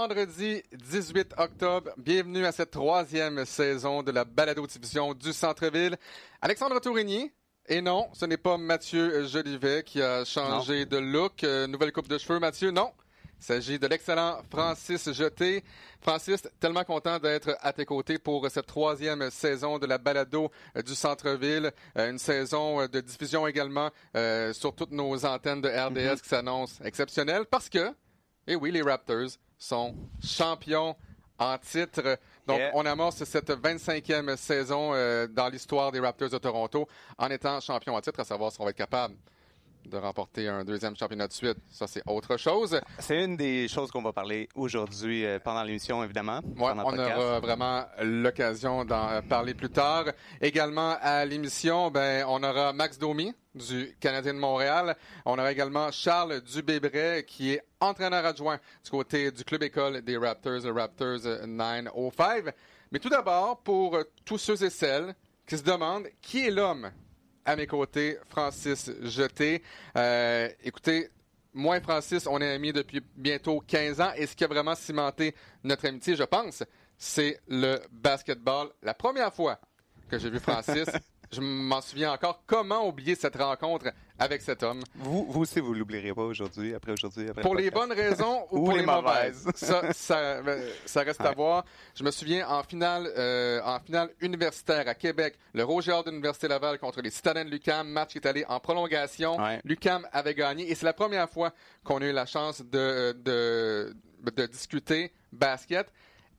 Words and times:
vendredi 0.00 0.62
18 0.72 1.34
octobre. 1.36 1.90
Bienvenue 1.98 2.46
à 2.46 2.52
cette 2.52 2.70
troisième 2.70 3.44
saison 3.44 4.02
de 4.02 4.10
la 4.10 4.24
balado-diffusion 4.24 5.12
du 5.12 5.30
Centre-Ville. 5.30 5.94
Alexandre 6.40 6.80
Tourigny. 6.80 7.30
Et 7.68 7.82
non, 7.82 8.08
ce 8.14 8.24
n'est 8.24 8.38
pas 8.38 8.56
Mathieu 8.56 9.26
Jolivet 9.26 9.82
qui 9.84 10.00
a 10.00 10.24
changé 10.24 10.86
de 10.86 10.96
look. 10.96 11.44
Euh, 11.44 11.66
nouvelle 11.66 11.92
coupe 11.92 12.08
de 12.08 12.16
cheveux, 12.16 12.38
Mathieu, 12.38 12.70
non. 12.70 12.92
Il 13.40 13.44
s'agit 13.44 13.78
de 13.78 13.86
l'excellent 13.86 14.40
Francis 14.50 15.12
Jeté. 15.12 15.62
Francis, 16.00 16.48
tellement 16.58 16.84
content 16.84 17.18
d'être 17.18 17.58
à 17.60 17.74
tes 17.74 17.84
côtés 17.84 18.18
pour 18.18 18.50
cette 18.50 18.68
troisième 18.68 19.28
saison 19.30 19.78
de 19.78 19.84
la 19.84 19.98
balado 19.98 20.50
euh, 20.78 20.82
du 20.82 20.94
centre-ville. 20.94 21.72
Euh, 21.98 22.10
une 22.10 22.18
saison 22.18 22.86
de 22.86 23.00
diffusion 23.02 23.46
également 23.46 23.90
sur 24.54 24.74
toutes 24.74 24.92
nos 24.92 25.26
antennes 25.26 25.60
de 25.60 25.68
RDS 25.68 25.92
mm-hmm. 25.92 26.20
qui 26.22 26.28
s'annonce 26.30 26.80
exceptionnelle 26.82 27.44
parce 27.44 27.68
que, 27.68 27.92
et 28.46 28.56
oui, 28.56 28.70
les 28.70 28.80
Raptors 28.80 29.36
sont 29.60 29.94
champions 30.22 30.96
en 31.38 31.56
titre. 31.58 32.18
Donc, 32.46 32.60
on 32.74 32.84
amorce 32.84 33.22
cette 33.24 33.50
25e 33.50 34.36
saison 34.36 34.92
euh, 34.94 35.28
dans 35.28 35.48
l'histoire 35.48 35.92
des 35.92 36.00
Raptors 36.00 36.30
de 36.30 36.38
Toronto 36.38 36.88
en 37.16 37.30
étant 37.30 37.60
champion 37.60 37.94
en 37.94 38.00
titre, 38.00 38.20
à 38.20 38.24
savoir 38.24 38.50
si 38.50 38.60
on 38.60 38.64
va 38.64 38.70
être 38.70 38.76
capable 38.76 39.14
de 39.90 39.98
remporter 39.98 40.48
un 40.48 40.64
deuxième 40.64 40.96
championnat 40.96 41.28
de 41.28 41.32
suite. 41.32 41.58
Ça, 41.68 41.86
c'est 41.86 42.02
autre 42.06 42.36
chose. 42.36 42.80
C'est 42.98 43.22
une 43.22 43.36
des 43.36 43.68
choses 43.68 43.90
qu'on 43.90 44.02
va 44.02 44.12
parler 44.12 44.48
aujourd'hui 44.54 45.26
euh, 45.26 45.38
pendant 45.38 45.62
l'émission, 45.62 46.02
évidemment. 46.02 46.40
Ouais, 46.56 46.72
on 46.74 46.98
aura 46.98 47.40
vraiment 47.40 47.84
l'occasion 48.00 48.84
d'en 48.84 49.20
parler 49.28 49.54
plus 49.54 49.70
tard. 49.70 50.06
Également 50.40 50.96
à 51.00 51.24
l'émission, 51.24 51.90
ben, 51.90 52.24
on 52.28 52.42
aura 52.42 52.72
Max 52.72 52.98
Domi 52.98 53.34
du 53.54 53.96
Canadien 54.00 54.34
de 54.34 54.38
Montréal. 54.38 54.96
On 55.26 55.34
aura 55.34 55.50
également 55.52 55.90
Charles 55.90 56.40
Dubébret, 56.40 57.24
qui 57.26 57.52
est 57.52 57.62
entraîneur 57.80 58.24
adjoint 58.24 58.58
du 58.84 58.90
côté 58.90 59.30
du 59.30 59.44
club 59.44 59.62
école 59.64 60.02
des 60.02 60.16
Raptors, 60.16 60.62
Raptors 60.74 61.46
905. 61.46 62.44
Mais 62.92 62.98
tout 62.98 63.08
d'abord, 63.08 63.58
pour 63.58 63.98
tous 64.24 64.38
ceux 64.38 64.62
et 64.64 64.70
celles 64.70 65.14
qui 65.46 65.58
se 65.58 65.62
demandent 65.62 66.06
qui 66.22 66.46
est 66.46 66.50
l'homme 66.50 66.90
à 67.44 67.56
mes 67.56 67.66
côtés, 67.66 68.18
Francis 68.28 68.90
Jeté. 69.02 69.62
Euh, 69.96 70.48
écoutez, 70.62 71.08
moi 71.52 71.76
et 71.76 71.80
Francis, 71.80 72.26
on 72.26 72.40
est 72.40 72.52
amis 72.52 72.72
depuis 72.72 73.02
bientôt 73.16 73.62
15 73.66 74.00
ans. 74.00 74.12
Et 74.16 74.26
ce 74.26 74.36
qui 74.36 74.44
a 74.44 74.48
vraiment 74.48 74.74
cimenté 74.74 75.34
notre 75.64 75.86
amitié, 75.86 76.16
je 76.16 76.24
pense, 76.24 76.62
c'est 76.96 77.40
le 77.48 77.80
basketball. 77.90 78.68
La 78.82 78.94
première 78.94 79.32
fois 79.32 79.58
que 80.08 80.18
j'ai 80.18 80.30
vu 80.30 80.38
Francis, 80.38 80.88
je 81.32 81.40
m'en 81.40 81.80
souviens 81.80 82.12
encore. 82.12 82.42
Comment 82.46 82.86
oublier 82.86 83.14
cette 83.14 83.36
rencontre 83.36 83.86
avec 84.20 84.42
cet 84.42 84.62
homme? 84.62 84.82
Vous, 84.94 85.26
vous 85.28 85.40
aussi, 85.40 85.58
vous 85.60 85.74
l'oublierez 85.74 86.12
pas 86.12 86.22
aujourd'hui, 86.22 86.74
après 86.74 86.92
aujourd'hui, 86.92 87.28
après 87.28 87.42
Pour 87.42 87.54
les 87.54 87.70
bonnes 87.70 87.92
raisons 87.92 88.46
ou, 88.50 88.64
pour 88.66 88.76
les, 88.76 88.84
mauvaises? 88.84 89.48
ça, 89.54 89.92
ça, 89.92 90.42
ça, 90.84 91.00
reste 91.00 91.22
à 91.22 91.32
voir. 91.32 91.64
Je 91.94 92.04
me 92.04 92.10
souviens 92.10 92.46
en 92.48 92.62
finale, 92.62 93.10
euh, 93.16 93.60
en 93.64 93.80
finale 93.80 94.10
universitaire 94.20 94.86
à 94.86 94.94
Québec, 94.94 95.38
le 95.54 95.64
Roger 95.64 95.98
de 96.04 96.10
l'Université 96.10 96.46
Laval 96.46 96.78
contre 96.78 97.00
les 97.00 97.10
Citadins 97.10 97.44
de 97.44 97.50
l'UQAM, 97.50 97.88
match 97.88 98.12
qui 98.12 98.18
est 98.18 98.26
allé 98.26 98.44
en 98.48 98.60
prolongation. 98.60 99.38
L'UQAM 99.64 100.06
avait 100.12 100.34
gagné 100.34 100.70
et 100.70 100.74
c'est 100.74 100.86
la 100.86 100.92
première 100.92 101.28
fois 101.28 101.52
qu'on 101.82 102.00
a 102.02 102.06
eu 102.06 102.12
la 102.12 102.26
chance 102.26 102.62
de, 102.62 103.12
de, 103.12 103.96
de 104.22 104.46
discuter 104.46 105.12
basket. 105.32 105.90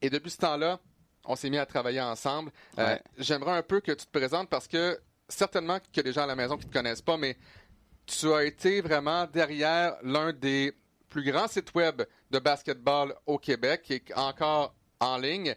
Et 0.02 0.10
depuis 0.10 0.32
ce 0.32 0.38
temps-là, 0.38 0.80
on 1.26 1.36
s'est 1.36 1.50
mis 1.50 1.58
à 1.58 1.66
travailler 1.66 2.02
ensemble. 2.02 2.52
Euh, 2.80 2.98
j'aimerais 3.18 3.58
un 3.58 3.64
peu 3.64 3.80
que 3.80 3.92
tu 3.92 4.06
te 4.06 4.12
présentes 4.12 4.50
parce 4.50 4.68
que 4.68 5.00
certainement 5.30 5.80
qu'il 5.80 5.98
y 5.98 6.00
a 6.02 6.04
des 6.04 6.14
gens 6.14 6.24
à 6.24 6.28
la 6.28 6.36
maison 6.36 6.58
qui 6.58 6.66
ne 6.66 6.72
te 6.72 6.78
connaissent 6.78 7.02
pas, 7.02 7.18
mais 7.18 7.38
tu 8.06 8.34
as 8.34 8.44
été 8.44 8.82
vraiment 8.82 9.26
derrière 9.26 9.96
l'un 10.04 10.34
des 10.34 10.74
plus 11.10 11.24
grands 11.30 11.48
sites 11.48 11.74
web 11.76 12.02
de 12.30 12.40
basketball 12.40 13.14
au 13.26 13.38
Québec, 13.38 13.82
qui 13.84 13.94
est 13.94 14.14
encore 14.16 14.74
en 15.00 15.18
ligne, 15.18 15.56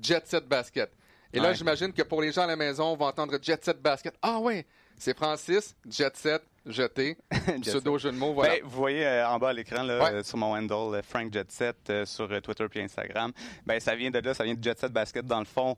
Jet 0.00 0.26
Set 0.26 0.46
Basket. 0.48 0.90
Et 1.32 1.40
là, 1.40 1.52
j'imagine 1.52 1.92
que 1.92 2.02
pour 2.02 2.22
les 2.22 2.30
gens 2.30 2.42
à 2.42 2.46
la 2.46 2.56
maison, 2.56 2.92
on 2.92 2.96
va 2.96 3.06
entendre 3.06 3.36
Jet 3.42 3.64
Set 3.64 3.82
Basket. 3.82 4.14
Ah 4.22 4.38
oui, 4.40 4.64
c'est 4.96 5.16
Francis, 5.16 5.74
Jet 5.88 6.16
Set, 6.16 6.42
jeté. 6.64 7.16
Pseudo 7.62 7.98
jeu 7.98 8.12
de 8.12 8.16
mots, 8.16 8.32
voilà. 8.32 8.54
Ben, 8.54 8.60
vous 8.62 8.70
voyez 8.70 9.04
euh, 9.04 9.28
en 9.28 9.38
bas 9.38 9.48
à 9.48 9.52
l'écran, 9.52 9.86
euh, 9.88 10.22
sur 10.22 10.38
mon 10.38 10.56
handle, 10.56 10.96
euh, 10.96 11.02
Frank 11.02 11.32
Jetset, 11.32 12.06
sur 12.06 12.28
Twitter 12.40 12.66
puis 12.70 12.80
Instagram. 12.80 13.32
Ben, 13.66 13.80
ça 13.80 13.96
vient 13.96 14.10
de 14.10 14.20
là, 14.20 14.32
ça 14.32 14.44
vient 14.44 14.54
de 14.54 14.62
Jetset 14.62 14.88
Basket 14.90 15.26
dans 15.26 15.40
le 15.40 15.44
fond. 15.44 15.76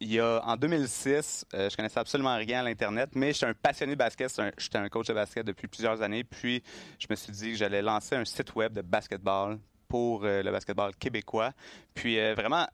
Il 0.00 0.12
y 0.12 0.20
a 0.20 0.40
en 0.44 0.56
2006, 0.56 1.46
je 1.52 1.76
connaissais 1.76 2.00
absolument 2.00 2.36
rien 2.36 2.60
à 2.60 2.62
l'internet, 2.62 3.10
mais 3.14 3.32
j'étais 3.32 3.46
un 3.46 3.54
passionné 3.54 3.92
de 3.92 3.98
basket. 3.98 4.40
J'étais 4.58 4.78
un 4.78 4.88
coach 4.88 5.06
de 5.06 5.14
basket 5.14 5.46
depuis 5.46 5.68
plusieurs 5.68 6.02
années. 6.02 6.24
Puis 6.24 6.62
je 6.98 7.06
me 7.08 7.16
suis 7.16 7.32
dit 7.32 7.52
que 7.52 7.56
j'allais 7.56 7.82
lancer 7.82 8.14
un 8.16 8.24
site 8.24 8.54
web 8.54 8.72
de 8.72 8.82
basketball 8.82 9.58
pour 9.88 10.24
le 10.24 10.50
basketball 10.50 10.94
québécois. 10.96 11.52
Puis 11.94 12.16
vraiment, 12.34 12.66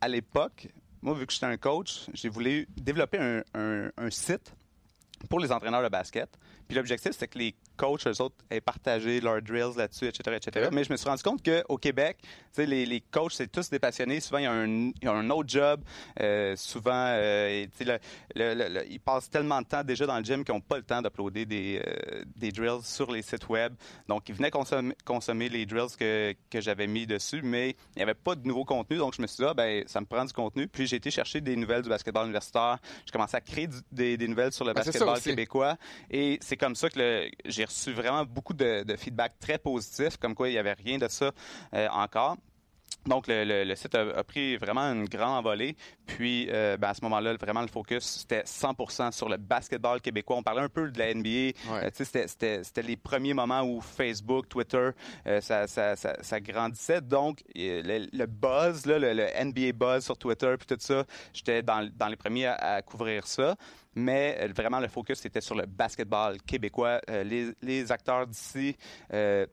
à 0.00 0.08
l'époque, 0.08 0.68
moi, 1.02 1.14
vu 1.14 1.26
que 1.26 1.32
j'étais 1.32 1.46
un 1.46 1.56
coach, 1.56 2.06
j'ai 2.14 2.28
voulu 2.28 2.66
développer 2.76 3.42
un 3.54 4.10
site 4.10 4.52
pour 5.30 5.40
les 5.40 5.52
entraîneurs 5.52 5.82
de 5.82 5.88
basket. 5.88 6.28
Puis 6.66 6.76
l'objectif, 6.76 7.12
c'est 7.12 7.28
que 7.28 7.38
les 7.38 7.54
coachs, 7.76 8.06
eux 8.06 8.22
autres, 8.22 8.36
aient 8.50 8.60
partagé 8.60 9.20
leurs 9.20 9.42
drills 9.42 9.76
là-dessus, 9.76 10.06
etc., 10.06 10.36
etc. 10.36 10.68
Mais 10.72 10.84
je 10.84 10.92
me 10.92 10.96
suis 10.96 11.08
rendu 11.08 11.22
compte 11.22 11.42
qu'au 11.44 11.76
Québec, 11.76 12.18
les, 12.58 12.86
les 12.86 13.00
coachs, 13.00 13.32
c'est 13.32 13.50
tous 13.50 13.68
des 13.68 13.78
passionnés. 13.78 14.20
Souvent, 14.20 14.38
il 14.38 14.44
y 14.44 14.46
a 14.46 14.52
un, 14.52 14.66
il 14.66 15.04
y 15.04 15.06
a 15.06 15.12
un 15.12 15.28
autre 15.30 15.48
job. 15.48 15.82
Euh, 16.20 16.56
souvent, 16.56 16.92
euh, 16.94 17.66
le, 17.80 18.54
le, 18.54 18.90
ils 18.90 19.00
passent 19.00 19.28
tellement 19.28 19.60
de 19.60 19.66
temps 19.66 19.84
déjà 19.84 20.06
dans 20.06 20.18
le 20.18 20.24
gym 20.24 20.44
qu'ils 20.44 20.54
n'ont 20.54 20.60
pas 20.60 20.76
le 20.76 20.82
temps 20.82 21.02
d'uploader 21.02 21.44
des, 21.44 21.82
euh, 21.86 22.22
des 22.36 22.52
drills 22.52 22.82
sur 22.82 23.10
les 23.10 23.22
sites 23.22 23.48
web. 23.48 23.74
Donc, 24.08 24.28
ils 24.28 24.34
venaient 24.34 24.50
consommer, 24.50 24.94
consommer 25.04 25.48
les 25.48 25.66
drills 25.66 25.96
que, 25.98 26.34
que 26.50 26.60
j'avais 26.60 26.86
mis 26.86 27.06
dessus, 27.06 27.42
mais 27.42 27.70
il 27.70 27.98
n'y 27.98 28.02
avait 28.02 28.14
pas 28.14 28.34
de 28.34 28.46
nouveau 28.46 28.64
contenu. 28.64 28.96
Donc, 28.98 29.14
je 29.14 29.22
me 29.22 29.26
suis 29.26 29.38
dit, 29.38 29.44
ah, 29.48 29.54
ben, 29.54 29.84
ça 29.86 30.00
me 30.00 30.06
prend 30.06 30.24
du 30.24 30.32
contenu. 30.32 30.68
Puis, 30.68 30.86
j'ai 30.86 30.96
été 30.96 31.10
chercher 31.10 31.40
des 31.40 31.56
nouvelles 31.56 31.82
du 31.82 31.88
basketball 31.88 32.24
universitaire. 32.24 32.78
J'ai 33.04 33.12
commencé 33.12 33.36
à 33.36 33.40
créer 33.40 33.68
des, 33.92 34.16
des, 34.16 34.28
nouvelles 34.28 34.52
sur 34.52 34.64
le 34.64 34.72
ben, 34.72 34.82
basketball 34.82 35.20
québécois. 35.20 35.76
Et 36.10 36.38
c'est 36.40 36.56
comme 36.56 36.74
ça 36.74 36.88
que 36.88 37.28
j'ai 37.44 37.65
reçu 37.66 37.92
vraiment 37.92 38.24
beaucoup 38.24 38.54
de, 38.54 38.84
feedback 38.96 39.38
très 39.38 39.58
positif, 39.58 40.16
comme 40.16 40.34
quoi 40.34 40.48
il 40.48 40.52
n'y 40.52 40.58
avait 40.58 40.72
rien 40.72 40.98
de 40.98 41.08
ça 41.08 41.32
euh, 41.74 41.88
encore. 41.90 42.36
Donc, 43.06 43.24
le, 43.28 43.74
site 43.74 43.94
a, 43.94 44.24
pris 44.24 44.56
vraiment 44.56 44.82
une 44.82 45.06
grande 45.06 45.38
envolée. 45.38 45.76
Puis, 46.06 46.48
euh, 46.50 46.76
ben, 46.76 46.88
à 46.88 46.94
ce 46.94 47.02
moment-là, 47.02 47.34
vraiment, 47.34 47.62
le 47.62 47.68
focus, 47.68 48.04
c'était 48.04 48.42
100% 48.42 49.12
sur 49.12 49.28
le 49.28 49.36
basketball 49.36 50.00
québécois. 50.00 50.36
On 50.36 50.42
parlait 50.42 50.62
un 50.62 50.68
peu 50.68 50.90
de 50.90 50.98
la 50.98 51.14
NBA. 51.14 51.56
Euh, 51.70 51.90
c'était 51.92 52.82
les 52.82 52.96
premiers 52.96 53.34
moments 53.34 53.62
où 53.62 53.80
Facebook, 53.80 54.48
Twitter, 54.48 54.90
ça, 55.40 55.66
ça, 55.66 56.40
grandissait. 56.40 57.00
Donc, 57.00 57.42
le, 57.54 58.26
buzz, 58.26 58.86
le, 58.86 59.44
NBA 59.44 59.72
buzz 59.72 60.04
sur 60.04 60.16
Twitter, 60.16 60.54
puis 60.58 60.66
tout 60.66 60.76
ça, 60.80 61.04
j'étais 61.32 61.62
dans, 61.62 62.08
les 62.08 62.16
premiers 62.16 62.46
à 62.46 62.82
couvrir 62.82 63.26
ça 63.26 63.56
mais 63.96 64.38
euh, 64.40 64.52
vraiment 64.54 64.78
le 64.78 64.88
focus 64.88 65.24
était 65.24 65.40
sur 65.40 65.56
le 65.56 65.66
basketball 65.66 66.40
québécois. 66.42 67.00
Euh, 67.10 67.24
les, 67.62 67.90
acteurs 67.90 68.26
d'ici 68.26 68.76
euh, 69.12 69.46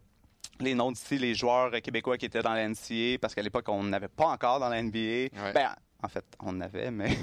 les 0.60 0.76
noms 0.76 0.92
d'ici, 0.92 1.18
les 1.18 1.36
joueurs 1.36 1.72
québécois 1.82 2.18
qui 2.18 2.26
étaient 2.26 2.42
dans 2.42 2.54
la 2.54 2.68
NCA, 2.68 3.18
parce 3.20 3.36
qu'à 3.36 3.42
l'époque, 3.42 3.68
on 3.70 3.84
n'avait 3.84 4.08
pas 4.08 4.28
encore 4.28 4.60
dans 4.60 4.70
la 4.70 4.82
NBA. 4.82 5.30
Ben, 5.54 5.76
en 6.02 6.08
fait, 6.08 6.26
on 6.40 6.60
avait, 6.62 6.92
mais... 6.92 7.18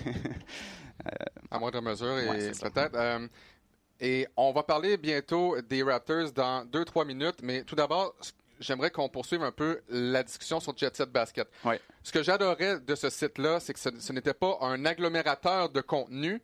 à 1.51 1.59
moindre 1.59 1.81
mesure, 1.81 2.19
et 2.19 2.53
peut-être... 2.53 3.29
et 4.01 4.27
on 4.37 4.53
va 4.53 4.63
parler 4.63 4.97
bientôt 4.97 5.61
des 5.63 5.83
Raptors 5.83 6.33
dans 6.33 6.65
deux, 6.65 6.85
trois 6.85 7.05
minutes, 7.05 7.39
mais 7.43 7.63
tout 7.65 7.77
d'abord, 7.77 8.15
j'aimerais 8.61 8.91
qu'on 8.91 9.09
poursuive 9.09 9.43
un 9.43 9.53
peu 9.53 9.81
la 9.89 10.23
discussion 10.23 10.61
sur 10.61 10.77
Jet 10.77 10.95
Set 10.97 11.11
Basket. 11.11 11.49
Ce 12.03 12.13
que 12.13 12.23
j'adorais 12.23 12.81
de 12.81 12.95
ce 12.95 13.11
site-là, 13.11 13.59
c'est 13.61 13.73
que 13.73 13.81
ce 13.81 14.13
n'était 14.13 14.35
pas 14.35 14.59
un 14.61 14.85
agglomérateur 14.85 15.71
de 15.71 15.81
contenu, 15.81 16.41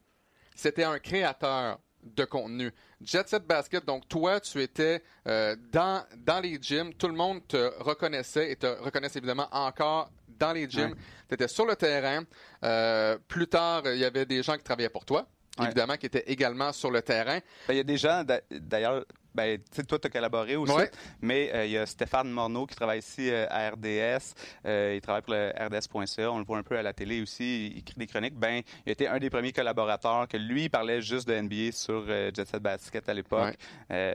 c'était 0.55 0.85
un 0.85 0.99
créateur 0.99 1.79
de 2.15 2.25
contenu. 2.25 2.73
Jet 3.03 3.29
Set 3.29 3.47
Basket, 3.47 3.85
donc 3.85 4.09
toi, 4.09 4.41
tu 4.41 4.63
étais 4.63 5.03
euh, 5.27 5.57
dans, 5.73 6.05
dans 6.17 6.41
les 6.41 6.59
gyms, 6.61 6.93
tout 6.95 7.09
le 7.09 7.15
monde 7.15 7.47
te 7.47 7.73
reconnaissait 7.83 8.53
et 8.53 8.57
te 8.57 8.67
reconnaissait 8.67 9.19
évidemment 9.19 9.49
encore 9.51 10.11
dans 10.29 10.53
les 10.53 10.69
gyms. 10.69 10.95
Tu 11.29 11.35
étais 11.35 11.49
sur 11.49 11.67
le 11.67 11.77
terrain. 11.77 12.25
Euh, 12.65 13.19
plus 13.29 13.49
tard, 13.49 13.83
il 13.87 13.99
y 13.99 14.05
avait 14.05 14.27
des 14.27 14.43
gens 14.43 14.57
qui 14.57 14.63
travaillaient 14.63 14.89
pour 14.89 15.05
toi. 15.05 15.27
Évidemment, 15.63 15.97
qui 15.97 16.05
étaient 16.05 16.25
également 16.27 16.71
sur 16.73 16.91
le 16.91 17.01
terrain. 17.01 17.39
Ben, 17.67 17.75
il 17.75 17.77
y 17.79 17.81
a 17.81 17.85
des 17.85 17.97
gens, 17.97 18.23
d'ailleurs, 18.51 19.07
ben, 19.37 19.59
tu 19.59 19.65
sais, 19.77 19.85
toi, 19.85 19.99
tu 19.99 20.07
as 20.07 20.11
collaboré 20.11 20.57
aussi. 20.57 20.73
Mais 21.21 21.51
euh, 21.55 21.67
il 21.67 21.73
y 21.73 21.79
a 21.79 21.85
Stéphane 21.85 22.31
Morneau 22.31 22.65
qui 22.65 22.75
travaille 22.75 23.01
ici 23.01 23.31
euh, 23.31 23.47
à 23.51 23.71
RDS. 23.71 24.33
Euh, 24.65 24.95
il 24.97 25.01
travaille 25.03 25.23
pour 25.23 25.35
le 25.35 25.51
RDS.ca. 25.51 26.33
On 26.33 26.39
le 26.39 26.45
voit 26.45 26.57
un 26.57 26.63
peu 26.63 26.79
à 26.79 26.83
la 26.83 26.95
télé 26.95 27.21
aussi. 27.21 27.67
Il 27.67 27.79
écrit 27.79 27.95
des 27.99 28.07
chroniques. 28.07 28.35
Ben, 28.35 28.63
il 28.87 28.93
était 28.93 29.07
un 29.07 29.19
des 29.19 29.29
premiers 29.29 29.53
collaborateurs 29.53 30.27
que 30.27 30.39
lui, 30.39 30.65
il 30.65 30.71
parlait 30.71 31.03
juste 31.03 31.29
de 31.29 31.39
NBA 31.39 31.73
sur 31.73 32.07
Jet 32.07 32.47
Set 32.47 32.63
Basket 32.63 33.07
à 33.09 33.15
l'époque. 33.15 33.57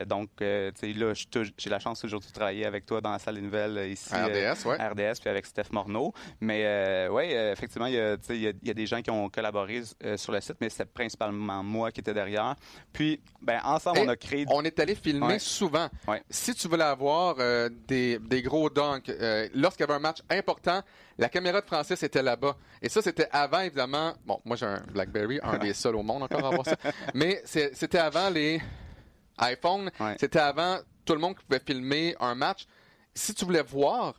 donc, 0.06 0.30
tu 0.38 0.44
sais, 0.74 0.92
là, 0.92 1.12
j'ai 1.56 1.70
la 1.70 1.78
chance 1.78 2.04
aujourd'hui 2.04 2.30
de 2.30 2.34
travailler 2.34 2.66
avec 2.66 2.84
toi 2.84 3.00
dans 3.00 3.12
la 3.12 3.20
salle 3.20 3.36
des 3.36 3.42
nouvelles 3.42 3.90
ici. 3.90 4.12
À 4.12 4.26
RDS, 4.26 4.66
ouais. 4.66 4.76
RDS, 4.76 5.20
puis 5.20 5.30
avec 5.30 5.46
Steph 5.46 5.70
Morneau. 5.70 6.12
Mais, 6.40 7.06
oui, 7.10 7.32
effectivement, 7.32 7.86
il 7.86 7.94
y, 7.94 8.00
a, 8.00 8.16
il, 8.30 8.54
y 8.62 8.70
a, 8.70 8.74
des 8.74 8.86
gens 8.86 9.00
qui 9.02 9.10
ont 9.10 9.28
collaboré 9.28 9.82
sur 10.16 10.32
le 10.32 10.40
site, 10.40 10.56
mais 10.60 10.68
c'est 10.68 10.92
principalement 10.92 11.62
moi 11.62 11.92
qui 11.92 12.00
étais 12.00 12.14
derrière. 12.14 12.56
Puis, 12.92 13.20
ben, 13.40 13.60
ensemble, 13.62 14.00
on 14.00 14.08
a 14.08 14.16
créé... 14.16 14.44
On 14.48 14.64
est 14.64 14.80
allé 14.80 14.94
filmé 15.12 15.38
souvent. 15.38 15.88
Si 16.30 16.54
tu 16.54 16.68
voulais 16.68 16.84
avoir 16.84 17.36
euh, 17.38 17.68
des, 17.86 18.18
des, 18.18 18.42
gros 18.42 18.70
dunks, 18.70 19.08
euh, 19.08 19.48
lorsqu'il 19.54 19.82
y 19.82 19.84
avait 19.84 19.94
un 19.94 20.00
match 20.00 20.18
important, 20.30 20.82
la 21.18 21.28
caméra 21.28 21.60
de 21.60 21.66
Francis 21.66 22.02
était 22.02 22.22
là-bas. 22.22 22.56
Et 22.80 22.88
ça, 22.88 23.02
c'était 23.02 23.28
avant, 23.30 23.60
évidemment. 23.60 24.14
Bon, 24.26 24.40
moi, 24.44 24.56
j'ai 24.56 24.66
un 24.66 24.82
Blackberry, 24.92 25.40
un 25.42 25.58
des 25.58 25.74
seuls 25.74 25.96
au 25.96 26.02
monde 26.02 26.22
encore 26.22 26.44
à 26.44 26.48
avoir 26.48 26.66
ça. 26.66 26.76
Mais 27.14 27.42
c'était 27.44 27.98
avant 27.98 28.30
les 28.30 28.60
iPhones. 29.40 29.90
C'était 30.18 30.40
avant 30.40 30.78
tout 31.04 31.14
le 31.14 31.20
monde 31.20 31.36
qui 31.36 31.44
pouvait 31.44 31.62
filmer 31.64 32.14
un 32.20 32.34
match. 32.34 32.66
Si 33.14 33.34
tu 33.34 33.44
voulais 33.44 33.62
voir 33.62 34.14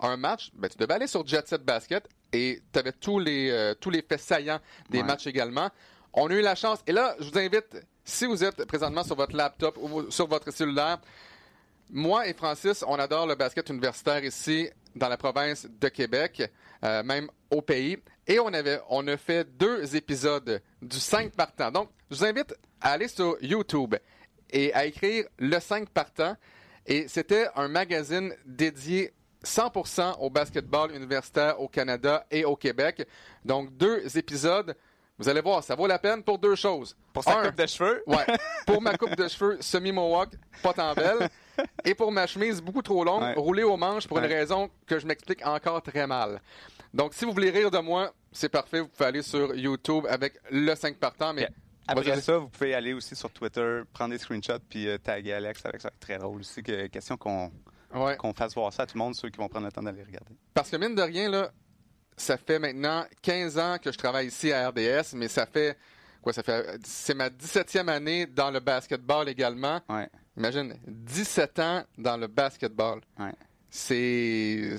un 0.00 0.16
match, 0.16 0.50
ben, 0.54 0.68
tu 0.68 0.76
devais 0.78 0.94
aller 0.94 1.06
sur 1.06 1.26
Jet 1.26 1.46
Set 1.48 1.62
Basket 1.62 2.08
et 2.32 2.62
tu 2.72 2.78
avais 2.78 2.92
tous 2.92 3.18
les, 3.18 3.50
euh, 3.50 3.74
tous 3.74 3.90
les 3.90 4.02
faits 4.02 4.20
saillants 4.20 4.60
des 4.90 5.02
matchs 5.02 5.26
également. 5.26 5.70
On 6.12 6.28
a 6.28 6.34
eu 6.34 6.42
la 6.42 6.54
chance. 6.54 6.80
Et 6.86 6.92
là, 6.92 7.14
je 7.18 7.30
vous 7.30 7.38
invite, 7.38 7.86
si 8.06 8.24
vous 8.24 8.42
êtes 8.44 8.64
présentement 8.66 9.02
sur 9.02 9.16
votre 9.16 9.36
laptop 9.36 9.76
ou 9.82 10.10
sur 10.10 10.28
votre 10.28 10.52
cellulaire, 10.52 10.98
moi 11.90 12.26
et 12.26 12.32
Francis, 12.34 12.84
on 12.86 12.94
adore 12.94 13.26
le 13.26 13.34
basket 13.34 13.68
universitaire 13.68 14.24
ici 14.24 14.70
dans 14.94 15.08
la 15.08 15.16
province 15.16 15.66
de 15.68 15.88
Québec, 15.88 16.50
euh, 16.84 17.02
même 17.02 17.28
au 17.50 17.60
pays. 17.60 17.98
Et 18.26 18.38
on, 18.38 18.46
avait, 18.48 18.80
on 18.88 19.06
a 19.08 19.16
fait 19.16 19.46
deux 19.58 19.94
épisodes 19.94 20.62
du 20.80 20.98
5 20.98 21.32
partant. 21.32 21.70
Donc, 21.70 21.90
je 22.10 22.16
vous 22.16 22.24
invite 22.24 22.54
à 22.80 22.92
aller 22.92 23.08
sur 23.08 23.36
YouTube 23.42 23.96
et 24.50 24.72
à 24.72 24.86
écrire 24.86 25.26
le 25.38 25.58
5 25.58 25.88
partant. 25.90 26.36
Et 26.86 27.08
c'était 27.08 27.48
un 27.56 27.66
magazine 27.66 28.32
dédié 28.44 29.12
100% 29.44 30.18
au 30.20 30.30
basketball 30.30 30.94
universitaire 30.94 31.60
au 31.60 31.68
Canada 31.68 32.24
et 32.30 32.44
au 32.44 32.54
Québec. 32.54 33.06
Donc, 33.44 33.76
deux 33.76 34.16
épisodes. 34.16 34.76
Vous 35.18 35.28
allez 35.28 35.40
voir, 35.40 35.64
ça 35.64 35.74
vaut 35.74 35.86
la 35.86 35.98
peine 35.98 36.22
pour 36.22 36.38
deux 36.38 36.54
choses. 36.54 36.96
Pour 37.12 37.24
sa 37.24 37.36
coupe 37.42 37.56
de 37.56 37.66
cheveux? 37.66 38.02
Ouais. 38.06 38.26
Pour 38.66 38.82
ma 38.82 38.96
coupe 38.96 39.16
de 39.16 39.28
cheveux 39.28 39.56
semi-mohawk, 39.60 40.30
pas 40.62 40.72
tant 40.74 40.92
belle. 40.92 41.30
Et 41.84 41.94
pour 41.94 42.12
ma 42.12 42.26
chemise 42.26 42.60
beaucoup 42.60 42.82
trop 42.82 43.02
longue, 43.04 43.34
roulée 43.36 43.62
aux 43.62 43.76
manches 43.76 44.06
pour 44.06 44.18
une 44.18 44.26
raison 44.26 44.68
que 44.86 44.98
je 44.98 45.06
m'explique 45.06 45.46
encore 45.46 45.80
très 45.80 46.06
mal. 46.06 46.40
Donc, 46.92 47.14
si 47.14 47.24
vous 47.24 47.32
voulez 47.32 47.50
rire 47.50 47.70
de 47.70 47.78
moi, 47.78 48.12
c'est 48.32 48.48
parfait. 48.48 48.80
Vous 48.80 48.88
pouvez 48.88 49.06
aller 49.06 49.22
sur 49.22 49.54
YouTube 49.54 50.04
avec 50.08 50.34
le 50.50 50.74
5 50.74 50.96
partant. 50.98 51.32
Mais 51.32 51.48
Après 51.86 52.20
ça, 52.20 52.38
vous 52.38 52.48
pouvez 52.48 52.74
aller 52.74 52.92
aussi 52.92 53.16
sur 53.16 53.30
Twitter, 53.30 53.82
prendre 53.92 54.10
des 54.10 54.18
screenshots 54.18 54.58
puis 54.68 54.88
euh, 54.88 54.98
taguer 54.98 55.34
Alex 55.34 55.64
avec 55.64 55.80
ça. 55.80 55.90
Très 55.98 56.18
drôle 56.18 56.40
aussi. 56.40 56.62
question 56.62 57.16
qu'on 57.16 57.50
qu'on 58.18 58.34
fasse 58.34 58.54
voir 58.54 58.72
ça 58.72 58.82
à 58.82 58.86
tout 58.86 58.98
le 58.98 58.98
monde, 58.98 59.14
ceux 59.14 59.30
qui 59.30 59.38
vont 59.38 59.48
prendre 59.48 59.64
le 59.66 59.72
temps 59.72 59.82
d'aller 59.82 60.02
regarder. 60.02 60.34
Parce 60.52 60.68
que 60.70 60.76
mine 60.76 60.94
de 60.94 61.02
rien, 61.02 61.30
là, 61.30 61.50
ça 62.16 62.36
fait 62.36 62.58
maintenant 62.58 63.04
15 63.22 63.58
ans 63.58 63.76
que 63.82 63.92
je 63.92 63.98
travaille 63.98 64.28
ici 64.28 64.52
à 64.52 64.68
RDS, 64.68 65.14
mais 65.14 65.28
ça 65.28 65.46
fait 65.46 65.76
quoi 66.22 66.32
ça 66.32 66.42
fait 66.42 66.78
c'est 66.84 67.14
ma 67.14 67.28
17e 67.28 67.88
année 67.88 68.26
dans 68.26 68.50
le 68.50 68.60
basketball 68.60 69.28
également. 69.28 69.80
Ouais. 69.88 70.08
Imagine 70.36 70.74
17 70.86 71.58
ans 71.58 71.84
dans 71.96 72.16
le 72.16 72.26
basketball. 72.26 73.00
Ouais. 73.18 73.32
C'est 73.70 74.76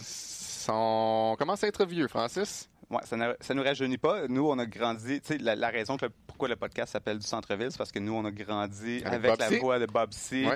on 0.69 1.35
commence 1.37 1.63
à 1.63 1.67
être 1.67 1.85
vieux, 1.85 2.07
Francis? 2.07 2.69
Ouais, 2.89 3.01
ça, 3.03 3.17
ne, 3.17 3.53
nous 3.53 3.63
rajeunit 3.63 3.97
pas. 3.97 4.27
Nous, 4.27 4.47
on 4.47 4.57
a 4.59 4.65
grandi. 4.65 5.19
Tu 5.21 5.37
sais, 5.37 5.37
la, 5.37 5.69
raison 5.69 5.97
pourquoi 6.37 6.49
le 6.49 6.55
podcast 6.55 6.93
s'appelle 6.93 7.17
du 7.17 7.25
centre-ville, 7.25 7.71
c'est 7.71 7.79
parce 7.79 7.91
que 7.91 7.97
nous, 7.97 8.13
on 8.13 8.23
a 8.23 8.29
grandi 8.29 9.01
avec, 9.03 9.39
la 9.39 9.49
voix 9.57 9.79
de 9.79 9.87
Bob 9.87 10.13
C. 10.13 10.47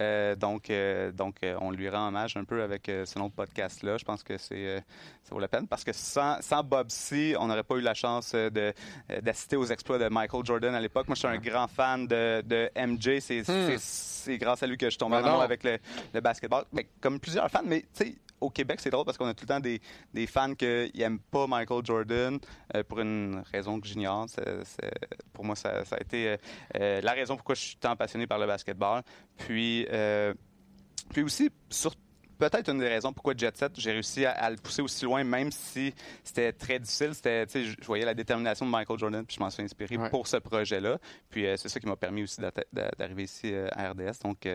Euh, 0.00 0.34
donc, 0.34 0.68
euh, 0.68 1.12
donc 1.12 1.36
euh, 1.44 1.56
on 1.60 1.70
lui 1.70 1.88
rend 1.88 2.08
hommage 2.08 2.36
un 2.36 2.42
peu 2.42 2.60
avec 2.60 2.86
ce 2.86 3.16
nom 3.20 3.28
de 3.28 3.32
podcast-là. 3.32 3.98
Je 3.98 4.04
pense 4.04 4.24
que 4.24 4.36
c'est 4.36 4.82
ça 5.22 5.34
vaut 5.34 5.38
la 5.38 5.46
peine 5.46 5.68
parce 5.68 5.84
que 5.84 5.92
sans, 5.92 6.42
sans 6.42 6.64
Bob 6.64 6.90
C, 6.90 7.36
on 7.38 7.46
n'aurait 7.46 7.62
pas 7.62 7.76
eu 7.76 7.82
la 7.82 7.94
chance 7.94 8.32
de, 8.32 8.74
d'assister 9.22 9.54
aux 9.54 9.66
exploits 9.66 9.98
de 9.98 10.08
Michael 10.08 10.44
Jordan 10.44 10.74
à 10.74 10.80
l'époque. 10.80 11.06
Moi, 11.06 11.14
je 11.14 11.20
suis 11.20 11.28
un 11.28 11.38
grand 11.38 11.68
fan 11.68 12.08
de, 12.08 12.42
de 12.44 12.68
MJ. 12.76 13.20
Hmm. 13.30 13.76
C'est, 13.78 14.38
grâce 14.38 14.64
à 14.64 14.66
lui 14.66 14.76
que 14.76 14.90
je 14.90 14.98
tombe 14.98 15.12
en 15.12 15.18
amour 15.18 15.42
avec 15.42 15.62
le, 15.62 15.78
le 16.14 16.20
basketball. 16.20 16.64
Mais, 16.72 16.88
comme 17.00 17.20
plusieurs 17.20 17.48
fans, 17.48 17.62
mais 17.64 17.82
tu 17.94 18.06
sais, 18.06 18.14
au 18.40 18.50
Québec, 18.50 18.80
c'est 18.80 18.90
drôle 18.90 19.04
parce 19.04 19.18
qu'on 19.18 19.26
a 19.26 19.34
tout 19.34 19.44
le 19.44 19.48
temps 19.48 19.60
des, 19.60 19.80
des 20.14 20.26
fans 20.26 20.54
qui 20.54 20.90
n'aiment 20.94 21.18
pas 21.18 21.46
Michael 21.46 21.84
Jordan 21.84 22.38
euh, 22.74 22.82
pour 22.84 23.00
une 23.00 23.42
raison 23.52 23.80
que 23.80 23.86
j'ignore. 23.86 24.26
Pour 25.32 25.44
moi, 25.44 25.56
ça, 25.56 25.82
a 25.90 26.00
été 26.00 26.28
euh, 26.28 26.36
euh, 26.76 27.00
la 27.00 27.12
raison 27.12 27.36
pourquoi 27.36 27.54
je 27.54 27.60
suis 27.60 27.76
tant 27.76 27.96
passionné 27.96 28.26
par 28.26 28.38
le 28.38 28.46
basketball. 28.46 29.02
Puis, 29.36 29.86
puis 31.10 31.22
aussi, 31.22 31.50
peut-être 32.38 32.70
une 32.70 32.78
des 32.78 32.88
raisons 32.88 33.12
pourquoi 33.12 33.34
Jet 33.36 33.56
Set, 33.56 33.72
j'ai 33.78 33.92
réussi 33.92 34.24
à, 34.24 34.50
le 34.50 34.56
pousser 34.56 34.82
aussi 34.82 35.04
loin, 35.04 35.24
même 35.24 35.50
si 35.50 35.94
c'était 36.22 36.52
très 36.52 36.78
difficile. 36.78 37.14
C'était, 37.14 37.46
je, 37.48 37.74
voyais 37.84 38.04
la 38.04 38.14
détermination 38.14 38.66
de 38.66 38.70
Michael 38.70 38.98
Jordan, 38.98 39.24
puis 39.24 39.36
je 39.36 39.42
m'en 39.42 39.50
suis 39.50 39.62
inspiré 39.62 39.96
pour 40.10 40.26
ce 40.26 40.36
projet-là. 40.36 40.98
Puis 41.30 41.46
c'est 41.56 41.68
ça 41.68 41.80
qui 41.80 41.86
m'a 41.86 41.96
permis 41.96 42.24
aussi 42.24 42.40
d'arriver 42.72 43.24
ici 43.24 43.54
à 43.72 43.90
RDS. 43.90 44.20
Donc, 44.22 44.46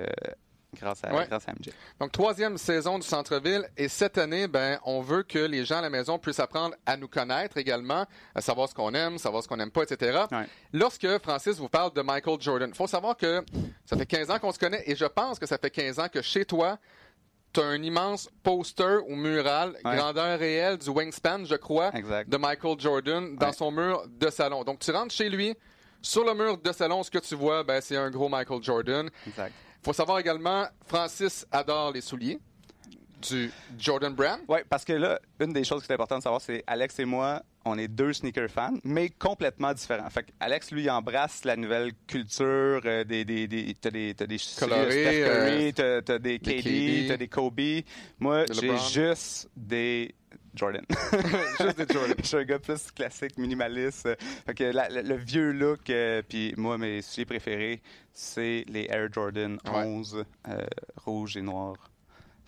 Grâce 0.80 1.04
à, 1.04 1.10
MJ. 1.54 1.70
Donc, 2.00 2.12
troisième 2.12 2.58
saison 2.58 3.00
du 3.00 3.08
centre-ville. 3.08 3.68
Et 3.78 3.88
cette 3.88 4.18
année, 4.18 4.48
ben, 4.48 4.80
on 4.86 5.02
veut 5.02 5.24
que 5.24 5.40
les 5.40 5.66
gens 5.66 5.78
à 5.78 5.82
la 5.82 5.90
maison 5.90 6.18
puissent 6.20 6.40
apprendre 6.40 6.76
à 6.86 6.98
nous 6.98 7.08
connaître 7.08 7.58
également, 7.58 8.06
à 8.36 8.42
savoir 8.42 8.70
ce 8.70 8.74
qu'on 8.74 8.94
aime, 8.94 9.18
savoir 9.18 9.44
ce 9.44 9.48
qu'on 9.48 9.58
n'aime 9.58 9.72
pas, 9.72 9.84
etc. 9.84 10.26
Lorsque 10.72 11.08
Francis 11.20 11.58
vous 11.58 11.70
parle 11.70 11.94
de 11.94 12.02
Michael 12.02 12.40
Jordan, 12.40 12.70
il 12.70 12.76
faut 12.76 12.88
savoir 12.88 13.18
que 13.18 13.44
ça 13.86 13.98
fait 13.98 14.06
15 14.06 14.32
ans 14.32 14.40
qu'on 14.40 14.52
se 14.52 14.60
connaît 14.60 14.84
et 14.86 14.96
je 14.96 15.06
pense 15.06 15.40
que 15.40 15.46
ça 15.46 15.58
fait 15.58 15.70
15 15.70 16.00
ans 16.00 16.08
que 16.12 16.22
chez 16.22 16.46
toi, 16.46 16.78
tu 17.54 17.62
as 17.62 17.66
un 17.66 17.82
immense 17.84 18.30
poster 18.42 19.04
ou 19.08 19.16
mural, 19.16 19.78
grandeur 19.84 20.40
réelle 20.40 20.78
du 20.78 20.90
wingspan, 20.90 21.46
je 21.46 21.56
crois, 21.56 21.92
de 21.92 22.38
Michael 22.38 22.80
Jordan 22.80 23.36
dans 23.36 23.54
son 23.54 23.72
mur 23.72 24.04
de 24.08 24.30
salon. 24.30 24.64
Donc, 24.64 24.80
tu 24.80 24.92
rentres 24.92 25.14
chez 25.14 25.30
lui, 25.30 25.56
sur 26.02 26.26
le 26.26 26.34
mur 26.34 26.58
de 26.58 26.72
salon, 26.72 27.04
ce 27.04 27.12
que 27.12 27.20
tu 27.20 27.36
vois, 27.36 27.64
ben, 27.64 27.80
c'est 27.80 27.96
un 27.96 28.10
gros 28.10 28.28
Michael 28.28 28.62
Jordan. 28.62 29.10
Exact 29.28 29.54
faut 29.84 29.94
savoir 29.94 30.20
également, 30.20 30.66
Francis 30.86 31.46
adore 31.52 31.92
les 31.92 32.02
souliers 32.02 32.40
du 33.30 33.52
Jordan 33.78 34.14
Brand. 34.14 34.40
Oui, 34.48 34.60
parce 34.70 34.84
que 34.84 34.94
là, 34.94 35.20
une 35.40 35.54
des 35.54 35.64
choses 35.64 35.84
qui 35.84 35.92
est 35.92 35.94
importante 35.94 36.20
de 36.20 36.24
savoir, 36.24 36.42
c'est 36.42 36.64
Alex 36.68 37.00
et 37.00 37.06
moi, 37.06 37.42
on 37.66 37.78
est 37.78 37.88
deux 37.88 38.12
sneaker 38.12 38.50
fans, 38.50 38.78
mais 38.84 39.10
complètement 39.10 39.74
différents. 39.74 40.10
Fait 40.10 40.26
Alex, 40.40 40.72
lui, 40.72 40.90
embrasse 40.90 41.46
la 41.46 41.56
nouvelle 41.56 41.92
culture 42.08 42.82
euh, 42.86 43.04
des, 43.04 43.24
des, 43.24 43.48
des 43.48 43.74
t'as 43.80 43.92
des, 43.92 44.14
t'as 44.14 44.26
des 44.26 44.38
Colorés, 44.60 45.74
euh, 45.80 46.02
t'as, 46.02 46.20
des 46.20 46.40
KD, 46.40 47.08
t'as 47.08 47.18
des 47.18 47.28
Kobe. 47.28 47.60
Moi, 48.20 48.46
j'ai 48.52 48.78
juste 48.92 49.50
des 49.56 50.14
Jordan. 50.56 50.86
Juste 51.60 51.78
des 51.78 51.94
Jordan. 51.94 52.16
je 52.18 52.26
suis 52.26 52.38
un 52.38 52.44
gars 52.44 52.60
plus 52.60 52.92
classique, 52.92 53.38
minimaliste. 53.38 54.10
Fait 54.46 54.54
que 54.54 54.64
le 54.64 55.16
vieux 55.16 55.52
look, 55.52 55.90
euh, 55.90 56.22
puis 56.28 56.54
moi, 56.58 56.78
mes 56.78 57.02
sujets 57.02 57.26
préférés, 57.26 57.82
c'est 58.14 58.66
les 58.68 58.88
Air 58.90 59.12
Jordan 59.12 59.58
11 59.66 60.24
euh, 60.48 60.66
rouge 60.98 61.38
et 61.38 61.42
noir. 61.42 61.76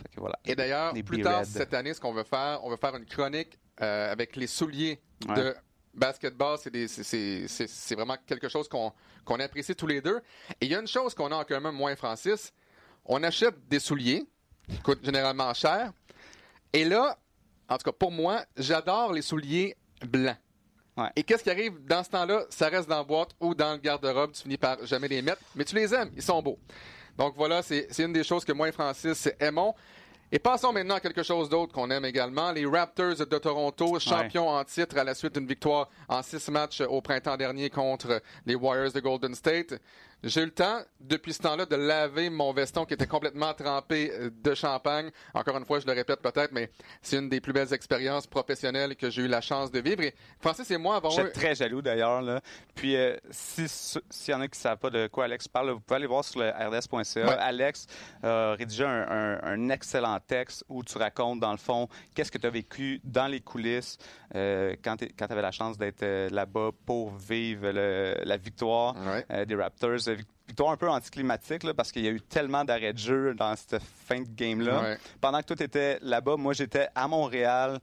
Fait 0.02 0.10
que 0.16 0.20
voilà. 0.20 0.38
Et 0.46 0.56
d'ailleurs, 0.56 0.94
plus 1.06 1.22
tard 1.22 1.46
cette 1.46 1.74
année, 1.74 1.94
ce 1.94 2.00
qu'on 2.00 2.14
veut 2.14 2.24
faire, 2.24 2.60
on 2.64 2.70
veut 2.70 2.78
faire 2.78 2.96
une 2.96 3.06
chronique 3.06 3.58
euh, 3.82 4.12
avec 4.12 4.36
les 4.36 4.48
souliers 4.48 5.02
de 5.28 5.56
basketball. 5.94 6.58
C'est 6.60 7.96
vraiment 7.96 8.18
quelque 8.26 8.50
chose 8.50 8.68
qu'on 8.68 9.40
apprécie 9.40 9.76
tous 9.76 9.88
les 9.88 10.02
deux. 10.02 10.22
Et 10.62 10.66
il 10.66 10.72
y 10.72 10.76
a 10.76 10.80
une 10.80 10.88
chose 10.88 11.14
qu'on 11.14 11.32
a 11.32 11.36
en 11.36 11.44
commun, 11.44 11.72
moi 11.72 11.92
et 11.92 11.96
Francis. 11.96 12.54
On 13.06 13.22
achète 13.24 13.56
des 13.68 13.80
souliers 13.80 14.26
qui 14.68 14.80
coûtent 14.80 15.04
généralement 15.04 15.54
cher. 15.54 15.92
Et 16.74 16.84
là, 16.84 17.18
en 17.70 17.78
tout 17.78 17.84
cas 17.84 17.92
pour 17.92 18.12
moi, 18.12 18.44
j'adore 18.58 19.14
les 19.14 19.22
souliers 19.22 19.76
blancs. 20.06 20.38
Et 21.16 21.24
qu'est-ce 21.24 21.44
qui 21.44 21.50
arrive 21.50 21.86
dans 21.86 22.04
ce 22.04 22.10
temps-là? 22.10 22.46
Ça 22.50 22.70
reste 22.70 22.88
dans 22.88 22.98
la 22.98 23.04
boîte 23.04 23.32
ou 23.42 23.54
dans 23.54 23.74
le 23.74 23.80
garde-robe. 23.80 24.32
Tu 24.32 24.44
finis 24.44 24.58
par 24.58 24.86
jamais 24.86 25.10
les 25.10 25.22
mettre, 25.22 25.42
mais 25.54 25.66
tu 25.66 25.76
les 25.76 25.94
aimes. 25.94 26.12
Ils 26.16 26.22
sont 26.22 26.42
beaux. 26.42 26.58
Donc 27.18 27.34
voilà, 27.36 27.62
c'est 27.62 28.00
une 28.00 28.14
des 28.14 28.24
choses 28.24 28.46
que 28.46 28.54
moi 28.54 28.70
et 28.70 28.72
Francis 28.72 29.30
aimons. 29.40 29.74
Et 30.32 30.40
passons 30.40 30.74
maintenant 30.74 30.96
à 30.96 31.00
quelque 31.00 31.22
chose 31.22 31.50
d'autre 31.50 31.74
qu'on 31.74 31.90
aime 31.92 32.06
également. 32.06 32.52
Les 32.52 32.66
Raptors 32.66 33.16
de 33.16 33.38
Toronto, 33.38 34.00
champions 34.00 34.50
en 34.50 34.64
titre 34.64 34.98
à 34.98 35.04
la 35.04 35.14
suite 35.14 35.36
d'une 35.36 35.48
victoire 35.48 35.90
en 36.08 36.24
six 36.24 36.50
matchs 36.50 36.82
au 36.82 37.00
printemps 37.02 37.38
dernier 37.38 37.70
contre 37.70 38.22
les 38.46 38.56
Warriors 38.56 38.92
de 38.92 39.00
Golden 39.02 39.36
State. 39.36 39.76
J'ai 40.24 40.42
eu 40.42 40.46
le 40.46 40.52
temps, 40.52 40.80
depuis 41.00 41.34
ce 41.34 41.42
temps-là, 41.44 41.66
de 41.66 41.76
laver 41.76 42.30
mon 42.30 42.52
veston 42.52 42.86
qui 42.86 42.94
était 42.94 43.06
complètement 43.06 43.54
trempé 43.54 44.12
euh, 44.12 44.30
de 44.44 44.56
champagne. 44.56 45.12
Encore 45.34 45.58
une 45.58 45.66
fois, 45.66 45.80
je 45.80 45.86
le 45.86 45.94
répète 45.94 46.22
peut-être, 46.22 46.52
mais 46.52 46.72
c'est 47.02 47.18
une 47.18 47.30
des 47.30 47.42
plus 47.42 47.54
belles 47.54 47.74
expériences 47.74 48.26
professionnelles 48.26 48.96
que 48.96 49.10
j'ai 49.10 49.24
eu 49.24 49.28
la 49.28 49.42
chance 49.42 49.72
de 49.72 49.80
vivre. 49.80 50.02
Et 50.02 50.16
Francis 50.40 50.70
et 50.72 50.78
moi 50.78 50.96
avons 50.96 51.12
Je 51.12 51.22
suis 51.22 51.32
très 51.32 51.56
jaloux 51.56 51.82
d'ailleurs. 51.82 52.42
Puis, 52.74 52.96
euh, 52.96 53.16
s'il 53.32 54.34
y 54.34 54.34
en 54.34 54.42
a 54.42 54.48
qui 54.48 54.58
ne 54.58 54.62
savent 54.62 54.80
pas 54.80 54.90
de 54.90 55.08
quoi 55.08 55.26
Alex 55.26 55.48
parle, 55.48 55.72
vous 55.72 55.80
pouvez 55.80 55.98
aller 55.98 56.08
voir 56.08 56.24
sur 56.24 56.40
le 56.40 56.50
rds.ca. 56.50 57.28
Alex 57.34 57.86
a 58.24 58.54
rédigé 58.54 58.84
un, 58.86 59.70
excellent 59.70 60.20
texte 60.20 60.64
où 60.70 60.84
tu 60.84 60.98
racontes, 60.98 61.40
dans 61.40 61.52
le 61.52 61.58
fond, 61.58 61.88
qu'est-ce 62.14 62.32
que 62.32 62.38
tu 62.38 62.48
as 62.48 62.52
vécu 62.52 63.02
dans 63.04 63.28
les 63.28 63.42
coulisses 63.42 63.98
euh, 64.36 64.76
quand 64.84 64.98
tu 64.98 65.08
avais 65.20 65.42
la 65.42 65.52
chance 65.52 65.78
d'être 65.78 66.06
là-bas 66.32 66.70
pour 66.86 67.16
vivre 67.16 67.70
la 67.70 68.38
victoire 68.38 68.96
des 69.48 69.56
Raptors 69.56 70.08
victoire 70.48 70.72
un 70.72 70.78
peu 70.78 70.90
anticlimatique 70.90 71.72
parce 71.74 71.92
qu'il 71.92 72.04
y 72.04 72.08
a 72.08 72.12
eu 72.12 72.22
tellement 72.22 72.64
d'arrêts 72.64 72.94
de 72.94 72.98
jeu 72.98 73.34
dans 73.34 73.56
cette 73.56 73.82
fin 73.82 74.22
de 74.22 74.30
game-là. 74.30 74.98
Pendant 75.22 75.40
que 75.42 75.46
toi, 75.46 75.56
était 75.60 76.00
là-bas, 76.02 76.36
moi, 76.38 76.54
j'étais 76.54 76.88
à 76.94 77.08
Montréal 77.08 77.80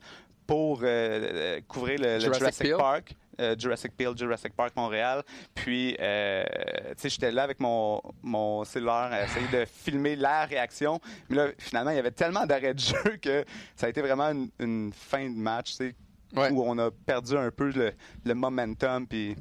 pour 0.47 0.81
euh, 0.83 0.87
euh, 0.87 1.61
couvrir 1.67 1.99
le, 2.01 2.19
Jurassic, 2.19 2.77
Park. 2.77 3.15
euh, 3.41 3.57
Jurassic 3.59 3.97
Peel, 3.97 4.17
Jurassic 4.17 4.55
Park 4.55 4.75
Montréal. 4.77 5.23
Puis, 5.55 5.97
euh, 6.01 6.45
tu 6.91 7.03
sais, 7.03 7.09
j'étais 7.09 7.31
là 7.31 7.45
avec 7.45 7.61
mon, 7.61 8.01
mon 8.23 8.65
cellulaire 8.65 9.11
à 9.13 9.25
essayer 9.25 9.49
de 9.49 9.65
filmer 9.85 10.17
la 10.17 10.45
réaction. 10.45 11.01
Mais 11.29 11.37
là, 11.37 11.49
finalement, 11.59 11.91
il 11.91 11.97
y 11.97 12.01
avait 12.01 12.11
tellement 12.11 12.45
d'arrêts 12.45 12.75
de 12.75 12.81
jeu 12.81 13.17
que 13.21 13.45
ça 13.77 13.87
a 13.87 13.89
été 13.89 14.03
vraiment 14.03 14.33
une, 14.59 14.93
fin 14.93 15.29
de 15.29 15.37
match, 15.37 15.77
tu 15.77 15.95
sais, 16.35 16.51
où 16.51 16.63
on 16.63 16.79
a 16.79 16.91
perdu 16.91 17.37
un 17.37 17.51
peu 17.51 17.71
le, 17.71 17.93
le 18.25 18.35
momentum. 18.35 19.07
Puis... 19.07 19.37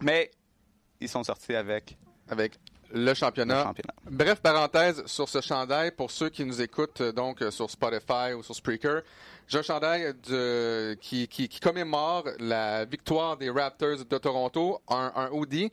Mais 0.00 0.30
ils 1.00 1.08
sont 1.08 1.22
sortis 1.24 1.54
avec... 1.54 1.96
Avec 2.28 2.58
le 2.92 3.14
championnat. 3.14 3.72
Bref, 4.04 4.40
parenthèse 4.40 5.04
sur 5.06 5.28
ce 5.28 5.40
chandail, 5.40 5.92
pour 5.92 6.10
ceux 6.10 6.28
qui 6.28 6.44
nous 6.44 6.60
écoutent 6.60 7.00
euh, 7.00 7.12
donc 7.12 7.40
euh, 7.42 7.50
sur 7.50 7.70
Spotify 7.70 8.34
ou 8.36 8.42
sur 8.42 8.54
Spreaker, 8.54 9.02
j'ai 9.48 9.58
un 9.58 9.62
chandail 9.62 10.14
de, 10.28 10.96
qui, 11.00 11.26
qui, 11.26 11.48
commémore 11.60 12.24
la 12.38 12.84
victoire 12.84 13.36
des 13.36 13.50
Raptors 13.50 14.04
de 14.04 14.18
Toronto, 14.18 14.80
un, 14.88 15.12
un 15.14 15.30
hoodie. 15.30 15.72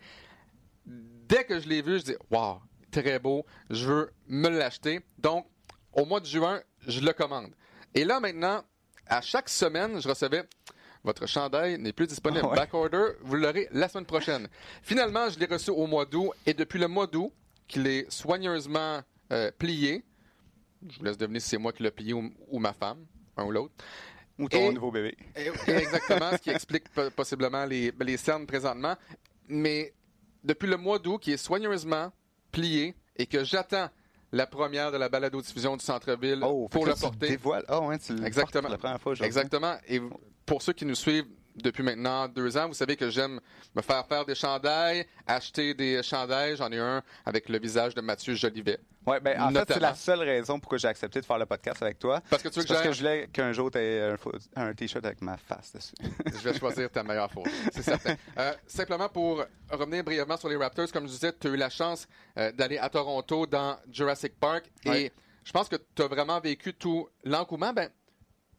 Dès 0.86 1.44
que 1.44 1.60
je 1.60 1.68
l'ai 1.68 1.82
vu, 1.82 2.00
je 2.00 2.06
dis 2.06 2.16
Wow, 2.32 2.62
très 2.92 3.20
beau, 3.20 3.46
je 3.70 3.86
veux 3.86 4.12
me 4.28 4.50
l'acheter. 4.50 5.02
Donc, 5.18 5.46
au 5.94 6.06
mois 6.06 6.20
de 6.20 6.26
juin, 6.26 6.62
je 6.88 7.02
le 7.02 7.14
commande. 7.14 7.52
Et 7.94 8.06
là, 8.06 8.20
maintenant, 8.20 8.64
à 9.08 9.22
chaque 9.22 9.50
semaine, 9.50 10.02
je 10.02 10.08
recevais 10.08 10.44
votre 11.04 11.28
chandail 11.28 11.78
n'est 11.78 11.94
plus 11.94 12.08
disponible. 12.08 12.48
Ah 12.52 12.56
Back 12.56 12.74
order, 12.74 13.12
vous 13.22 13.36
l'aurez 13.36 13.68
la 13.72 13.88
semaine 13.88 14.06
prochaine. 14.06 14.48
Finalement, 14.82 15.30
je 15.30 15.40
l'ai 15.40 15.46
reçu 15.46 15.72
au 15.72 15.88
mois 15.88 16.06
d'août 16.06 16.32
et 16.46 16.54
depuis 16.54 16.80
le 16.80 16.88
mois 16.88 17.08
d'août, 17.08 17.32
qu'il 17.68 17.88
est 17.88 18.12
soigneusement 18.12 19.02
euh, 19.32 19.52
plié. 19.58 20.04
Je 20.88 20.98
vous 20.98 21.06
laisse 21.06 21.18
deviner 21.18 21.40
si 21.40 21.50
c'est 21.50 21.58
moi 21.58 21.72
qui 21.72 21.84
l'ai 21.84 21.92
plié 21.92 22.14
ou, 22.14 22.60
ma 22.60 22.74
femme, 22.74 23.06
un 23.38 23.46
ou 23.46 23.52
l'autre. 23.52 23.74
Ou 24.38 24.48
ton 24.48 24.72
nouveau 24.72 24.92
bébé. 24.92 25.18
exactement, 25.68 26.32
ce 26.32 26.38
qui 26.38 26.50
explique 26.50 26.86
possiblement 27.16 27.66
les, 27.66 27.92
les 28.00 28.18
cernes 28.18 28.46
présentement. 28.46 28.96
Mais 29.48 29.94
depuis 30.44 30.68
le 30.68 30.78
mois 30.78 30.98
d'août, 31.00 31.20
qui 31.20 31.34
est 31.34 31.38
soigneusement 31.38 32.12
plié 32.52 32.96
et 33.18 33.26
que 33.26 33.44
j'attends 33.44 33.90
la 34.32 34.48
première 34.48 34.92
de 34.92 34.98
la 34.98 35.10
balado-diffusion 35.10 35.76
du 35.78 35.84
centre-ville 35.84 36.40
oh, 36.44 36.68
pour 36.70 36.86
le 36.86 36.94
porter. 36.94 37.38
Oh, 37.70 37.88
ouais, 37.88 38.00
tu 38.00 38.14
Exactement. 38.26 38.70
la 38.70 38.78
première 38.78 39.02
fois 39.02 39.14
Exactement. 39.22 39.76
Et 39.88 40.00
pour 40.50 40.64
ceux 40.64 40.74
qui 40.74 40.84
nous 40.84 40.96
suivent 40.96 41.28
depuis 41.56 41.84
maintenant 41.84 42.28
deux 42.28 42.58
ans, 42.58 42.68
vous 42.68 42.74
savez 42.74 42.96
que 42.96 43.12
j'aime 43.12 43.40
me 43.76 43.82
faire 43.84 44.04
faire 44.08 44.26
des 44.26 44.34
chandails, 44.34 45.06
acheter 45.28 45.76
des 45.76 46.02
chandails. 46.02 46.56
J'en 46.58 46.72
ai 46.72 46.80
un 46.80 47.04
avec 47.24 47.50
le 47.50 47.60
visage 47.60 47.94
de 47.94 48.02
Mathieu 48.02 48.34
Jolivet. 48.34 48.80
Oui, 49.06 49.18
ben, 49.22 49.40
en 49.40 49.52
fait, 49.52 49.74
c'est 49.74 49.80
la 49.80 49.94
seule 49.94 50.22
raison 50.22 50.60
pourquoi 50.60 50.80
j'ai 50.80 50.88
accepté 50.88 51.22
de 51.22 51.26
faire 51.26 51.38
le 51.38 51.46
podcast 51.46 51.84
avec 51.84 52.00
toi. 52.00 52.22
Parce 52.32 52.42
que 52.42 52.48
tu 52.48 52.60
veux 52.60 52.66
que, 52.66 52.74
parce 52.74 52.82
que 52.82 52.94
je 52.94 52.98
voulais 53.00 53.28
qu'un 53.32 53.52
jour 53.52 53.70
tu 53.70 53.78
aies 53.78 54.16
un, 54.56 54.74
t-shirt 54.74 55.06
avec 55.06 55.22
ma 55.22 55.38
face 55.38 55.72
dessus. 55.72 55.94
je 56.26 56.50
vais 56.50 56.58
choisir 56.58 56.90
ta 56.90 57.04
meilleure 57.04 57.32
photo, 57.32 57.52
c'est 57.72 57.84
certain. 57.84 58.16
Euh, 58.40 58.54
simplement 58.66 59.10
pour 59.10 59.44
revenir 59.70 60.04
brièvement 60.04 60.38
sur 60.38 60.50
les 60.50 60.56
Raptors, 60.56 60.92
comme 60.92 61.06
je 61.06 61.12
disais, 61.12 61.32
tu 61.40 61.48
as 61.48 61.52
eu 61.52 61.58
la 61.58 61.70
chance 61.70 62.08
euh, 62.38 62.52
d'aller 62.52 62.80
à 62.80 62.90
Toronto 62.90 63.46
dans 63.46 63.78
Jurassic 63.92 64.40
Park 64.40 64.72
et 64.86 65.12
je 65.44 65.52
pense 65.52 65.70
que 65.70 65.78
tu 65.96 66.02
as 66.02 66.08
vraiment 66.08 66.40
vécu 66.40 66.74
tout 66.74 67.08
l'engouement. 67.24 67.74
Ben, 67.74 67.90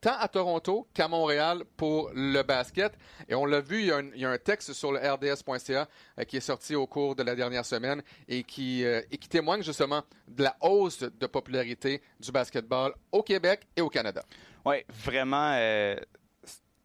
tant 0.00 0.16
à 0.18 0.28
Toronto 0.28 0.88
qu'à 0.94 1.08
Montréal 1.08 1.64
pour 1.76 2.10
le 2.14 2.42
basket. 2.42 2.96
Et 3.28 3.34
on 3.34 3.44
l'a 3.44 3.60
vu, 3.60 3.80
il 3.80 4.18
y, 4.20 4.24
a 4.24 4.30
un, 4.30 4.38
texte 4.38 4.72
sur 4.72 4.92
le 4.92 4.98
rds.ca 4.98 5.88
euh, 6.18 6.24
qui 6.24 6.38
est 6.38 6.40
sorti 6.40 6.74
au 6.74 6.86
cours 6.86 7.14
de 7.14 7.22
la 7.22 7.34
dernière 7.34 7.64
semaine 7.64 8.02
et 8.28 8.42
qui, 8.42 8.84
euh, 8.84 9.02
et 9.10 9.18
qui 9.18 9.28
témoigne 9.28 9.62
justement 9.62 10.02
de 10.28 10.44
la 10.44 10.56
hausse 10.60 11.00
de 11.00 11.26
popularité 11.26 12.02
du 12.18 12.32
basketball 12.32 12.94
au 13.12 13.22
Québec 13.22 13.66
et 13.76 13.80
au 13.80 13.88
Canada. 13.88 14.22
Oui, 14.64 14.76
vraiment. 14.88 15.52
Euh, 15.54 15.96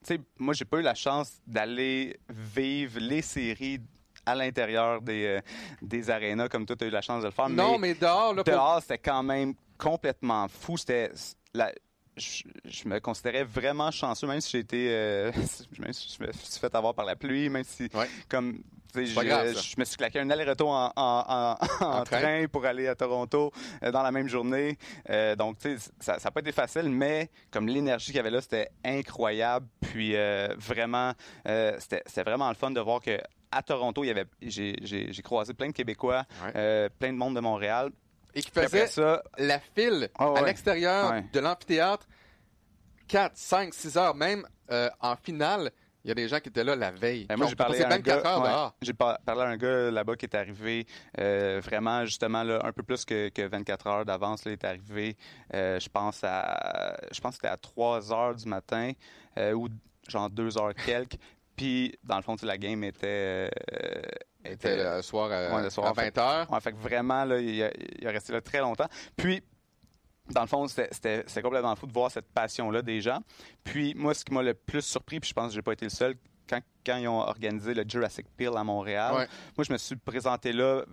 sais, 0.02 0.20
moi, 0.38 0.54
j'ai 0.54 0.66
pas 0.66 0.80
eu 0.80 0.84
la 0.84 0.96
chance 0.96 1.40
d'aller 1.48 2.20
vivre 2.30 3.00
les 3.00 3.22
séries 3.22 3.80
à 4.26 4.34
l'intérieur 4.34 5.02
des, 5.02 5.40
des 5.82 6.10
arénas 6.10 6.50
comme 6.50 6.66
toi, 6.66 6.76
tu 6.76 6.86
as 6.86 6.88
eu 6.88 6.92
la 6.92 7.02
chance 7.02 7.22
de 7.22 7.28
le 7.28 7.32
faire. 7.32 7.48
Non, 7.48 7.78
mais, 7.78 7.94
dehors, 7.94 8.34
là, 8.34 8.44
dehors, 8.44 8.82
c'était 8.82 8.98
quand 8.98 9.22
même 9.22 9.54
complètement 9.78 10.48
fou. 10.48 10.78
C'était 10.78 11.12
je, 12.18 12.88
me 12.88 13.00
considérais 13.00 13.44
vraiment 13.44 13.92
chanceux, 13.92 14.28
même 14.28 14.42
si 14.42 14.52
j'ai 14.52 14.60
été, 14.60 14.90
euh, 14.90 15.32
je 15.72 15.82
me 15.82 15.92
suis 15.92 16.60
fait 16.60 16.74
avoir 16.76 16.94
par 16.94 17.06
la 17.06 17.16
pluie, 17.16 17.50
même 17.50 17.64
si, 17.64 17.90
comme, 18.30 18.62
je, 18.94 19.80
me 19.80 19.84
suis 19.84 19.98
claqué 19.98 20.20
un 20.20 20.30
aller-retour 20.30 20.70
en, 20.70 21.56
train. 22.06 22.46
pour 22.48 22.66
aller 22.66 22.88
à 22.88 22.96
Toronto 22.96 23.52
euh, 23.84 23.92
dans 23.92 24.02
la 24.02 24.12
même 24.12 24.30
journée. 24.30 24.78
Euh, 25.10 25.36
donc, 25.36 25.60
tu 25.60 25.78
sais, 25.78 25.92
ça 26.00 26.18
n'a 26.24 26.32
pas 26.32 26.40
été 26.40 26.54
facile, 26.54 26.90
mais 26.90 27.30
comme 27.52 27.68
l'énergie 27.68 28.08
qu'il 28.08 28.16
y 28.16 28.20
avait 28.20 28.32
là, 28.32 28.40
c'était 28.42 28.70
incroyable. 28.86 29.68
Puis 29.82 30.16
vraiment, 30.58 31.14
c'était 31.80 32.24
vraiment 32.24 32.48
le 32.50 32.56
fun 32.56 32.72
de 32.72 32.80
voir 32.80 33.02
que 33.02 33.20
à 33.52 33.62
Toronto, 33.62 34.04
il 34.04 34.08
y 34.08 34.12
avait, 34.12 34.26
j'ai 34.42 35.22
croisé 35.24 35.54
plein 35.54 35.68
de 35.68 35.74
Québécois, 35.74 36.24
plein 36.54 37.12
de 37.12 37.18
monde 37.18 37.36
de 37.36 37.42
Montréal 37.42 37.92
et 38.36 38.42
qui 38.42 38.52
faisait 38.52 38.88
ça, 38.88 39.24
la 39.38 39.60
file 39.60 40.10
ah 40.20 40.34
à 40.36 40.42
l'extérieur 40.42 41.22
de 41.32 41.40
l'amphithéâtre 41.40 42.06
4, 43.08 43.32
5, 43.36 43.74
6 43.74 43.98
heures, 43.98 44.16
même 44.16 44.46
euh, 44.72 44.90
en 45.00 45.16
finale. 45.16 45.72
Il 46.04 46.10
y 46.10 46.12
a 46.12 46.16
des 46.16 46.28
gens 46.28 46.40
qui 46.40 46.50
étaient 46.50 46.64
là 46.64 46.76
la 46.76 46.92
veille. 46.92 47.26
Ben, 47.26 47.36
moi, 47.36 47.48
j'ai 47.48 47.56
parlé, 47.56 47.82
à 47.82 47.92
un 47.92 47.98
gars, 47.98 48.74
j'ai 48.80 48.94
parlé 48.94 49.42
à 49.42 49.48
un 49.48 49.58
gars 49.58 49.90
là-bas 49.90 50.16
qui 50.16 50.26
est 50.26 50.36
arrivé 50.36 50.86
euh, 51.20 51.60
vraiment, 51.64 52.06
justement, 52.06 52.44
là, 52.44 52.62
un 52.64 52.72
peu 52.72 52.84
plus 52.84 53.06
que, 53.06 53.30
que 53.30 53.42
24 53.42 53.88
heures 53.88 54.06
d'avance. 54.06 54.44
Il 54.46 54.52
est 54.52 54.64
arrivé, 54.64 55.18
euh, 55.56 55.80
je 55.80 55.90
pense, 55.90 56.24
à 56.24 56.96
je 57.12 57.20
pense 57.22 57.32
que 57.32 57.36
c'était 57.38 57.48
à 57.48 57.58
3 57.58 58.14
heures 58.14 58.36
du 58.36 58.48
matin 58.48 58.92
ou 59.56 59.68
genre 60.08 60.30
2 60.30 60.60
heures 60.60 60.76
quelques. 60.76 61.18
Puis, 61.56 61.98
dans 62.04 62.18
le 62.18 62.22
fond, 62.22 62.36
la 62.44 62.58
game 62.58 62.84
était, 62.84 63.50
était 64.52 64.96
le 64.96 65.02
soir 65.02 65.32
à, 65.32 65.62
20h. 65.62 66.52
Ouais, 66.52 66.60
fait 66.60 66.72
que 66.72 66.78
vraiment, 66.78 67.26
là, 67.26 67.40
il, 67.40 67.64
a, 67.64 68.12
resté 68.12 68.34
là 68.34 68.42
très 68.42 68.60
longtemps. 68.60 68.88
Puis, 69.16 69.42
dans 70.32 70.42
le 70.42 70.48
fond, 70.48 70.68
c'était 70.68 71.24
complètement 71.42 71.76
fou 71.76 71.88
de 71.88 71.94
voir 71.94 72.12
cette 72.12 72.28
passion-là 72.28 72.82
des 72.82 73.02
gens. 73.02 73.20
Puis, 73.64 73.94
moi, 73.96 74.14
ce 74.14 74.26
qui 74.26 74.34
m'a 74.34 74.42
le 74.42 74.54
plus 74.54 74.82
surpris, 74.82 75.20
puis 75.20 75.30
je 75.30 75.34
pense 75.34 75.50
que 75.50 75.56
j'ai 75.56 75.62
pas 75.62 75.74
été 75.74 75.86
le 75.86 75.92
seul, 75.92 76.16
quand, 76.48 76.60
quand 76.86 76.98
ils 76.98 77.08
ont 77.08 77.20
organisé 77.20 77.74
le 77.74 77.84
Jurassic 77.88 78.28
Peel 78.38 78.56
à 78.56 78.64
Montréal, 78.64 79.28
moi, 79.58 79.64
je 79.68 79.74
me 79.74 79.78
suis 79.78 79.96
présenté 79.96 80.54
là 80.54 80.84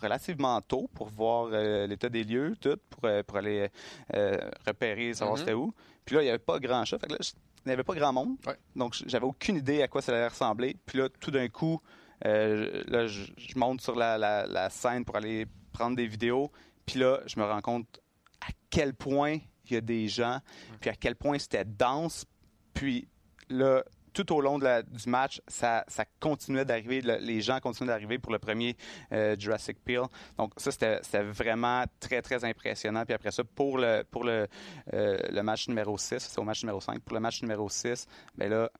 relativement 0.00 0.60
tôt 0.60 0.88
pour 0.94 1.08
voir 1.08 1.48
euh, 1.52 1.86
l'état 1.86 2.08
des 2.08 2.24
lieux, 2.24 2.54
tout, 2.60 2.76
pour, 2.90 3.04
euh, 3.04 3.22
pour 3.22 3.38
aller 3.38 3.70
euh, 4.14 4.36
repérer, 4.66 5.14
savoir 5.14 5.36
mm-hmm. 5.36 5.40
c'était 5.40 5.52
où. 5.54 5.72
Puis 6.04 6.14
là, 6.16 6.22
il 6.22 6.24
n'y 6.24 6.30
avait 6.30 6.38
pas 6.38 6.58
grand 6.58 6.84
chose. 6.84 7.00
Fait 7.00 7.06
que 7.06 7.12
là, 7.12 7.18
il 7.64 7.68
n'y 7.68 7.72
avait 7.72 7.84
pas 7.84 7.94
grand 7.94 8.12
monde. 8.12 8.36
Donc, 8.74 8.94
j'avais 9.06 9.24
aucune 9.24 9.56
idée 9.56 9.82
à 9.82 9.88
quoi 9.88 10.02
ça 10.02 10.12
allait 10.12 10.28
ressembler. 10.28 10.76
Puis 10.86 10.98
là, 10.98 11.08
tout 11.20 11.30
d'un 11.30 11.48
coup, 11.48 11.80
euh, 12.24 12.82
là, 12.86 13.06
je, 13.06 13.26
monte 13.56 13.80
sur 13.80 13.94
la, 13.94 14.70
scène 14.70 15.04
pour 15.04 15.16
aller 15.16 15.46
prendre 15.72 15.96
des 15.96 16.06
vidéos. 16.06 16.50
Puis 16.86 16.98
là, 16.98 17.20
je 17.26 17.38
me 17.38 17.44
rends 17.44 17.60
compte 17.60 18.00
à 18.40 18.50
quel 18.70 18.94
point 18.94 19.38
il 19.68 19.74
y 19.74 19.76
a 19.76 19.80
des 19.80 20.08
gens, 20.08 20.40
puis 20.80 20.90
à 20.90 20.94
quel 20.94 21.16
point 21.16 21.38
c'était 21.38 21.64
dense. 21.64 22.24
Puis 22.72 23.08
là, 23.48 23.82
tout 24.12 24.32
au 24.32 24.40
long 24.40 24.58
de 24.58 24.82
du 24.82 25.10
match, 25.10 25.42
ça, 25.46 25.84
continuait 26.20 26.64
d'arriver, 26.64 27.02
les 27.02 27.40
gens 27.42 27.60
continuaient 27.60 27.92
d'arriver 27.92 28.18
pour 28.18 28.32
le 28.32 28.38
premier 28.38 28.76
euh, 29.12 29.36
Jurassic 29.38 29.82
Peel. 29.84 30.02
Donc 30.38 30.52
ça, 30.56 30.70
c'était 30.70 31.22
vraiment 31.22 31.84
très, 32.00 32.22
très 32.22 32.42
impressionnant. 32.44 33.04
Puis 33.04 33.12
après 33.12 33.30
ça, 33.30 33.44
pour 33.44 33.76
le, 33.76 34.04
pour 34.10 34.24
le, 34.24 34.46
euh, 34.94 35.18
le 35.30 35.42
match 35.42 35.68
numéro 35.68 35.98
6, 35.98 36.18
c'est 36.18 36.38
au 36.38 36.44
match 36.44 36.62
numéro 36.62 36.80
5, 36.80 37.00
pour 37.00 37.14
le 37.14 37.20
match 37.20 37.42
numéro 37.42 37.68
6, 37.68 38.06
bien 38.38 38.48
là, 38.48 38.70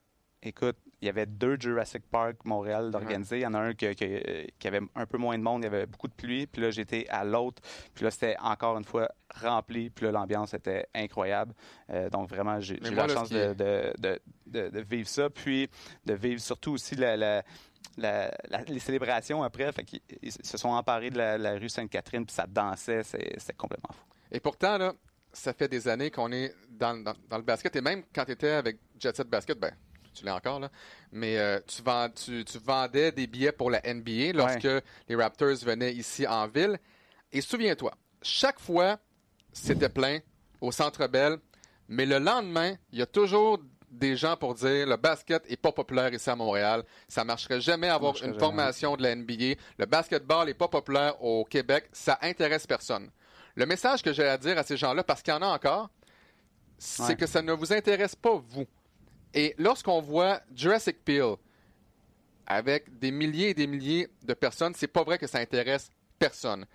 écoute, 0.41 0.77
il 1.01 1.05
y 1.05 1.09
avait 1.09 1.25
deux 1.25 1.57
Jurassic 1.59 2.03
Park 2.09 2.37
Montréal 2.43 2.91
d'organiser. 2.91 3.37
Il 3.37 3.43
y 3.43 3.45
en 3.45 3.53
a 3.53 3.59
un 3.59 3.73
qui, 3.73 3.85
avait 3.85 4.81
un 4.95 5.05
peu 5.05 5.17
moins 5.17 5.37
de 5.37 5.43
monde, 5.43 5.61
il 5.61 5.65
y 5.65 5.67
avait 5.67 5.85
beaucoup 5.85 6.07
de 6.07 6.13
pluie. 6.13 6.47
Puis 6.47 6.61
là, 6.61 6.71
j'étais 6.71 7.07
à 7.09 7.23
l'autre. 7.23 7.61
Puis 7.93 8.03
là, 8.03 8.11
c'était 8.11 8.35
encore 8.39 8.77
une 8.77 8.83
fois 8.83 9.09
rempli. 9.35 9.89
Puis 9.89 10.05
là, 10.05 10.11
l'ambiance 10.11 10.53
était 10.53 10.87
incroyable. 10.95 11.53
Euh, 11.91 12.09
donc 12.09 12.29
vraiment, 12.29 12.59
j'ai 12.59 12.77
eu 12.77 12.93
la 12.93 13.07
chance 13.07 13.29
de, 13.29 14.79
vivre 14.81 15.07
ça. 15.07 15.29
Puis 15.29 15.69
de 16.05 16.13
vivre 16.13 16.41
surtout 16.41 16.73
aussi 16.73 16.95
les 16.95 17.43
célébrations 18.79 19.43
après. 19.43 19.71
Fait 19.71 19.85
ils, 20.21 20.31
se 20.31 20.57
sont 20.57 20.69
emparés 20.69 21.11
de 21.11 21.17
la, 21.17 21.53
rue 21.53 21.69
Sainte-Catherine, 21.69 22.25
puis 22.25 22.33
ça 22.33 22.47
dansait. 22.47 23.03
C'est 23.03 23.55
complètement 23.55 23.93
fou. 23.93 24.03
Et 24.31 24.39
pourtant, 24.39 24.77
là, 24.77 24.93
ça 25.31 25.53
fait 25.53 25.67
des 25.67 25.87
années 25.87 26.09
qu'on 26.09 26.31
est 26.31 26.53
dans, 26.69 26.93
le 26.93 27.41
basket. 27.41 27.75
Et 27.75 27.81
même 27.81 28.03
quand 28.13 28.25
tu 28.25 28.31
étais 28.31 28.51
avec 28.51 28.79
Jet 28.99 29.15
Set 29.15 29.29
Basket, 29.29 29.59
ben, 29.59 29.71
tu 30.17 30.25
l'as 30.25 30.35
encore, 30.35 30.59
là. 30.59 30.69
Mais 31.11 31.37
euh, 31.37 31.59
tu, 31.67 31.81
vend, 31.81 32.09
tu, 32.09 32.43
vendais 32.63 33.11
des 33.11 33.27
billets 33.27 33.51
pour 33.51 33.71
la 33.71 33.81
NBA 33.81 34.33
lorsque 34.33 34.67
les 35.07 35.15
Raptors 35.15 35.57
venaient 35.63 35.93
ici 35.93 36.27
en 36.27 36.47
ville. 36.47 36.77
Et 37.31 37.41
souviens-toi, 37.41 37.93
chaque 38.21 38.59
fois, 38.59 38.97
c'était 39.53 39.89
plein 39.89 40.19
au 40.61 40.71
Centre 40.71 41.07
Bell. 41.07 41.37
Mais 41.87 42.05
le 42.05 42.19
lendemain, 42.19 42.75
il 42.91 42.99
y 42.99 43.01
a 43.01 43.05
toujours 43.05 43.59
des 43.89 44.15
gens 44.15 44.35
pour 44.35 44.53
dire 44.53 44.85
le 44.85 44.97
basket 44.97 45.43
est 45.49 45.57
pas 45.57 45.71
populaire 45.71 46.13
ici 46.13 46.29
à 46.29 46.35
Montréal. 46.35 46.83
Ça 47.07 47.23
marcherait 47.23 47.61
jamais 47.61 47.89
avoir 47.89 48.21
une 48.23 48.37
formation 48.37 48.97
de 48.97 49.03
la 49.03 49.15
NBA. 49.15 49.55
Le 49.77 49.85
basketball 49.85 50.49
est 50.49 50.53
pas 50.53 50.67
populaire 50.67 51.21
au 51.23 51.45
Québec. 51.45 51.85
Ça 51.93 52.17
intéresse 52.21 52.67
personne. 52.67 53.09
Le 53.55 53.65
message 53.65 54.03
que 54.03 54.13
j'ai 54.13 54.27
à 54.27 54.37
dire 54.37 54.57
à 54.57 54.63
ces 54.63 54.77
gens-là, 54.77 55.03
parce 55.03 55.21
qu'il 55.21 55.33
y 55.33 55.37
en 55.37 55.41
a 55.41 55.47
encore, 55.47 55.89
c'est 56.77 57.15
que 57.15 57.25
ça 57.25 57.41
ne 57.41 57.53
vous 57.53 57.73
intéresse 57.73 58.15
pas, 58.15 58.41
vous. 58.49 58.67
Et 59.33 59.55
lorsqu'on 59.57 60.01
voit 60.01 60.41
Jurassic 60.53 61.03
Peel, 61.03 61.35
avec 62.45 62.97
des 62.97 63.11
milliers 63.11 63.49
et 63.49 63.53
des 63.53 63.67
milliers 63.67 64.07
de 64.23 64.33
personnes, 64.33 64.73
c'est 64.75 64.87
pas 64.87 65.03
vrai 65.03 65.17
que 65.17 65.27
ça 65.27 65.39
intéresse 65.39 65.89
personne. 66.17 66.65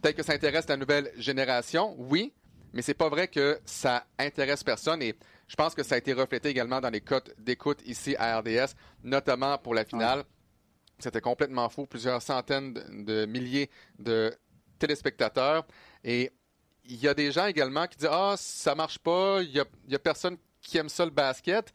Peut-être 0.00 0.16
que 0.16 0.22
ça 0.24 0.32
intéresse 0.32 0.68
la 0.68 0.76
nouvelle 0.76 1.12
génération, 1.16 1.94
oui, 1.96 2.32
mais 2.72 2.82
c'est 2.82 2.94
pas 2.94 3.08
vrai 3.08 3.28
que 3.28 3.60
ça 3.64 4.04
intéresse 4.18 4.64
personne. 4.64 5.00
Et 5.00 5.14
je 5.46 5.54
pense 5.54 5.74
que 5.74 5.82
ça 5.82 5.94
a 5.94 5.98
été 5.98 6.12
reflété 6.12 6.48
également 6.48 6.80
dans 6.80 6.90
les 6.90 7.00
cotes 7.00 7.32
d'écoute 7.38 7.80
ici 7.86 8.16
à 8.18 8.40
RDS, 8.40 8.74
notamment 9.04 9.58
pour 9.58 9.74
la 9.74 9.84
finale. 9.84 10.24
C'était 10.98 11.20
complètement 11.20 11.68
fou, 11.68 11.86
plusieurs 11.86 12.22
centaines 12.22 12.74
de, 13.04 13.26
milliers 13.26 13.70
de 13.98 14.34
téléspectateurs. 14.78 15.64
Et 16.02 16.32
il 16.84 16.96
y 16.96 17.06
a 17.06 17.14
des 17.14 17.30
gens 17.30 17.46
également 17.46 17.86
qui 17.86 17.98
disent 17.98 18.08
ah 18.10 18.34
ça 18.36 18.74
marche 18.74 18.98
pas, 18.98 19.40
il 19.42 19.50
y 19.50 19.60
a, 19.60 19.64
y 19.88 19.94
a 19.94 19.98
personne 19.98 20.36
qui 20.60 20.78
aime 20.78 20.88
ça 20.88 21.04
le 21.04 21.10
basket, 21.10 21.72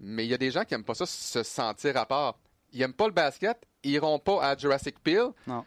mais 0.00 0.24
il 0.24 0.30
y 0.30 0.34
a 0.34 0.38
des 0.38 0.50
gens 0.50 0.64
qui 0.64 0.74
aiment 0.74 0.84
pas 0.84 0.94
ça 0.94 1.06
se 1.06 1.42
sentir 1.42 1.96
à 1.96 2.06
part 2.06 2.36
ils 2.72 2.80
n'aiment 2.80 2.92
pas 2.92 3.06
le 3.06 3.12
basket, 3.12 3.58
ils 3.82 3.92
iront 3.92 4.18
pas 4.18 4.42
à 4.42 4.56
Jurassic 4.56 4.98
Peel. 5.02 5.28
Non. 5.46 5.64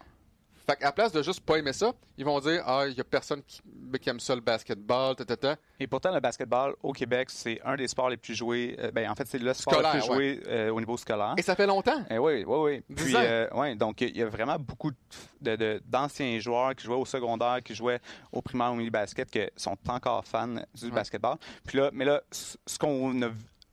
Fait 0.67 0.75
qu'à 0.75 0.91
place 0.91 1.11
de 1.11 1.23
juste 1.23 1.39
pas 1.39 1.57
aimer 1.57 1.73
ça, 1.73 1.93
ils 2.15 2.23
vont 2.23 2.39
dire 2.39 2.61
Ah, 2.67 2.85
il 2.87 2.95
y 2.95 3.01
a 3.01 3.03
personne 3.03 3.41
qui, 3.41 3.59
aime 4.07 4.19
ça 4.19 4.35
le 4.35 4.41
basketball, 4.41 5.15
ta, 5.15 5.55
Et 5.79 5.87
pourtant, 5.87 6.13
le 6.13 6.19
basketball 6.19 6.75
au 6.83 6.91
Québec, 6.91 7.29
c'est 7.31 7.59
un 7.65 7.75
des 7.75 7.87
sports 7.87 8.11
les 8.11 8.17
plus 8.17 8.35
joués. 8.35 8.75
Euh, 8.77 8.91
ben, 8.91 9.09
en 9.09 9.15
fait, 9.15 9.27
c'est 9.27 9.39
le 9.39 9.51
sport 9.55 9.81
le 9.81 9.89
plus 9.89 10.05
joué 10.05 10.43
euh, 10.47 10.69
au 10.69 10.79
niveau 10.79 10.95
scolaire. 10.95 11.33
Et 11.37 11.41
ça 11.41 11.55
fait 11.55 11.65
longtemps. 11.65 12.03
Eh 12.11 12.19
oui, 12.19 12.43
oui, 12.45 12.83
oui. 12.87 12.95
Puis, 12.95 13.15
euh, 13.15 13.49
ouais, 13.55 13.75
donc, 13.75 14.01
il 14.01 14.15
y 14.15 14.21
a 14.21 14.27
vraiment 14.27 14.59
beaucoup 14.59 14.91
d'anciens 15.41 16.35
de, 16.35 16.39
joueurs 16.39 16.75
qui 16.75 16.85
jouaient 16.85 16.97
au 16.97 17.05
secondaire, 17.05 17.63
qui 17.63 17.73
jouaient 17.73 17.99
au 18.31 18.43
primaire, 18.43 18.71
au 18.71 18.75
mini 18.75 18.91
basket, 18.91 19.31
qui 19.31 19.41
sont 19.55 19.77
encore 19.87 20.23
fans 20.23 20.61
du 20.75 20.91
basketball. 20.91 21.37
Puis 21.65 21.79
là, 21.79 21.89
mais 21.93 22.05
là, 22.05 22.21
ce 22.31 22.77
qu'on 22.77 23.19
a 23.23 23.29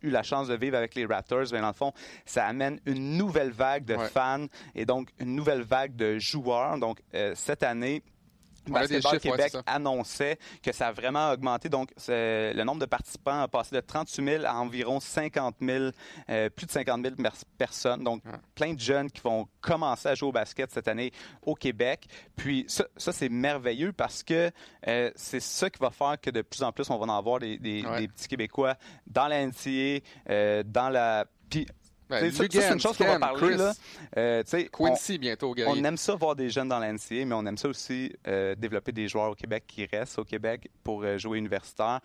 eu 0.06 0.10
la 0.10 0.22
chance 0.22 0.48
de 0.48 0.54
vivre 0.54 0.76
avec 0.76 0.94
les 0.94 1.04
Raptors, 1.04 1.46
mais 1.52 1.60
dans 1.60 1.68
le 1.68 1.72
fond, 1.72 1.92
ça 2.24 2.46
amène 2.46 2.80
une 2.86 3.16
nouvelle 3.16 3.50
vague 3.50 3.84
de 3.84 3.96
fans 3.96 4.46
et 4.74 4.86
donc 4.86 5.08
une 5.18 5.34
nouvelle 5.34 5.62
vague 5.62 5.96
de 5.96 6.18
joueurs. 6.18 6.78
Donc, 6.78 7.00
euh, 7.14 7.32
cette 7.34 7.62
année, 7.62 8.02
Basketball 8.70 9.20
Québec 9.20 9.52
annonçait 9.66 10.38
que 10.62 10.72
ça 10.72 10.88
a 10.88 10.92
vraiment 10.92 11.30
augmenté. 11.30 11.68
Donc, 11.68 11.90
le 12.08 12.62
nombre 12.64 12.80
de 12.80 12.86
participants 12.86 13.40
a 13.42 13.48
passé 13.48 13.74
de 13.74 13.80
38 13.80 14.24
000 14.24 14.44
à 14.44 14.54
environ 14.54 15.00
50 15.00 15.56
000, 15.60 15.90
euh, 16.30 16.50
plus 16.50 16.66
de 16.66 16.70
50 16.70 17.02
000 17.02 17.14
personnes. 17.58 18.04
Donc, 18.04 18.22
plein 18.54 18.74
de 18.74 18.80
jeunes 18.80 19.10
qui 19.10 19.20
vont 19.22 19.48
commencer 19.60 20.08
à 20.08 20.14
jouer 20.14 20.28
au 20.28 20.32
basket 20.32 20.70
cette 20.70 20.88
année 20.88 21.12
au 21.42 21.54
Québec. 21.54 22.06
Puis, 22.36 22.64
ça, 22.68 22.86
c'est 22.96 23.28
merveilleux 23.28 23.92
parce 23.92 24.22
que 24.22 24.50
euh, 24.88 25.10
c'est 25.14 25.40
ça 25.40 25.70
qui 25.70 25.78
va 25.78 25.90
faire 25.90 26.20
que 26.20 26.30
de 26.30 26.42
plus 26.42 26.62
en 26.62 26.72
plus, 26.72 26.90
on 26.90 26.98
va 26.98 27.06
en 27.06 27.16
avoir 27.18 27.40
des, 27.40 27.58
petits 27.58 28.28
Québécois 28.28 28.74
dans 29.06 29.28
la 29.28 29.46
NCA, 29.46 30.00
euh, 30.30 30.62
dans 30.64 30.88
la... 30.88 31.26
Ben, 32.08 32.30
c'est 32.30 32.72
une 32.72 32.80
chose 32.80 32.96
qu'on 32.96 33.04
va 33.04 33.18
parler. 33.18 33.56
là. 33.56 33.72
Euh, 34.16 34.42
Quincy 34.72 35.14
on, 35.16 35.18
bientôt, 35.18 35.54
On 35.66 35.84
aime 35.84 35.96
ça 35.96 36.14
voir 36.14 36.36
des 36.36 36.50
jeunes 36.50 36.68
dans 36.68 36.78
l'NCA, 36.78 37.24
mais 37.24 37.34
on 37.34 37.44
aime 37.46 37.58
ça 37.58 37.68
aussi 37.68 38.12
euh, 38.28 38.54
développer 38.54 38.92
des 38.92 39.08
joueurs 39.08 39.30
au 39.30 39.34
Québec 39.34 39.64
qui 39.66 39.86
restent 39.86 40.18
au 40.18 40.24
Québec 40.24 40.70
pour 40.84 41.02
euh, 41.02 41.18
jouer 41.18 41.38
universitaire. 41.38 42.00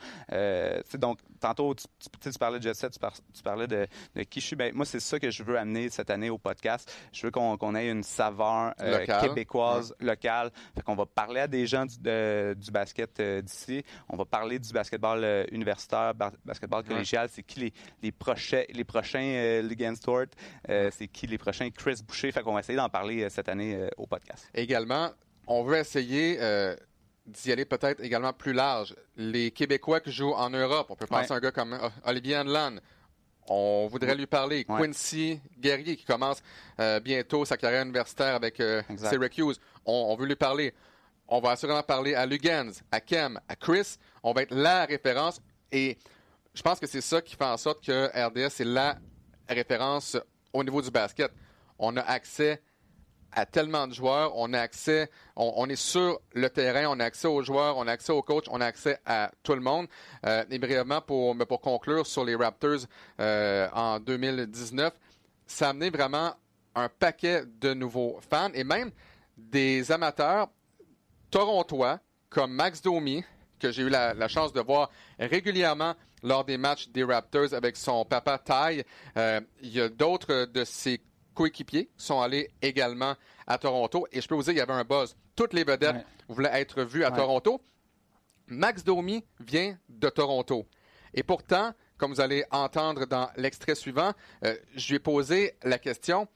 Donc, 0.98 1.20
tantôt, 1.39 1.75
tu, 1.75 1.86
tu, 2.20 2.39
parlais 2.39 2.58
de 2.58 2.63
Jet 2.63 2.74
Set, 2.74 2.93
tu, 3.34 3.43
parlais 3.43 3.67
de, 3.67 3.88
de 4.15 4.24
qui 4.24 4.39
je 4.39 4.48
suis. 4.48 4.55
Ben, 4.55 4.74
moi, 4.74 4.86
c'est 4.86 5.00
ça 5.00 5.20
que 5.20 5.29
je 5.29 5.43
veux 5.43 5.58
amener 5.58 5.89
cette 5.89 6.10
année 6.10 6.30
au 6.30 6.38
podcast. 6.38 6.91
Je 7.13 7.28
veux 7.28 7.32
qu'on 7.32 7.76
ait 7.76 7.89
une 7.89 8.04
saveur 8.04 8.73
québécoise, 9.21 9.93
locale. 9.99 10.52
Fait 10.76 10.82
qu'on 10.82 10.95
va 10.95 11.06
parler 11.06 11.41
à 11.41 11.47
des 11.47 11.67
gens 11.67 11.86
du, 11.86 11.97
du 11.97 12.71
basket 12.71 13.21
d'ici. 13.21 13.84
On 14.10 14.17
va 14.17 14.26
parler 14.26 14.58
du 14.58 14.71
basketball 14.73 15.45
universitaire, 15.52 16.13
basketball 16.43 16.84
collégial. 16.84 17.30
C'est 17.32 17.43
qui 17.43 17.60
les, 17.60 17.73
les, 18.02 18.12
prochains, 18.12 18.63
les 18.69 18.84
prochains 18.84 19.62
euh, 20.69 20.89
c'est 20.91 21.08
qui 21.08 21.27
les 21.27 21.38
prochains? 21.38 21.69
Chris 21.69 22.01
Boucher. 22.06 22.32
Fait 22.32 22.41
qu'on 22.41 22.54
va 22.54 22.60
essayer 22.60 22.77
d'en 22.77 22.89
parler 22.89 23.23
euh, 23.23 23.30
cette 23.30 23.49
année 23.49 23.75
euh, 23.75 23.89
au 23.97 24.08
podcast. 24.08 24.47
Également, 24.54 25.12
on 25.47 25.63
veut 25.63 25.77
essayer 25.77 26.39
d'y 27.25 27.51
aller 27.51 27.65
peut-être 27.65 28.04
également 28.04 28.34
plus 28.34 28.54
large. 28.54 28.95
Les 29.15 29.51
Québécois 29.51 29.99
qui 29.99 30.12
jouent 30.12 30.34
en 30.34 30.49
Europe, 30.49 30.88
on 30.89 30.95
peut 30.95 31.08
penser 31.08 31.32
à 31.32 31.36
un 31.36 31.39
gars 31.39 31.51
comme 31.51 31.77
Olivier 32.06 32.38
Hanlan. 32.38 32.77
On 33.47 33.88
voudrait 33.88 34.15
lui 34.15 34.27
parler. 34.27 34.65
Quincy 34.65 35.39
Guerrier 35.60 35.95
qui 35.95 36.06
commence 36.06 36.41
bientôt 37.04 37.43
sa 37.45 37.58
carrière 37.58 37.84
universitaire 37.84 38.36
avec 38.36 38.62
Syracuse. 38.97 39.60
On, 39.86 40.15
veut 40.15 40.25
lui 40.25 40.36
parler. 40.36 40.73
On 41.27 41.39
va 41.39 41.51
assurément 41.51 41.84
parler 41.84 42.15
à 42.15 42.25
Lugans, 42.25 42.71
à 42.91 43.01
Kem, 43.01 43.39
à 43.47 43.56
Chris. 43.56 43.97
On 44.23 44.34
va 44.34 44.43
être 44.43 44.54
la 44.54 44.86
référence. 44.86 45.41
Et 45.71 45.97
je 46.54 46.62
pense 46.62 46.80
que 46.80 46.88
c'est 46.88 47.01
ça 47.01 47.21
qui 47.21 47.36
fait 47.36 47.45
en 47.45 47.58
sorte 47.58 47.84
que 47.84 48.08
RDS 48.08 48.62
est 48.62 48.65
la 48.65 48.97
référence 49.54 50.18
au 50.54 50.64
niveau 50.64 50.82
du 50.82 50.92
basket. 50.92 51.32
On 51.80 51.96
a 51.98 52.02
accès 52.02 52.62
à 53.34 53.46
tellement 53.46 53.88
de 53.88 53.94
joueurs, 53.94 54.34
on 54.36 54.52
a 54.54 54.60
accès, 54.60 55.10
on, 55.36 55.68
est 55.70 55.78
sur 55.78 56.20
le 56.34 56.50
terrain, 56.50 56.88
on 56.90 57.00
a 57.00 57.06
accès 57.06 57.28
aux 57.28 57.42
joueurs, 57.42 57.78
on 57.78 57.88
a 57.88 57.92
accès 57.94 58.12
aux 58.12 58.22
coachs, 58.22 58.48
on 58.50 58.60
a 58.60 58.66
accès 58.66 59.00
à 59.06 59.32
tout 59.42 59.56
le 59.56 59.62
monde. 59.62 59.88
Euh, 60.26 60.44
et 60.50 60.60
brièvement, 60.60 61.02
pour, 61.02 61.62
conclure 61.62 62.06
sur 62.06 62.26
les 62.26 62.36
Raptors 62.36 62.82
euh, 63.20 63.70
en 63.74 64.00
2019, 64.00 64.94
ça 65.48 65.68
a 65.68 65.70
amené 65.70 65.90
vraiment 65.90 66.34
un 66.76 66.90
paquet 66.90 67.44
de 67.46 67.74
nouveaux 67.74 68.20
fans 68.30 68.52
et 68.54 68.64
même 68.64 68.92
des 69.38 69.92
amateurs 69.92 70.50
torontois 71.30 72.00
comme 72.30 72.54
Max 72.54 72.82
Domi, 72.82 73.24
que 73.60 73.72
j'ai 73.72 73.84
eu 73.84 73.90
la, 73.90 74.28
chance 74.28 74.54
de 74.54 74.62
voir 74.62 74.90
régulièrement 75.20 75.94
lors 76.23 76.45
des 76.45 76.57
matchs 76.57 76.89
des 76.89 77.03
Raptors 77.03 77.53
avec 77.53 77.77
son 77.77 78.05
papa 78.05 78.38
Ty. 78.38 78.84
Euh, 79.17 79.41
il 79.62 79.69
y 79.69 79.81
a 79.81 79.89
d'autres 79.89 80.45
de 80.45 80.63
ses 80.63 81.01
coéquipiers 81.34 81.86
qui 81.97 82.05
sont 82.05 82.21
allés 82.21 82.51
également 82.62 83.15
à 83.47 83.57
Toronto. 83.57 84.07
Et 84.12 84.21
je 84.21 84.27
peux 84.27 84.36
vous 84.36 84.43
dire, 84.43 84.53
il 84.53 84.57
y 84.57 84.62
avait 84.62 84.73
un 84.73 84.84
buzz. 84.84 85.15
Toutes 85.36 85.53
les 85.53 85.63
vedettes 85.63 86.05
voulaient 86.27 86.62
être 86.62 86.84
vues 86.84 87.03
à 87.03 87.12
Toronto. 87.12 87.62
Max 88.47 88.84
Domi 88.84 89.23
vient 89.39 89.77
de 89.88 90.10
Toronto. 90.10 90.67
Et 91.13 91.23
pourtant, 91.23 91.73
comme 91.97 92.13
vous 92.13 92.21
allez 92.21 92.43
entendre 92.51 93.05
dans 93.05 93.29
l'extrait 93.38 93.75
suivant, 93.75 94.12
euh, 94.43 94.55
je 94.75 94.89
lui 94.89 94.95
ai 94.95 94.99
posé 94.99 95.55
la 95.63 95.79
question 95.79 96.27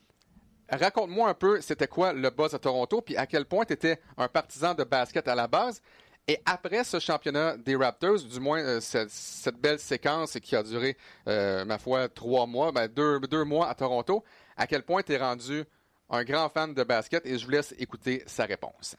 raconte-moi 0.69 1.29
un 1.29 1.33
peu, 1.33 1.61
c'était 1.61 1.87
quoi 1.87 2.13
le 2.13 2.29
buzz 2.29 2.53
à 2.53 2.59
Toronto, 2.59 3.01
puis 3.01 3.15
à 3.17 3.27
quel 3.27 3.45
point 3.45 3.65
tu 3.65 3.73
étais 3.73 3.99
un 4.17 4.27
partisan 4.27 4.73
de 4.73 4.83
basket 4.83 5.27
à 5.27 5.35
la 5.35 5.47
base. 5.47 5.81
Et 6.27 6.39
après 6.43 6.83
ce 6.83 6.99
championnat 6.99 7.55
des 7.55 7.75
Raptors, 7.75 8.23
du 8.23 8.39
moins 8.39 8.59
euh, 8.59 8.79
cette, 8.81 9.61
belle 9.61 9.77
séquence 9.77 10.39
qui 10.41 10.55
a 10.55 10.63
duré, 10.63 10.97
euh, 11.27 11.63
ma 11.65 11.77
foi, 11.77 12.09
trois 12.09 12.47
mois, 12.47 12.71
ben, 12.71 12.87
deux, 12.87 13.43
mois 13.43 13.69
à 13.69 13.75
Toronto, 13.75 14.23
à 14.57 14.65
quel 14.65 14.81
point 14.81 15.03
tu 15.03 15.13
es 15.13 15.17
rendu 15.17 15.63
un 16.09 16.23
grand 16.23 16.49
fan 16.49 16.73
de 16.73 16.83
basket? 16.83 17.23
Et 17.27 17.37
je 17.37 17.45
vous 17.45 17.51
laisse 17.51 17.75
écouter 17.77 18.23
sa 18.25 18.45
réponse. 18.45 18.95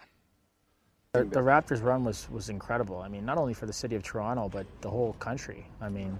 The, 1.14 1.40
Raptors 1.40 1.82
run 1.82 2.04
was, 2.04 2.28
was 2.30 2.50
incredible. 2.50 3.00
I 3.00 3.08
mean, 3.08 3.24
not 3.24 3.38
only 3.38 3.54
for 3.54 3.64
the 3.64 3.72
city 3.72 3.96
of 3.96 4.02
Toronto, 4.02 4.50
but 4.50 4.66
the 4.82 4.90
whole 4.90 5.14
country. 5.14 5.64
I 5.80 5.88
mean, 5.88 6.16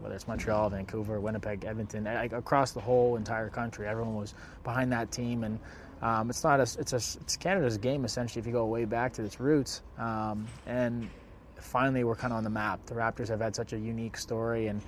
whether 0.00 0.14
it's 0.14 0.28
Montreal, 0.28 0.70
Vancouver, 0.70 1.20
Winnipeg, 1.20 1.64
Edmonton, 1.64 2.06
across 2.06 2.70
the 2.70 2.80
whole 2.80 3.16
entire 3.16 3.50
country, 3.50 3.88
everyone 3.88 4.14
was 4.14 4.34
behind 4.62 4.92
that 4.92 5.10
team. 5.10 5.42
And 5.42 5.58
um, 6.02 6.30
it's 6.30 6.44
not 6.44 6.60
a, 6.60 6.62
it's 6.62 6.92
a, 6.92 6.96
it's 6.96 7.36
Canada's 7.36 7.78
game 7.78 8.04
essentially 8.04 8.40
if 8.40 8.46
you 8.46 8.52
go 8.52 8.66
way 8.66 8.84
back 8.84 9.12
to 9.14 9.24
its 9.24 9.40
roots. 9.40 9.82
Um, 9.98 10.46
and 10.66 11.08
finally, 11.56 12.04
we're 12.04 12.16
kind 12.16 12.32
of 12.32 12.38
on 12.38 12.44
the 12.44 12.50
map. 12.50 12.84
The 12.86 12.94
Raptors 12.94 13.28
have 13.28 13.40
had 13.40 13.56
such 13.56 13.72
a 13.72 13.78
unique 13.78 14.16
story 14.16 14.68
and 14.68 14.80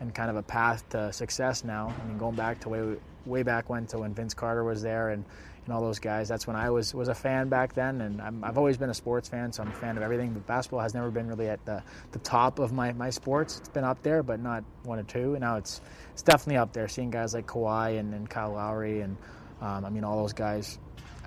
and 0.00 0.12
kind 0.12 0.30
of 0.30 0.36
a 0.36 0.42
path 0.42 0.88
to 0.90 1.12
success 1.12 1.62
now. 1.62 1.94
I 2.02 2.08
mean, 2.08 2.18
going 2.18 2.34
back 2.34 2.60
to 2.60 2.68
way 2.68 2.96
way 3.24 3.42
back 3.42 3.70
when 3.70 3.86
to 3.86 3.98
when 3.98 4.14
Vince 4.14 4.34
Carter 4.34 4.64
was 4.64 4.82
there 4.82 5.10
and 5.10 5.24
and 5.64 5.72
all 5.74 5.80
those 5.80 5.98
guys. 5.98 6.28
That's 6.28 6.46
when 6.46 6.56
I 6.56 6.70
was 6.70 6.94
was 6.94 7.08
a 7.08 7.14
fan 7.14 7.48
back 7.48 7.72
then, 7.74 8.00
and 8.00 8.20
i 8.20 8.46
have 8.46 8.58
always 8.58 8.76
been 8.76 8.90
a 8.90 8.94
sports 8.94 9.28
fan, 9.28 9.52
so 9.52 9.62
I'm 9.62 9.68
a 9.68 9.74
fan 9.74 9.96
of 9.96 10.02
everything. 10.02 10.32
But 10.32 10.46
basketball 10.46 10.80
has 10.80 10.94
never 10.94 11.10
been 11.10 11.28
really 11.28 11.48
at 11.48 11.64
the, 11.64 11.82
the 12.10 12.18
top 12.20 12.58
of 12.58 12.72
my, 12.72 12.92
my 12.92 13.10
sports. 13.10 13.58
It's 13.58 13.68
been 13.68 13.84
up 13.84 14.02
there, 14.02 14.22
but 14.22 14.40
not 14.40 14.64
one 14.82 14.98
or 14.98 15.04
two. 15.04 15.34
And 15.34 15.40
now 15.40 15.56
it's 15.56 15.80
it's 16.12 16.22
definitely 16.22 16.56
up 16.56 16.72
there. 16.72 16.88
Seeing 16.88 17.10
guys 17.10 17.34
like 17.34 17.46
Kawhi 17.46 17.98
and, 17.98 18.14
and 18.14 18.28
Kyle 18.28 18.52
Lowry 18.52 19.00
and 19.02 19.16
um, 19.62 19.84
I 19.84 19.90
mean, 19.90 20.02
all 20.02 20.20
those 20.20 20.32
guys 20.32 20.78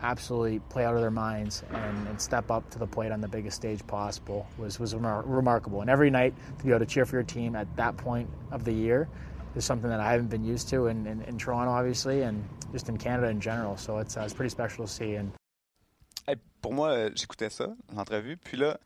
absolutely 0.01 0.59
play 0.59 0.83
out 0.83 0.93
of 0.93 1.01
their 1.01 1.09
minds 1.09 1.63
and, 1.73 2.07
and, 2.07 2.21
step 2.21 2.51
up 2.51 2.69
to 2.69 2.77
the 2.77 2.85
plate 2.85 3.13
on 3.13 3.21
the 3.21 3.27
biggest 3.29 3.55
stage 3.55 3.85
possible 3.87 4.45
was, 4.57 4.77
was 4.77 4.93
remar- 4.93 5.23
remarkable. 5.25 5.79
And 5.79 5.89
every 5.89 6.09
night 6.09 6.33
to 6.59 6.65
be 6.65 6.71
able 6.71 6.79
to 6.79 6.85
cheer 6.85 7.05
for 7.05 7.15
your 7.15 7.23
team 7.23 7.55
at 7.55 7.73
that 7.77 7.95
point 7.95 8.29
of 8.51 8.65
the 8.65 8.73
year 8.73 9.07
is 9.55 9.63
something 9.63 9.89
that 9.89 10.01
I 10.01 10.11
haven't 10.11 10.29
been 10.29 10.43
used 10.43 10.67
to 10.69 10.87
in, 10.87 11.07
in, 11.07 11.21
in 11.21 11.37
Toronto, 11.37 11.71
obviously, 11.71 12.23
and 12.23 12.43
just 12.73 12.89
in 12.89 12.97
Canada 12.97 13.29
in 13.29 13.39
general. 13.39 13.77
So 13.77 13.99
it's, 13.99 14.17
uh, 14.17 14.21
it's 14.21 14.33
pretty 14.33 14.49
special 14.49 14.85
to 14.85 14.91
see. 14.91 15.15
And 15.15 15.31
hey, 16.27 16.35
pour 16.61 16.73
moi, 16.73 17.09
j'écoutais 17.15 17.49
ça, 17.49 17.73
l'entrevue, 17.95 18.35
puis 18.35 18.57
là, 18.57 18.77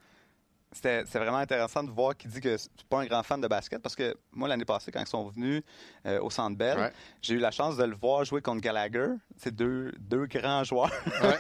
c'était 0.71 1.03
vraiment 1.15 1.37
intéressant 1.37 1.83
de 1.83 1.89
voir 1.89 2.15
qu'il 2.15 2.29
dit 2.29 2.41
que 2.41 2.55
c'est 2.57 2.69
pas 2.89 3.01
un 3.01 3.05
grand 3.05 3.23
fan 3.23 3.41
de 3.41 3.47
basket 3.47 3.81
parce 3.81 3.95
que 3.95 4.15
moi, 4.31 4.47
l'année 4.47 4.65
passée, 4.65 4.91
quand 4.91 5.01
ils 5.01 5.07
sont 5.07 5.27
venus 5.27 5.63
euh, 6.05 6.21
au 6.21 6.29
Centre 6.29 6.55
Bell, 6.55 6.91
j'ai 7.21 7.35
eu 7.35 7.39
la 7.39 7.49
chance 7.49 7.75
de 7.75 7.83
le 7.83 7.95
voir 7.95 8.23
jouer 8.23 8.41
contre 8.41 8.61
Gallagher. 8.61 9.07
C'est 9.35 9.53
deux, 9.53 9.91
deux 9.99 10.27
grands 10.27 10.63
joueurs. 10.63 10.91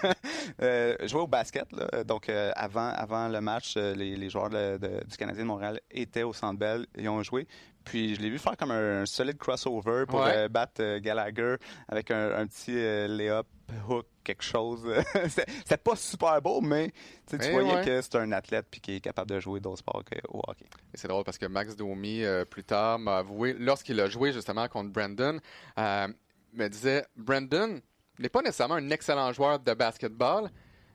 euh, 0.61 0.95
jouer 1.07 1.21
au 1.21 1.27
basket. 1.27 1.71
Là. 1.71 2.03
Donc, 2.03 2.27
euh, 2.27 2.51
avant, 2.55 2.89
avant 2.89 3.27
le 3.27 3.39
match, 3.39 3.77
les, 3.77 4.15
les 4.15 4.29
joueurs 4.29 4.49
du 4.49 5.17
Canadien 5.17 5.43
de 5.43 5.47
Montréal 5.47 5.79
étaient 5.91 6.23
au 6.23 6.33
Centre 6.33 6.57
Bell 6.57 6.87
et 6.95 7.07
ont 7.07 7.21
joué. 7.21 7.47
Puis 7.83 8.15
je 8.15 8.21
l'ai 8.21 8.29
vu 8.29 8.39
faire 8.39 8.57
comme 8.57 8.71
un, 8.71 9.05
solide 9.05 9.37
crossover 9.37 10.05
pour 10.07 10.25
battre 10.49 10.97
Gallagher 10.97 11.55
avec 11.87 12.11
un, 12.11 12.45
petit 12.47 12.73
lay-up 12.73 13.47
hook 13.87 14.05
quelque 14.23 14.43
chose. 14.43 14.81
C'était 15.27 15.77
pas 15.77 15.95
super 15.95 16.41
beau, 16.41 16.61
mais 16.61 16.91
tu 17.27 17.37
voyais 17.37 17.83
que 17.83 18.01
c'est 18.01 18.15
un 18.15 18.31
athlète 18.31 18.67
puis 18.69 18.81
qui 18.81 18.95
est 18.95 18.99
capable 18.99 19.31
de 19.31 19.39
jouer 19.39 19.59
d'autres 19.59 19.79
sports 19.79 20.03
au 20.29 20.41
hockey. 20.47 20.65
C'est 20.93 21.07
drôle 21.07 21.23
parce 21.23 21.37
que 21.37 21.45
Max 21.45 21.75
Domi, 21.75 22.23
euh, 22.23 22.45
plus 22.45 22.63
tard, 22.63 22.99
m'a 22.99 23.17
avoué, 23.17 23.53
lorsqu'il 23.53 23.99
a 23.99 24.07
joué 24.07 24.31
justement 24.31 24.67
contre 24.67 24.91
Brandon, 24.91 25.39
euh, 25.77 26.07
me 26.53 26.67
disait 26.67 27.05
Brandon 27.15 27.81
n'est 28.19 28.29
pas 28.29 28.41
nécessairement 28.41 28.75
un 28.75 28.89
excellent 28.89 29.31
joueur 29.31 29.59
de 29.59 29.73
basketball, 29.73 30.49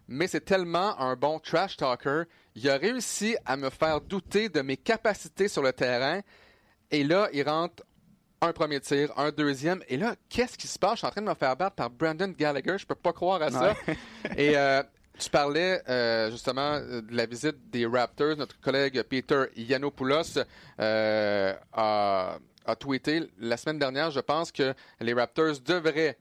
mais 0.07 0.27
c'est 0.27 0.45
tellement 0.45 0.99
un 1.01 1.17
bon 1.17 1.39
trash 1.39 1.77
talker. 1.77 2.25
Il 2.55 2.69
a 2.69 2.77
réussi 2.77 3.37
à 3.47 3.57
me 3.57 3.71
faire 3.71 4.01
douter 4.01 4.49
de 4.49 4.61
mes 4.61 4.77
capacités 4.77 5.49
sur 5.49 5.63
le 5.63 5.73
terrain. 5.73 6.21
Et 6.91 7.03
là, 7.03 7.29
il 7.33 7.49
rentre 7.49 7.83
un 8.45 8.53
premier 8.53 8.81
tir, 8.81 9.11
un 9.17 9.31
deuxième. 9.31 9.83
Et 9.89 9.97
là, 9.97 10.15
qu'est-ce 10.29 10.59
qui 10.59 10.67
se 10.67 10.79
passe? 10.79 10.95
Je 10.95 10.99
suis 10.99 11.07
en 11.07 11.11
train 11.11 11.23
de 11.23 11.27
me 11.27 11.35
faire 11.35 11.57
battre 11.57 11.77
par 11.77 11.91
Brandon 11.91 12.33
Gallagher. 12.37 12.77
Je 12.79 12.87
peux 12.87 12.95
pas 12.95 13.13
croire 13.13 13.43
à 13.43 13.51
ça. 13.51 13.75
Et 14.37 14.57
euh, 14.57 14.83
tu 15.19 15.31
parlais 15.31 15.83
euh, 15.89 16.31
justement 16.31 16.81
de 16.81 17.05
la 17.11 17.27
visite 17.27 17.71
des 17.71 17.87
Raptors. 17.87 18.37
Notre 18.37 18.61
collègue 18.61 19.03
Peter 19.03 19.45
Yanopoulos 19.57 20.39
euh, 20.81 21.55
a, 21.73 22.39
a, 22.67 22.77
tweeté 22.77 23.31
la 23.39 23.57
semaine 23.57 23.79
dernière, 23.79 24.11
je 24.11 24.21
pense 24.21 24.53
que 24.53 24.75
les 25.01 25.15
Raptors 25.15 25.61
devraient, 25.65 26.19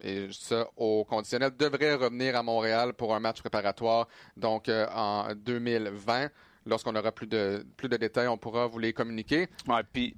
et 0.00 0.28
ça 0.32 0.68
au 0.76 1.04
conditionnel, 1.04 1.52
devraient 1.56 1.94
revenir 1.94 2.36
à 2.36 2.42
Montréal 2.42 2.92
pour 2.92 3.14
un 3.14 3.20
match 3.20 3.40
préparatoire, 3.40 4.08
donc 4.36 4.68
en 4.68 5.28
2020. 5.34 6.28
Lorsqu'on 6.68 6.96
aura 6.96 7.12
plus 7.12 7.28
de, 7.28 7.64
plus 7.76 7.88
de 7.88 7.96
détails, 7.96 8.26
on 8.26 8.36
pourra 8.36 8.66
vous 8.66 8.80
les 8.80 8.92
communiquer. 8.92 9.46
Ouais, 9.68 9.82
puis 9.92 10.16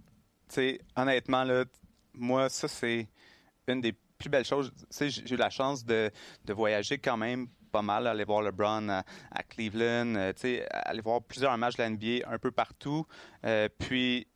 sais, 0.54 0.78
honnêtement, 0.96 1.44
là, 1.44 1.64
moi, 2.14 2.48
ça, 2.48 2.68
c'est 2.68 3.08
une 3.66 3.80
des 3.80 3.94
plus 4.18 4.28
belles 4.28 4.44
choses. 4.44 4.72
J'ai 5.00 5.34
eu 5.34 5.36
la 5.36 5.50
chance 5.50 5.84
de, 5.84 6.10
de, 6.44 6.52
voyager 6.52 6.98
quand 6.98 7.16
même 7.16 7.48
pas 7.70 7.82
mal, 7.82 8.06
aller 8.06 8.24
voir 8.24 8.42
LeBron 8.42 8.88
à, 8.88 9.04
à 9.30 9.42
Cleveland, 9.42 10.14
euh, 10.16 10.32
sais, 10.36 10.66
aller 10.70 11.02
voir 11.02 11.22
plusieurs 11.22 11.56
matchs 11.58 11.76
de 11.76 11.82
la 11.82 11.90
NBA 11.90 12.26
un 12.26 12.38
peu 12.38 12.50
partout. 12.50 13.06
Euh, 13.44 13.68
puis, 13.78 14.26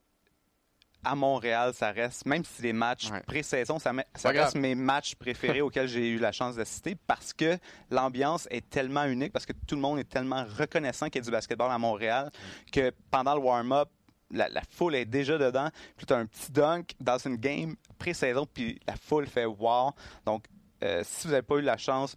à 1.05 1.17
Montréal, 1.17 1.73
ça 1.75 1.91
reste, 1.91 2.27
même 2.27 2.45
si 2.45 2.63
les 2.63 2.73
matchs 2.73 3.11
pré-saison, 3.27 3.79
ça, 3.79 3.93
ça 4.15 4.31
reste 4.31 4.55
mes 4.55 4.75
matchs 4.75 5.17
préférés 5.17 5.61
auxquels 5.61 5.89
j'ai 5.89 6.09
eu 6.09 6.19
la 6.19 6.31
chance 6.31 6.57
d'assister 6.57 6.97
parce 7.07 7.33
que 7.33 7.59
l'ambiance 7.91 8.47
est 8.51 8.69
tellement 8.71 9.05
unique, 9.05 9.33
parce 9.33 9.47
que 9.47 9.53
tout 9.67 9.75
le 9.75 9.81
monde 9.81 9.99
est 9.99 10.09
tellement 10.09 10.45
reconnaissant 10.45 11.07
qu'il 11.07 11.17
y 11.17 11.23
a 11.23 11.25
du 11.25 11.31
basketball 11.31 11.73
à 11.73 11.79
Montréal 11.79 12.31
que 12.71 12.93
pendant 13.11 13.35
le 13.35 13.41
warm-up, 13.41 13.89
la, 14.33 14.63
foule 14.71 14.95
est 14.95 15.05
déjà 15.05 15.39
dedans. 15.39 15.69
Puis 15.97 16.07
tu 16.07 16.13
as 16.13 16.19
un 16.19 16.27
petit 16.27 16.51
dunk 16.51 16.95
dans 17.01 17.19
une 17.19 17.37
game 17.37 17.77
pré-saison, 17.99 18.47
puis 18.53 18.81
la 18.87 18.97
foule 18.97 19.27
fait 19.27 19.45
wow. 19.45 19.93
Donc, 20.27 20.45
euh, 20.83 21.03
si 21.05 21.27
vous 21.27 21.33
n'avez 21.33 21.43
pas 21.43 21.57
eu 21.57 21.63
la 21.63 21.77
chance 21.77 22.17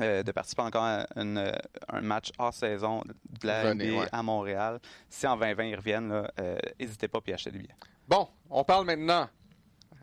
euh, 0.00 0.22
de 0.22 0.32
participer 0.32 0.62
encore 0.62 0.84
à 0.84 1.06
euh, 1.16 1.52
un 1.88 2.00
match 2.02 2.30
hors 2.38 2.52
saison 2.52 3.02
de 3.40 3.46
la 3.46 3.74
NBA 3.74 4.08
à 4.12 4.22
Montréal, 4.22 4.80
si 5.08 5.26
en 5.26 5.36
2020 5.36 5.64
ils 5.64 5.76
reviennent, 5.76 6.28
n'hésitez 6.78 7.08
pas 7.08 7.20
à 7.26 7.32
acheter 7.32 7.50
des 7.50 7.58
billets. 7.58 7.74
Bon, 8.06 8.28
on 8.50 8.64
parle 8.64 8.84
maintenant. 8.86 9.28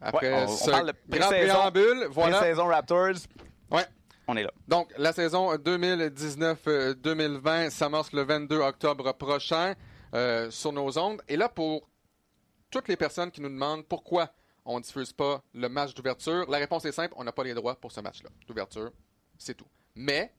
Après 0.02 0.48
ce 0.48 0.70
on 0.70 0.72
parle 0.72 0.94
grand 1.08 1.30
préambule, 1.30 2.08
voilà. 2.10 2.40
saison 2.42 2.66
Raptors. 2.66 3.28
Ouais. 3.72 3.86
On 4.28 4.36
est 4.38 4.44
là. 4.44 4.52
Donc, 4.68 4.92
la 4.98 5.14
saison 5.14 5.56
2019-2020 5.56 7.70
s'amorce 7.70 8.12
le 8.14 8.24
22 8.24 8.60
octobre 8.60 9.14
prochain. 9.14 9.76
Euh, 10.14 10.52
sur 10.52 10.72
nos 10.72 10.98
ondes. 11.00 11.22
Et 11.28 11.36
là, 11.36 11.50
pour 11.50 11.90
toutes 12.70 12.88
les 12.88 12.96
personnes 12.96 13.32
qui 13.32 13.42
nous 13.42 13.50
demandent 13.50 13.86
pourquoi 13.86 14.32
on 14.64 14.78
ne 14.78 14.84
diffuse 14.84 15.12
pas 15.12 15.42
le 15.54 15.68
match 15.68 15.96
d'ouverture, 15.96 16.50
la 16.50 16.60
réponse 16.60 16.86
est 16.86 16.92
simple, 16.92 17.14
on 17.18 17.24
n'a 17.24 17.32
pas 17.32 17.44
les 17.44 17.56
droits 17.56 17.76
pour 17.76 17.92
ce 17.92 18.00
match-là. 18.00 18.30
D'ouverture, 18.48 18.92
c'est 19.38 19.56
tout. 19.56 19.68
Mais, 19.96 20.32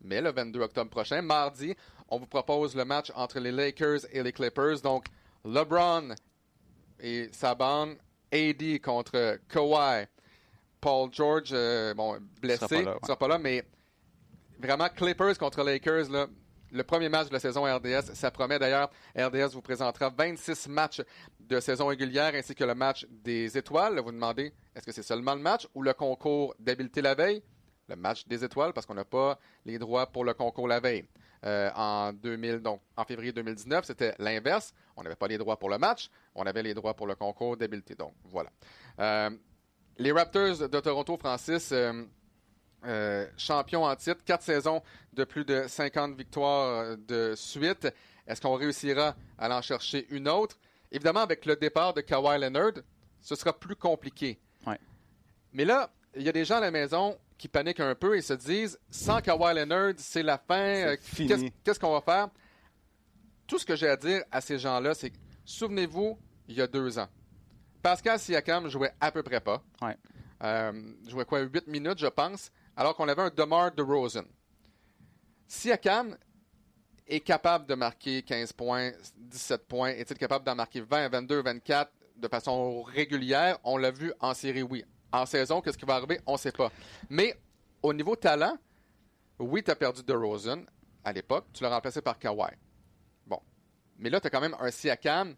mais 0.00 0.22
le 0.22 0.32
22 0.32 0.60
octobre 0.60 0.90
prochain, 0.90 1.20
mardi, 1.20 1.74
on 2.08 2.18
vous 2.18 2.26
propose 2.26 2.74
le 2.74 2.86
match 2.86 3.12
entre 3.14 3.38
les 3.38 3.52
Lakers 3.52 4.00
et 4.12 4.22
les 4.22 4.32
Clippers. 4.32 4.80
Donc, 4.80 5.04
LeBron 5.44 6.14
et 6.98 7.28
sa 7.32 7.54
bande, 7.54 7.96
AD 8.32 8.80
contre 8.80 9.38
Kawhi. 9.48 10.06
Paul 10.80 11.10
George, 11.12 11.50
euh, 11.52 11.92
bon, 11.92 12.18
blessé, 12.40 12.78
ne 12.78 12.94
sera, 13.04 13.16
pas 13.18 13.28
là, 13.28 13.36
mais 13.36 13.64
vraiment 14.58 14.88
Clippers 14.88 15.36
contre 15.36 15.62
Lakers, 15.64 16.08
là, 16.08 16.28
le 16.70 16.82
premier 16.82 17.08
match 17.08 17.28
de 17.28 17.32
la 17.32 17.40
saison 17.40 17.64
RDS. 17.64 18.14
Ça 18.14 18.30
promet 18.30 18.58
d'ailleurs, 18.58 18.90
RDS 19.16 19.52
vous 19.52 19.62
présentera 19.62 20.10
26 20.10 20.68
matchs 20.68 21.02
de 21.40 21.60
saison 21.60 21.86
régulière 21.86 22.32
ainsi 22.34 22.54
que 22.54 22.64
le 22.64 22.74
match 22.74 23.06
des 23.10 23.56
étoiles. 23.56 23.98
Vous 24.00 24.12
demandez, 24.12 24.52
est-ce 24.74 24.84
que 24.84 24.92
c'est 24.92 25.02
seulement 25.02 25.34
le 25.34 25.40
match 25.40 25.66
ou 25.74 25.82
le 25.82 25.92
concours 25.94 26.54
d'habileté 26.58 27.02
la 27.02 27.14
veille? 27.14 27.42
Le 27.88 27.96
match 27.96 28.26
des 28.26 28.44
étoiles 28.44 28.72
parce 28.72 28.86
qu'on 28.86 28.94
n'a 28.94 29.04
pas 29.04 29.38
les 29.64 29.78
droits 29.78 30.06
pour 30.06 30.24
le 30.24 30.34
concours 30.34 30.68
la 30.68 30.80
veille. 30.80 31.06
Euh, 31.44 31.70
en, 31.74 32.12
2000, 32.12 32.58
donc, 32.58 32.80
en 32.96 33.04
février 33.04 33.32
2019, 33.32 33.84
c'était 33.84 34.14
l'inverse. 34.18 34.74
On 34.96 35.02
n'avait 35.02 35.16
pas 35.16 35.28
les 35.28 35.38
droits 35.38 35.58
pour 35.58 35.70
le 35.70 35.78
match, 35.78 36.10
on 36.34 36.44
avait 36.44 36.62
les 36.62 36.74
droits 36.74 36.94
pour 36.94 37.06
le 37.06 37.14
concours 37.14 37.56
d'habileté. 37.56 37.94
Donc, 37.94 38.12
voilà. 38.24 38.50
Euh, 38.98 39.30
les 39.98 40.12
Raptors 40.12 40.68
de 40.68 40.80
Toronto, 40.80 41.16
Francis, 41.16 41.70
euh, 41.72 42.04
euh, 42.84 43.26
champion 43.36 43.84
en 43.84 43.96
titre, 43.96 44.22
quatre 44.24 44.42
saisons 44.42 44.82
de 45.12 45.24
plus 45.24 45.44
de 45.44 45.64
50 45.66 46.16
victoires 46.16 46.96
de 46.96 47.34
suite. 47.36 47.88
Est-ce 48.26 48.40
qu'on 48.40 48.54
réussira 48.54 49.16
à 49.38 49.56
en 49.56 49.62
chercher 49.62 50.06
une 50.10 50.28
autre? 50.28 50.56
Évidemment, 50.92 51.20
avec 51.20 51.44
le 51.46 51.56
départ 51.56 51.94
de 51.94 52.00
Kawhi 52.00 52.38
Leonard, 52.38 52.72
ce 53.20 53.34
sera 53.34 53.58
plus 53.58 53.76
compliqué. 53.76 54.38
Mais 55.54 55.64
là, 55.64 55.90
il 56.14 56.22
y 56.22 56.28
a 56.28 56.32
des 56.32 56.44
gens 56.44 56.56
à 56.58 56.60
la 56.60 56.70
maison 56.70 57.18
qui 57.38 57.48
paniquent 57.48 57.80
un 57.80 57.94
peu 57.94 58.16
et 58.16 58.22
se 58.22 58.34
disent 58.34 58.78
sans 58.90 59.20
Kawhi 59.20 59.54
Leonard, 59.54 59.94
c'est 59.96 60.22
la 60.22 60.36
fin. 60.36 60.54
Euh, 60.56 60.96
qu'est-ce 61.64 61.80
qu'on 61.80 61.92
va 61.92 62.02
faire? 62.02 62.28
Tout 63.46 63.58
ce 63.58 63.64
que 63.64 63.74
j'ai 63.74 63.88
à 63.88 63.96
dire 63.96 64.22
à 64.30 64.40
ces 64.42 64.58
gens-là, 64.58 64.94
c'est 64.94 65.12
souvenez-vous, 65.44 66.18
il 66.48 66.56
y 66.56 66.60
a 66.60 66.66
deux 66.66 66.98
ans, 66.98 67.08
Pascal 67.82 68.18
Siakam 68.18 68.68
jouait 68.68 68.92
à 69.00 69.10
peu 69.10 69.22
près 69.22 69.40
pas. 69.40 69.62
Ouais. 69.80 69.96
Euh, 70.42 70.72
jouait 71.08 71.24
quoi, 71.24 71.40
8 71.40 71.66
minutes, 71.66 71.98
je 71.98 72.06
pense 72.06 72.50
alors 72.78 72.94
qu'on 72.94 73.08
avait 73.08 73.22
un 73.22 73.30
DeMar 73.30 73.72
DeRozan. 73.72 74.22
Siakam 75.48 76.16
est 77.08 77.20
capable 77.20 77.66
de 77.66 77.74
marquer 77.74 78.22
15 78.22 78.52
points, 78.52 78.92
17 79.16 79.66
points, 79.66 79.88
est-il 79.88 80.16
capable 80.16 80.44
d'en 80.44 80.54
marquer 80.54 80.80
20, 80.80 81.08
22, 81.08 81.42
24 81.42 81.90
de 82.16 82.28
façon 82.28 82.82
régulière? 82.82 83.58
On 83.64 83.78
l'a 83.78 83.90
vu 83.90 84.12
en 84.20 84.32
série, 84.32 84.62
oui. 84.62 84.84
En 85.10 85.26
saison, 85.26 85.60
qu'est-ce 85.60 85.76
qui 85.76 85.86
va 85.86 85.96
arriver? 85.96 86.20
On 86.24 86.34
ne 86.34 86.38
sait 86.38 86.52
pas. 86.52 86.70
Mais 87.10 87.36
au 87.82 87.92
niveau 87.92 88.14
talent, 88.14 88.56
oui, 89.40 89.64
tu 89.64 89.72
as 89.72 89.76
perdu 89.76 90.04
DeRozan 90.04 90.62
à 91.02 91.12
l'époque. 91.12 91.46
Tu 91.52 91.64
l'as 91.64 91.70
remplacé 91.70 92.00
par 92.00 92.16
Kawhi. 92.16 92.52
Bon. 93.26 93.40
Mais 93.98 94.08
là, 94.08 94.20
tu 94.20 94.28
as 94.28 94.30
quand 94.30 94.40
même 94.40 94.56
un 94.60 94.70
Siakam 94.70 95.34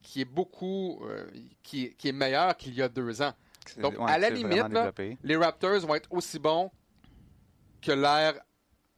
qui 0.00 0.20
est 0.20 0.26
beaucoup, 0.26 1.00
euh, 1.06 1.26
qui, 1.60 1.92
qui, 1.96 2.10
est 2.10 2.12
meilleur 2.12 2.56
qu'il 2.56 2.74
y 2.74 2.82
a 2.82 2.88
deux 2.88 3.20
ans. 3.20 3.32
Donc, 3.78 3.94
à 4.06 4.16
la 4.16 4.30
limite, 4.30 4.62
les 5.24 5.36
Raptors 5.36 5.80
vont 5.80 5.96
être 5.96 6.12
aussi 6.12 6.38
bons 6.38 6.70
que 7.84 7.92
l'ère 7.92 8.34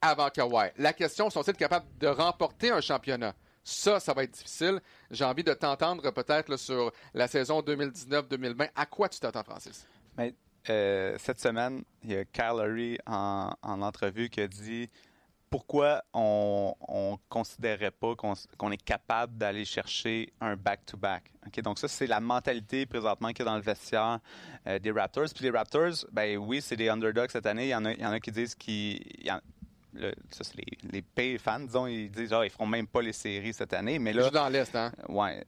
avant 0.01 0.29
Kawhi. 0.29 0.71
La 0.77 0.93
question, 0.93 1.29
sont-ils 1.29 1.53
capables 1.55 1.85
de 1.99 2.07
remporter 2.07 2.71
un 2.71 2.81
championnat? 2.81 3.33
Ça, 3.63 3.99
ça 3.99 4.13
va 4.13 4.23
être 4.23 4.31
difficile. 4.31 4.79
J'ai 5.11 5.25
envie 5.25 5.43
de 5.43 5.53
t'entendre 5.53 6.09
peut-être 6.11 6.55
sur 6.55 6.91
la 7.13 7.27
saison 7.27 7.59
2019-2020. 7.61 8.69
À 8.75 8.85
quoi 8.85 9.09
tu 9.09 9.19
t'attends, 9.19 9.43
Francis? 9.43 9.85
Mais, 10.17 10.33
euh, 10.69 11.17
cette 11.19 11.39
semaine, 11.39 11.83
il 12.03 12.11
y 12.11 12.17
a 12.17 12.25
Kyle 12.25 12.97
en, 13.05 13.51
en 13.61 13.81
entrevue 13.81 14.29
qui 14.29 14.41
a 14.41 14.47
dit 14.47 14.89
pourquoi 15.49 16.03
on 16.13 16.73
ne 16.83 17.15
considérait 17.29 17.91
pas 17.91 18.15
qu'on 18.15 18.71
est 18.71 18.83
capable 18.83 19.37
d'aller 19.37 19.65
chercher 19.65 20.33
un 20.41 20.55
back-to-back. 20.55 21.31
Donc 21.63 21.79
ça, 21.79 21.87
c'est 21.87 22.07
la 22.07 22.19
mentalité 22.19 22.85
présentement 22.85 23.29
qu'il 23.29 23.39
y 23.39 23.41
a 23.43 23.51
dans 23.51 23.55
le 23.55 23.61
vestiaire 23.61 24.19
euh, 24.67 24.79
des 24.79 24.91
Raptors. 24.91 25.27
Puis 25.33 25.43
les 25.43 25.49
Raptors, 25.51 26.05
ben 26.11 26.37
oui, 26.37 26.61
c'est 26.61 26.75
des 26.75 26.89
underdogs 26.89 27.29
cette 27.31 27.45
année. 27.45 27.65
Il 27.65 27.69
y 27.69 27.75
en 27.75 27.85
a, 27.85 27.93
il 27.93 28.01
y 28.01 28.05
en 28.05 28.11
a 28.11 28.19
qui 28.19 28.31
disent 28.31 28.55
qu'ils... 28.55 29.01
ça, 29.25 30.43
c'est 30.43 30.57
les, 30.57 31.03
les 31.15 31.37
fans, 31.37 31.59
disons, 31.59 31.87
ils 31.87 32.09
disent 32.11 32.33
ah, 32.33 32.43
ils 32.43 32.49
feront 32.49 32.67
même 32.67 32.87
pas 32.87 33.01
les 33.01 33.13
séries 33.13 33.53
cette 33.53 33.73
année. 33.73 33.99
Mais 33.99 34.13
là, 34.13 34.23
Juste 34.23 34.33
dans 34.33 34.49
l'Est, 34.49 34.75
hein? 34.75 34.91
Ouais. 35.07 35.43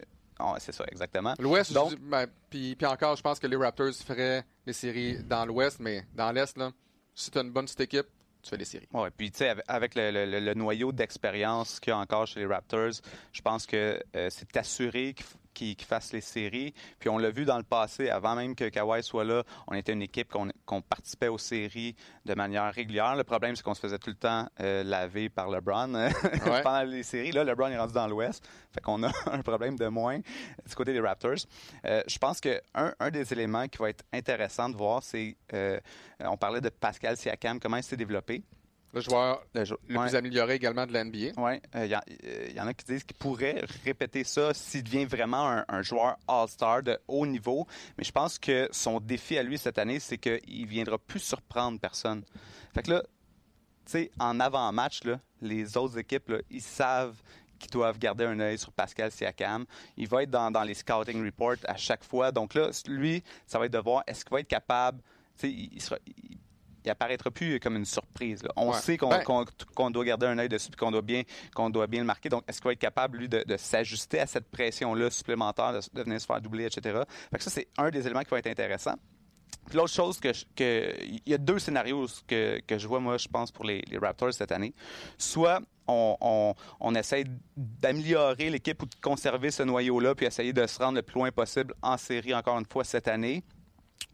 c'est 0.60 0.72
ça, 0.72 0.86
exactement. 0.90 1.34
L'Ouest, 1.40 1.74
ben, 2.00 2.28
puis, 2.50 2.76
puis 2.76 2.88
encore, 2.88 3.16
je 3.18 3.22
pense 3.22 3.40
que 3.40 3.48
les 3.48 3.58
Raptors 3.58 3.94
feraient 3.94 4.46
les 4.66 4.74
séries 4.74 5.24
dans 5.24 5.46
l'Ouest, 5.46 5.80
mais 5.80 6.06
dans 6.16 6.32
l'Est, 6.32 6.58
là, 6.58 6.72
si 7.14 7.30
tu 7.30 7.38
as 7.38 7.42
une 7.42 7.52
bonne 7.52 7.66
petite 7.66 7.82
équipe, 7.82 8.08
tu 8.42 8.56
les 8.56 8.66
séries. 8.66 8.88
Oui, 8.94 9.10
puis 9.16 9.32
tu 9.32 9.40
sais, 9.40 9.56
avec 9.68 9.94
le, 9.96 10.54
noyau 10.54 10.92
d'expérience 10.92 11.80
qu'il 11.80 11.92
y 11.92 11.94
a 11.94 11.98
encore 11.98 12.28
chez 12.28 12.40
les 12.40 12.46
Raptors, 12.46 13.02
je 13.32 13.42
pense 13.42 13.66
que 13.66 14.02
euh, 14.16 14.30
c'est 14.30 14.56
assuré 14.58 15.16
qui, 15.76 15.86
fassent 15.86 16.14
les 16.14 16.22
séries. 16.22 16.74
Puis 17.00 17.10
on 17.10 17.18
l'a 17.18 17.32
vu 17.32 17.46
dans 17.46 17.58
le 17.58 17.64
passé, 17.64 18.10
avant 18.10 18.36
même 18.36 18.56
que 18.56 18.70
Kawhi 18.70 19.04
soit 19.04 19.24
là, 19.24 19.44
on 19.68 19.74
était 19.74 19.94
une 19.94 20.02
équipe 20.02 20.32
qu'on 20.66 20.82
participait 20.82 21.28
aux 21.28 21.38
séries 21.38 21.96
de 22.26 22.34
manière 22.34 22.74
régulière. 22.74 23.16
Le 23.16 23.24
problème, 23.24 23.56
c'est 23.56 23.64
qu'on 23.64 23.74
se 23.74 23.80
faisait 23.80 23.98
tout 23.98 24.10
le 24.10 24.16
temps 24.16 24.48
euh, 24.62 24.84
laver 24.84 25.30
par 25.30 25.50
LeBron 25.50 25.94
euh, 25.96 26.10
pendant 26.64 26.84
les 26.84 27.04
séries. 27.04 27.32
Là, 27.32 27.44
LeBron 27.44 27.68
est 27.68 27.78
rendu 27.78 27.94
dans 27.94 28.08
l'Ouest, 28.08 28.48
fait 28.72 28.82
qu'on 28.82 29.04
a 29.04 29.12
un 29.32 29.42
problème 29.42 29.78
de 29.78 29.88
moins 29.88 30.20
du 30.20 30.76
côté 30.76 30.94
des 30.94 31.02
Raptors. 31.02 31.46
Euh, 31.86 32.02
je 32.08 32.18
pense 32.18 32.40
qu'un 32.40 32.60
un 33.00 33.10
des 33.10 33.32
éléments 33.34 33.68
qui 33.68 33.78
va 33.80 33.90
être 33.90 34.04
intéressant 34.14 34.70
de 34.70 34.76
voir, 34.76 35.04
c'est, 35.04 35.36
on 36.20 36.38
parlait 36.38 36.62
de 36.62 36.70
Pascal 36.70 37.18
Siakam, 37.18 37.60
comment 37.60 37.78
il 37.78 37.84
s'est 37.84 37.98
développé. 37.98 38.44
Le 38.92 39.02
joueur 39.02 39.44
le, 39.54 39.66
plus 39.88 40.16
amélioré 40.16 40.56
également 40.56 40.88
de 40.88 40.94
la 40.94 41.04
NBA. 41.04 41.34
Oui, 41.38 41.62
il 41.76 41.94
euh, 41.94 42.50
y, 42.56 42.60
en 42.60 42.66
a 42.66 42.74
qui 42.74 42.86
disent 42.86 43.04
qu'il 43.04 43.18
pourrait 43.18 43.64
répéter 43.86 44.24
ça 44.24 44.54
s'il 44.54 44.84
devient 44.84 45.06
vraiment 45.06 45.64
un, 45.68 45.82
joueur 45.84 46.18
All-Star 46.28 46.82
de 46.82 46.98
haut 47.08 47.28
niveau. 47.28 47.68
Mais 47.98 48.04
je 48.04 48.12
pense 48.12 48.40
que 48.40 48.68
son 48.72 49.00
défi 49.00 49.38
à 49.38 49.44
lui 49.44 49.60
cette 49.60 49.78
année, 49.78 50.00
c'est 50.00 50.18
qu'il 50.18 50.62
ne 50.62 50.68
viendra 50.68 50.98
plus 50.98 51.20
surprendre 51.20 51.80
personne. 51.80 52.24
Fait 52.74 52.82
que 52.82 52.92
là, 52.92 53.04
tu 53.86 53.92
sais, 53.92 54.12
en 54.20 54.40
avant-match, 54.40 55.02
les 55.42 55.78
autres 55.78 56.00
équipes, 56.00 56.34
ils 56.50 56.62
savent 56.62 57.16
qu'ils 57.60 57.72
doivent 57.72 58.00
garder 58.00 58.26
un 58.26 58.40
œil 58.40 58.58
sur 58.58 58.72
Pascal 58.72 59.12
Siakam. 59.12 59.66
Il 59.98 60.08
va 60.08 60.24
être 60.24 60.32
dans, 60.32 60.64
les 60.64 60.74
scouting 60.74 61.24
reports 61.24 61.58
à 61.68 61.76
chaque 61.76 62.04
fois. 62.04 62.32
Donc 62.32 62.56
là, 62.56 62.72
lui, 62.88 63.24
ça 63.46 63.60
va 63.60 63.66
être 63.66 63.74
de 63.74 63.80
voir 63.80 64.04
est-ce 64.08 64.26
qu'il 64.26 64.32
va 64.32 64.40
être 64.40 64.48
capable. 64.48 65.02
Il, 65.44 65.74
il, 65.74 65.82
sera, 65.82 65.98
il 66.08 66.38
apparaîtra 66.88 67.32
plus 67.32 67.60
comme 67.60 67.76
une 67.76 67.86
surprise. 67.86 68.42
On 68.56 68.74
sait 68.74 68.98
ben 68.98 69.24
qu'on 69.76 69.92
doit 69.92 70.06
garder 70.06 70.28
un 70.28 70.38
œil 70.38 70.50
dessus 70.50 70.70
et 70.72 70.76
qu'on 70.76 70.92
doit 70.92 71.02
bien 71.02 71.24
qu'on 71.56 71.70
doit 71.70 71.88
bien 71.88 72.02
le 72.02 72.06
marquer. 72.06 72.30
Donc, 72.30 72.44
est-ce 72.48 72.60
qu'il 72.60 72.68
va 72.68 72.74
être 72.74 72.80
capable, 72.80 73.18
lui, 73.18 73.30
de, 73.30 73.44
s'ajuster 73.58 74.20
à 74.20 74.28
cette 74.28 74.50
pression-là 74.50 75.10
supplémentaire, 75.10 75.74
de, 75.74 76.04
venir 76.04 76.22
se 76.22 76.26
faire 76.26 76.42
doubler, 76.42 76.66
etc. 76.66 77.02
Fait 77.32 77.42
ça, 77.42 77.50
c'est 77.50 77.68
un 77.78 77.90
des 77.90 78.06
éléments 78.06 78.22
qui 78.22 78.30
va 78.30 78.40
être 78.40 78.48
intéressant. 78.48 78.96
l'autre 79.74 79.94
chose 79.94 80.20
que, 80.20 80.32
il 81.04 81.22
y 81.26 81.34
a 81.34 81.38
deux 81.38 81.60
scénarios 81.60 82.08
que, 82.28 82.62
je 82.70 82.88
vois, 82.88 83.00
moi, 83.00 83.18
je 83.18 83.28
pense, 83.28 83.52
pour 83.52 83.66
les, 83.66 83.84
Raptors 84.02 84.34
cette 84.34 84.52
année. 84.52 84.74
Soit 85.18 85.62
on, 85.88 86.56
on, 86.80 86.96
essaie 86.96 87.24
d'améliorer 87.58 88.50
l'équipe 88.52 88.82
ou 88.84 88.86
de 88.86 88.96
conserver 89.02 89.50
ce 89.50 89.64
noyau-là, 89.64 90.14
puis 90.14 90.28
essayer 90.28 90.54
de 90.54 90.66
se 90.68 90.80
rendre 90.80 90.98
le 90.98 91.02
plus 91.02 91.16
loin 91.16 91.32
possible 91.32 91.74
en 91.82 91.98
série, 91.98 92.34
encore 92.34 92.60
une 92.60 92.66
fois, 92.66 92.84
cette 92.84 93.08
année 93.08 93.44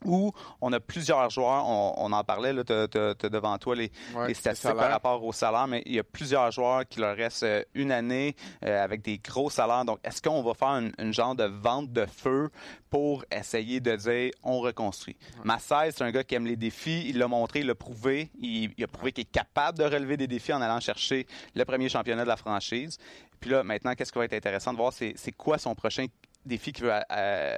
où 0.06 0.32
on 0.62 0.71
a 0.74 0.80
plusieurs 0.80 1.30
joueurs, 1.30 1.65
on, 1.67 2.12
en 2.12 2.24
parlait, 2.24 2.54
tu 2.63 2.74
as, 2.74 3.30
devant 3.30 3.58
toi 3.58 3.76
les, 3.76 3.91
statistiques 4.34 4.74
par 4.76 4.91
rapport 4.91 5.24
au 5.24 5.32
salaire, 5.32 5.67
mais 5.67 5.84
il 5.86 5.95
y 5.95 6.00
a 6.00 6.04
plusieurs 6.04 6.52
joueurs 6.52 6.88
qui 6.88 7.00
leur 7.00 7.15
restent 7.15 7.43
euh, 7.43 7.63
une 7.74 7.91
année 7.91 8.36
euh, 8.63 8.84
avec 8.84 9.02
des 9.02 9.17
gros 9.17 9.50
salaires. 9.50 9.86
Donc, 9.86 10.00
est-ce 10.04 10.21
qu'on 10.21 10.41
va 10.43 10.54
faire 10.54 10.82
une, 11.00 11.13
genre 11.13 11.36
de 11.36 11.45
vente 11.45 11.91
de 11.91 12.06
feu 12.06 12.50
pour 12.89 13.26
essayer 13.32 13.80
de 13.80 13.95
dire 13.95 14.32
on 14.43 14.60
reconstruit? 14.60 15.17
Massai, 15.43 15.91
c'est 15.91 16.04
un 16.04 16.12
gars 16.12 16.24
qui 16.24 16.36
aime 16.36 16.45
les 16.45 16.56
défis, 16.56 17.06
il 17.10 17.17
l'a 17.17 17.28
montré, 17.28 17.60
il 17.60 17.67
l'a 17.67 17.76
prouvé, 17.76 18.30
il, 18.39 18.71
a 18.84 18.88
prouvé 18.88 19.12
qu'il 19.12 19.24
est 19.24 19.32
capable 19.32 19.78
de 19.78 19.84
relever 19.84 20.17
des 20.17 20.28
défis 20.28 20.54
en 20.54 20.62
allant 20.62 20.80
chercher 20.80 21.26
le 21.56 21.65
premier 21.65 21.89
championnat 21.89 22.24
de 22.24 22.30
la 22.30 22.38
franchise. 22.38 22.98
Puis 23.39 23.50
là, 23.50 23.63
maintenant, 23.63 23.93
qu'est-ce 23.95 24.12
qui 24.12 24.19
va 24.19 24.26
être 24.26 24.34
intéressant 24.34 24.71
de 24.71 24.78
voir, 24.78 24.93
c'est 24.93 25.32
quoi 25.36 25.58
son 25.58 25.76
prochain 25.76 26.06
défi 26.45 26.71
qu'il 26.71 26.86
veut 26.86 26.93
euh, 27.12 27.58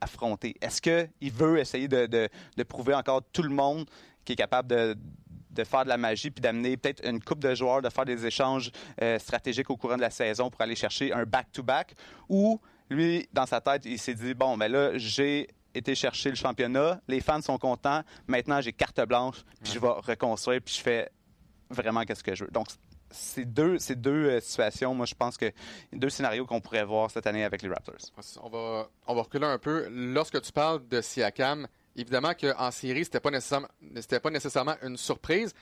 affronter? 0.00 0.54
Est-ce 0.60 0.80
qu'il 0.80 1.32
veut 1.32 1.58
essayer 1.58 1.88
de, 1.88 2.28
prouver 2.68 2.94
encore 2.94 3.22
tout 3.32 3.42
le 3.42 3.50
monde 3.50 3.88
qui 4.24 4.32
est 4.32 4.36
capable 4.36 4.68
de, 4.68 5.64
faire 5.64 5.84
de 5.84 5.88
la 5.88 5.96
magie 5.96 6.30
puis 6.30 6.40
d'amener 6.40 6.76
peut-être 6.76 7.06
une 7.06 7.22
coupe 7.22 7.40
de 7.40 7.54
joueurs, 7.54 7.82
de 7.82 7.88
faire 7.88 8.04
des 8.04 8.26
échanges 8.26 8.70
euh, 9.00 9.18
stratégiques 9.18 9.70
au 9.70 9.76
courant 9.76 9.96
de 9.96 10.02
la 10.02 10.10
saison 10.10 10.50
pour 10.50 10.60
aller 10.60 10.76
chercher 10.76 11.12
un 11.12 11.24
back-to-back? 11.24 11.94
Ou 12.28 12.60
lui, 12.90 13.28
dans 13.32 13.46
sa 13.46 13.60
tête, 13.60 13.84
il 13.84 13.98
s'est 13.98 14.14
dit, 14.14 14.34
bon, 14.34 14.56
mais 14.56 14.68
ben 14.68 14.72
là, 14.92 14.98
j'ai 14.98 15.48
été 15.74 15.94
chercher 15.94 16.30
le 16.30 16.36
championnat, 16.36 17.00
les 17.08 17.20
fans 17.20 17.42
sont 17.42 17.58
contents, 17.58 18.02
maintenant 18.26 18.60
j'ai 18.60 18.72
carte 18.72 19.00
blanche, 19.02 19.44
puis 19.62 19.72
je 19.74 19.78
vais 19.78 19.88
reconstruire, 19.88 20.60
puis 20.64 20.74
je 20.74 20.80
fais 20.80 21.10
vraiment 21.70 22.04
qu'est-ce 22.04 22.24
que 22.24 22.34
je 22.34 22.44
veux. 22.44 22.50
Donc, 22.50 22.68
c'est 23.16 23.44
deux, 23.44 23.78
c'est 23.78 24.00
deux 24.00 24.26
euh, 24.26 24.40
situations, 24.40 24.94
moi, 24.94 25.06
je 25.06 25.14
pense 25.14 25.36
que 25.36 25.50
deux 25.92 26.10
scénarios 26.10 26.46
qu'on 26.46 26.60
pourrait 26.60 26.84
voir 26.84 27.10
cette 27.10 27.26
année 27.26 27.44
avec 27.44 27.62
les 27.62 27.68
Raptors. 27.68 27.96
On 28.42 28.48
va, 28.48 28.88
on 29.06 29.14
va 29.14 29.22
reculer 29.22 29.46
un 29.46 29.58
peu. 29.58 29.88
Lorsque 29.90 30.40
tu 30.40 30.52
parles 30.52 30.86
de 30.88 31.00
Siakam, 31.00 31.66
évidemment 31.96 32.34
qu'en 32.34 32.70
série, 32.70 33.04
c'était 33.04 33.20
pas 33.20 33.30
nécessairement, 33.30 33.68
c'était 33.96 34.20
pas 34.20 34.30
nécessairement 34.30 34.76
une 34.82 34.96
surprise, 34.96 35.54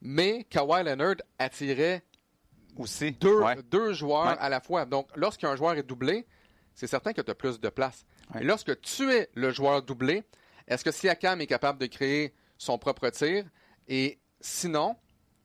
mais 0.00 0.44
Kawhi 0.44 0.84
Leonard 0.84 1.16
attirait 1.38 2.02
aussi 2.76 3.12
deux, 3.12 3.40
deux 3.70 3.92
joueurs 3.92 4.36
à 4.40 4.48
la 4.48 4.60
fois. 4.60 4.84
Donc, 4.84 5.08
lorsqu'un 5.16 5.56
joueur 5.56 5.74
est 5.74 5.82
doublé, 5.82 6.26
c'est 6.74 6.86
certain 6.86 7.12
que 7.12 7.20
tu 7.20 7.30
as 7.30 7.34
plus 7.34 7.60
de 7.60 7.68
place. 7.68 8.04
Et 8.38 8.44
lorsque 8.44 8.80
tu 8.80 9.10
es 9.12 9.28
le 9.34 9.50
joueur 9.50 9.82
doublé, 9.82 10.22
est-ce 10.68 10.84
que 10.84 10.92
Siakam 10.92 11.40
est 11.40 11.46
capable 11.46 11.78
de 11.78 11.86
créer 11.86 12.32
son 12.56 12.78
propre 12.78 13.08
tir? 13.10 13.44
Et 13.88 14.20
sinon, 14.40 14.96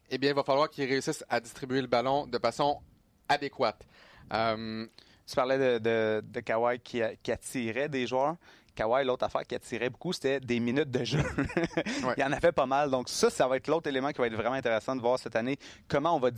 eh 0.10 0.18
bien, 0.18 0.32
il 0.32 0.36
va 0.36 0.44
falloir 0.44 0.70
qu'ils 0.70 0.86
réussissent 0.86 1.26
à 1.30 1.40
distribuer 1.40 1.82
le 1.82 1.88
ballon 1.88 2.28
de 2.28 2.38
façon 2.38 2.80
adéquate. 3.28 3.86
Euh, 4.34 4.86
tu 5.28 5.36
parlais 5.36 5.80
de, 5.80 6.40
Kawhi 6.42 6.80
qui, 6.80 7.02
qui, 7.24 7.32
attirait 7.32 7.90
des 7.90 8.06
joueurs. 8.06 8.36
Kawhi, 8.76 9.06
l'autre 9.06 9.26
affaire 9.26 9.46
qui 9.46 9.56
attirait 9.56 9.90
beaucoup, 9.90 10.14
c'était 10.14 10.40
des 10.40 10.60
minutes 10.60 10.92
de 10.92 11.04
jeu. 11.04 11.20
il 12.18 12.22
y 12.22 12.24
en 12.24 12.32
avait 12.32 12.52
pas 12.52 12.66
mal. 12.66 12.92
Donc 12.92 13.10
ça, 13.10 13.30
ça 13.30 13.48
va 13.48 13.58
être 13.58 13.68
l'autre 13.68 13.88
élément 13.88 14.12
qui 14.12 14.20
va 14.20 14.28
être 14.28 14.36
vraiment 14.36 14.56
intéressant 14.56 14.96
de 14.96 15.02
voir 15.02 15.18
cette 15.18 15.36
année. 15.36 15.58
Comment 15.88 16.16
on 16.16 16.20
va 16.20 16.32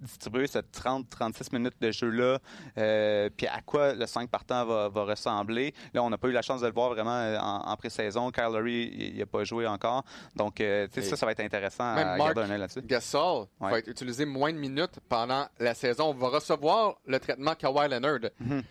distribuer 0.00 0.46
ce 0.46 0.58
30-36 0.58 1.54
minutes 1.56 1.80
de 1.80 1.90
jeu-là, 1.90 2.38
euh, 2.78 3.30
puis 3.36 3.46
à 3.46 3.60
quoi 3.64 3.94
le 3.94 4.06
5 4.06 4.28
partant 4.28 4.64
va, 4.64 4.88
va 4.88 5.04
ressembler? 5.04 5.72
Là, 5.94 6.02
on 6.02 6.10
n'a 6.10 6.18
pas 6.18 6.28
eu 6.28 6.32
la 6.32 6.42
chance 6.42 6.60
de 6.60 6.66
le 6.66 6.72
voir 6.72 6.90
vraiment 6.90 7.16
euh, 7.16 7.38
en, 7.38 7.76
pré-saison. 7.76 8.30
Kyle 8.30 8.44
Lowry, 8.52 8.90
il 8.92 9.18
n'a 9.18 9.26
pas 9.26 9.44
joué 9.44 9.66
encore. 9.66 10.04
Donc, 10.36 10.60
euh, 10.60 10.88
ça, 10.92 11.16
ça 11.16 11.26
va 11.26 11.32
être 11.32 11.40
intéressant 11.40 11.94
à 11.94 12.18
garder 12.18 12.42
un 12.42 12.50
œil 12.50 12.58
là-dessus. 12.58 12.82
Gasol 12.82 13.46
va 13.60 13.78
être 13.78 13.88
utilisé 13.88 14.24
moins 14.24 14.52
de 14.52 14.58
minutes 14.58 14.98
pendant 15.08 15.46
la 15.58 15.74
saison. 15.74 16.10
On 16.10 16.14
va 16.14 16.28
recevoir 16.28 16.96
le 17.06 17.18
traitement 17.18 17.54
Kawhi 17.54 17.88
Leonard. 17.88 18.30
Mm-hmm. 18.42 18.62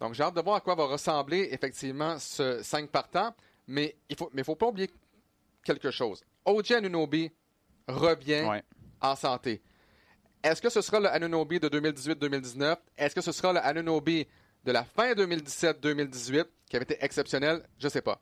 Donc, 0.00 0.14
j'ai 0.14 0.22
hâte 0.22 0.34
de 0.34 0.40
voir 0.40 0.56
à 0.56 0.60
quoi 0.60 0.74
va 0.74 0.84
ressembler 0.84 1.48
effectivement 1.52 2.18
ce 2.18 2.62
5 2.62 2.90
partant. 2.90 3.34
Mais 3.66 3.96
il 4.08 4.16
faut, 4.16 4.30
mais 4.32 4.44
faut 4.44 4.54
pas 4.54 4.66
oublier 4.66 4.90
quelque 5.64 5.90
chose. 5.90 6.22
OG 6.44 6.72
Anunobi 6.72 7.30
revient 7.88 8.62
en 9.00 9.16
santé. 9.16 9.62
Est-ce 10.42 10.62
que 10.62 10.68
ce 10.68 10.80
sera 10.80 11.00
le 11.00 11.08
Anunobi 11.08 11.58
de 11.58 11.68
2018-2019? 11.68 12.76
Est-ce 12.96 13.14
que 13.14 13.20
ce 13.20 13.32
sera 13.32 13.52
le 13.52 13.58
Anunobi 13.60 14.26
de 14.64 14.72
la 14.72 14.84
fin 14.84 15.12
2017-2018 15.12 16.44
qui 16.68 16.76
avait 16.76 16.84
été 16.84 16.96
exceptionnel? 17.00 17.62
Je 17.78 17.86
ne 17.86 17.90
sais 17.90 18.02
pas. 18.02 18.20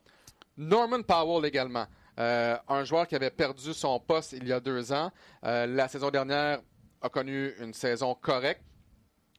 Norman 0.57 1.03
Powell 1.03 1.45
également. 1.45 1.85
Euh, 2.17 2.57
un 2.69 2.83
joueur 2.85 3.07
qui 3.07 3.15
avait 3.15 3.29
perdu 3.29 3.73
son 3.73 3.99
poste 3.99 4.31
il 4.31 4.47
y 4.47 4.53
a 4.53 4.59
deux 4.59 4.91
ans. 4.93 5.11
Euh, 5.43 5.65
la 5.67 5.87
saison 5.87 6.09
dernière 6.09 6.61
a 7.01 7.09
connu 7.09 7.53
une 7.59 7.73
saison 7.73 8.15
correcte, 8.15 8.63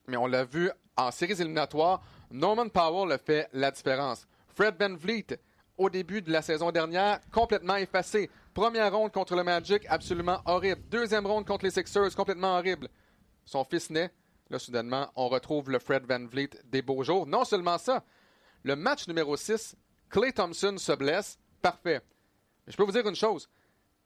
mais 0.06 0.16
on 0.16 0.26
l'a 0.26 0.44
vu 0.44 0.70
en 0.96 1.10
séries 1.10 1.40
éliminatoires. 1.40 2.02
Norman 2.30 2.68
Powell 2.68 3.12
a 3.12 3.18
fait 3.18 3.48
la 3.52 3.70
différence. 3.70 4.26
Fred 4.48 4.74
Van 4.78 4.94
Vliet, 4.94 5.38
au 5.76 5.90
début 5.90 6.22
de 6.22 6.32
la 6.32 6.42
saison 6.42 6.70
dernière, 6.70 7.20
complètement 7.30 7.76
effacé. 7.76 8.30
Première 8.54 8.94
ronde 8.94 9.12
contre 9.12 9.36
le 9.36 9.44
Magic, 9.44 9.84
absolument 9.88 10.40
horrible. 10.46 10.82
Deuxième 10.88 11.26
ronde 11.26 11.46
contre 11.46 11.64
les 11.64 11.70
Sixers, 11.70 12.14
complètement 12.14 12.56
horrible. 12.56 12.88
Son 13.44 13.64
fils 13.64 13.90
naît. 13.90 14.10
Là, 14.48 14.58
soudainement, 14.58 15.10
on 15.16 15.28
retrouve 15.28 15.70
le 15.70 15.78
Fred 15.78 16.04
Van 16.06 16.24
Vliet 16.24 16.50
des 16.64 16.82
beaux 16.82 17.02
jours. 17.02 17.26
Non 17.26 17.44
seulement 17.44 17.78
ça, 17.78 18.04
le 18.62 18.76
match 18.76 19.08
numéro 19.08 19.36
6, 19.36 19.76
Clay 20.08 20.32
Thompson 20.32 20.76
se 20.78 20.92
blesse. 20.92 21.38
Parfait. 21.60 22.00
Je 22.66 22.76
peux 22.76 22.84
vous 22.84 22.92
dire 22.92 23.06
une 23.06 23.16
chose. 23.16 23.48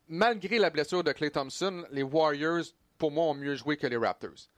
Malgré 0.08 0.58
la 0.58 0.70
blessure 0.70 1.04
de 1.04 1.12
Clay 1.12 1.30
Thompson, 1.30 1.84
les 1.90 2.02
Warriors, 2.02 2.64
pour 2.98 3.10
moi, 3.10 3.26
ont 3.26 3.34
mieux 3.34 3.54
joué 3.54 3.76
que 3.76 3.86
les 3.86 3.96
Raptors. 3.96 4.48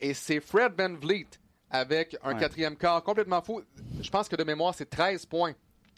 Et 0.00 0.14
c'est 0.14 0.40
Fred 0.40 0.72
Van 0.76 0.94
Vliet 0.94 1.28
avec 1.74 2.16
un 2.22 2.36
quatrième 2.36 2.76
quart 2.76 3.02
complètement 3.02 3.42
fou. 3.42 3.60
Je 4.00 4.08
pense 4.08 4.28
que 4.28 4.36
de 4.36 4.44
mémoire, 4.44 4.72
c'est 4.76 4.88
13 4.88 5.26
points 5.26 5.54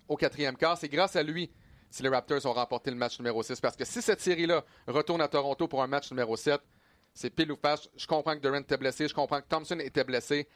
au 0.09 0.17
quatrième 0.17 0.57
quart. 0.57 0.79
C'est 0.79 0.89
grâce 0.89 1.17
à 1.17 1.23
lui 1.23 1.51
si 1.91 2.03
les 2.03 2.09
Raptors 2.09 2.47
ont 2.47 2.55
remporté 2.55 2.91
le 2.91 2.97
match 2.97 3.19
numéro 3.19 3.43
6. 3.43 3.61
Parce 3.61 3.77
que 3.77 3.85
si 3.85 4.01
cette 4.01 4.23
série-là 4.23 4.65
retourne 4.87 5.21
à 5.21 5.29
Toronto 5.29 5.69
pour 5.69 5.83
un 5.83 5.87
match 5.87 6.11
numéro 6.11 6.35
7, 6.35 6.63
c'est 7.13 7.29
pile 7.29 7.53
ou 7.53 7.57
face. 7.57 7.91
Je 7.95 8.07
comprends 8.07 8.35
que 8.35 8.41
Durant 8.41 8.57
était 8.57 8.79
blessé, 8.79 9.07
je 9.07 9.13
comprends 9.13 9.39
que 9.43 9.49
Thompson 9.49 9.79
était 9.81 10.05
blessé, 10.05 10.49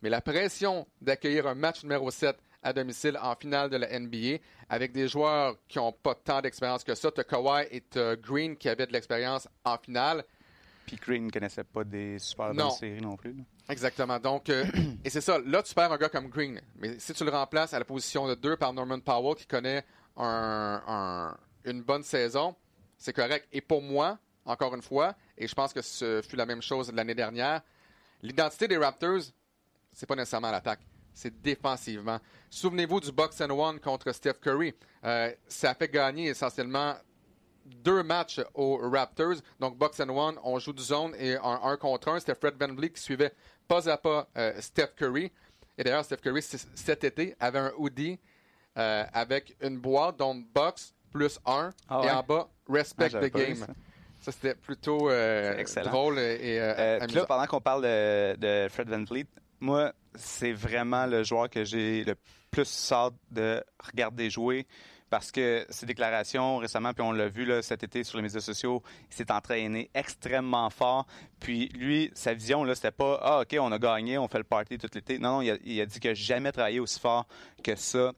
mais 0.00 0.08
la 0.08 0.22
pression 0.22 0.86
d'accueillir 1.02 1.46
un 1.46 1.54
match 1.54 1.82
numéro 1.82 2.10
7 2.10 2.34
à 2.62 2.72
domicile 2.72 3.18
en 3.20 3.34
finale 3.34 3.68
de 3.68 3.76
la 3.76 3.98
NBA 4.00 4.38
avec 4.70 4.92
des 4.92 5.06
joueurs 5.06 5.56
qui 5.68 5.76
n'ont 5.76 5.92
pas 5.92 6.14
tant 6.14 6.40
d'expérience 6.40 6.82
que 6.82 6.94
ça. 6.94 7.10
Tu 7.10 7.22
Kawhi 7.24 7.66
et 7.70 7.82
Green 8.22 8.56
qui 8.56 8.70
avaient 8.70 8.86
de 8.86 8.92
l'expérience 8.94 9.46
en 9.64 9.76
finale. 9.76 10.24
Puis 10.86 10.96
Green 10.96 11.26
ne 11.26 11.30
connaissait 11.30 11.64
pas 11.64 11.84
des 11.84 12.18
super 12.18 12.52
bonnes 12.54 12.70
séries 12.70 13.00
non 13.00 13.16
plus. 13.16 13.36
Exactement. 13.68 14.18
Donc, 14.18 14.48
euh, 14.50 14.64
et 15.04 15.10
c'est 15.10 15.20
ça. 15.20 15.38
Là, 15.38 15.62
tu 15.62 15.74
perds 15.74 15.92
un 15.92 15.96
gars 15.96 16.08
comme 16.08 16.28
Green. 16.28 16.60
Mais 16.76 16.98
si 16.98 17.12
tu 17.14 17.24
le 17.24 17.30
remplaces 17.30 17.72
à 17.72 17.78
la 17.78 17.84
position 17.84 18.26
de 18.26 18.34
2 18.34 18.56
par 18.56 18.72
Norman 18.72 19.00
Powell 19.00 19.36
qui 19.36 19.46
connaît 19.46 19.84
une 20.16 21.82
bonne 21.82 22.02
saison, 22.02 22.54
c'est 22.98 23.12
correct. 23.12 23.48
Et 23.52 23.60
pour 23.60 23.82
moi, 23.82 24.18
encore 24.44 24.74
une 24.74 24.82
fois, 24.82 25.14
et 25.38 25.46
je 25.46 25.54
pense 25.54 25.72
que 25.72 25.82
ce 25.82 26.22
fut 26.22 26.36
la 26.36 26.46
même 26.46 26.62
chose 26.62 26.92
l'année 26.92 27.14
dernière, 27.14 27.62
l'identité 28.22 28.68
des 28.68 28.76
Raptors, 28.76 29.22
c'est 29.92 30.06
pas 30.06 30.16
nécessairement 30.16 30.50
l'attaque. 30.50 30.80
C'est 31.14 31.42
défensivement. 31.42 32.18
Souvenez-vous 32.48 33.00
du 33.00 33.12
box 33.12 33.40
and 33.40 33.50
one 33.50 33.78
contre 33.80 34.12
Steph 34.12 34.34
Curry. 34.40 34.74
Euh, 35.04 35.30
ça 35.46 35.70
a 35.70 35.74
fait 35.74 35.88
gagner 35.88 36.28
essentiellement 36.28 36.94
deux 37.66 38.02
matchs 38.02 38.40
aux 38.54 38.76
Raptors. 38.76 39.36
Donc, 39.60 39.76
box 39.76 40.00
and 40.00 40.08
one, 40.08 40.38
on 40.42 40.58
joue 40.58 40.72
du 40.72 40.82
zone 40.82 41.14
et 41.18 41.36
un 41.36 41.60
1 41.62 41.76
contre 41.76 42.08
1. 42.08 42.20
C'était 42.20 42.34
Fred 42.34 42.54
Van 42.58 42.74
qui 42.74 43.00
suivait 43.00 43.32
pas 43.68 43.88
à 43.88 43.96
pas 43.96 44.28
euh, 44.36 44.52
Steph 44.60 44.92
Curry. 44.96 45.30
Et 45.78 45.84
d'ailleurs, 45.84 46.04
Steph 46.04 46.18
Curry, 46.18 46.42
cet 46.42 47.04
été, 47.04 47.34
avait 47.40 47.58
un 47.58 47.72
hoodie 47.76 48.18
euh, 48.76 49.04
avec 49.12 49.56
une 49.60 49.78
boîte, 49.78 50.18
donc 50.18 50.46
box 50.52 50.94
plus 51.10 51.38
1. 51.46 51.70
Ah 51.88 52.02
et 52.04 52.10
en 52.10 52.22
bas, 52.22 52.48
respect 52.68 53.10
ah, 53.14 53.20
the 53.20 53.32
game. 53.32 53.66
Ça, 54.20 54.30
c'était 54.30 54.54
plutôt 54.54 55.10
euh, 55.10 55.62
drôle 55.84 56.18
et, 56.18 56.58
là, 56.58 57.26
pendant 57.26 57.46
qu'on 57.46 57.60
parle 57.60 57.82
de, 57.82 58.68
Fred 58.70 58.88
Van 58.88 59.02
Vliet, 59.02 59.26
moi, 59.60 59.92
c'est 60.14 60.52
vraiment 60.52 61.06
le 61.06 61.22
joueur 61.24 61.48
que 61.48 61.64
j'ai 61.64 62.04
le 62.04 62.14
plus 62.50 62.92
hâte 62.92 63.14
de 63.30 63.64
regarder 63.78 64.30
jouer 64.30 64.66
parce 65.12 65.30
que 65.30 65.66
ses 65.68 65.84
déclarations 65.84 66.56
récemment, 66.56 66.94
puis 66.94 67.02
on 67.02 67.12
l'a 67.12 67.28
vu 67.28 67.46
cet 67.60 67.82
été 67.82 68.02
sur 68.02 68.16
les 68.16 68.22
médias 68.22 68.40
sociaux, 68.40 68.82
il 69.10 69.14
s'est 69.14 69.30
entraîné 69.30 69.90
extrêmement 69.92 70.70
fort. 70.70 71.06
Puis 71.38 71.68
lui, 71.74 72.10
sa 72.14 72.32
vision, 72.32 72.64
là, 72.64 72.74
c'était 72.74 72.92
pas 72.92 73.20
Ah, 73.20 73.40
OK, 73.42 73.54
on 73.60 73.70
a 73.72 73.78
gagné, 73.78 74.16
on 74.16 74.26
fait 74.26 74.38
le 74.38 74.44
party 74.44 74.78
tout 74.78 74.88
l'été. 74.94 75.18
Non, 75.18 75.32
non, 75.32 75.42
il 75.42 75.50
a, 75.50 75.56
il 75.66 75.78
a 75.82 75.84
dit 75.84 76.00
jamais 76.14 76.50
travaillé 76.50 76.80
aussi 76.80 76.98
fort 76.98 77.26
que 77.62 77.76
ça, 77.76 78.12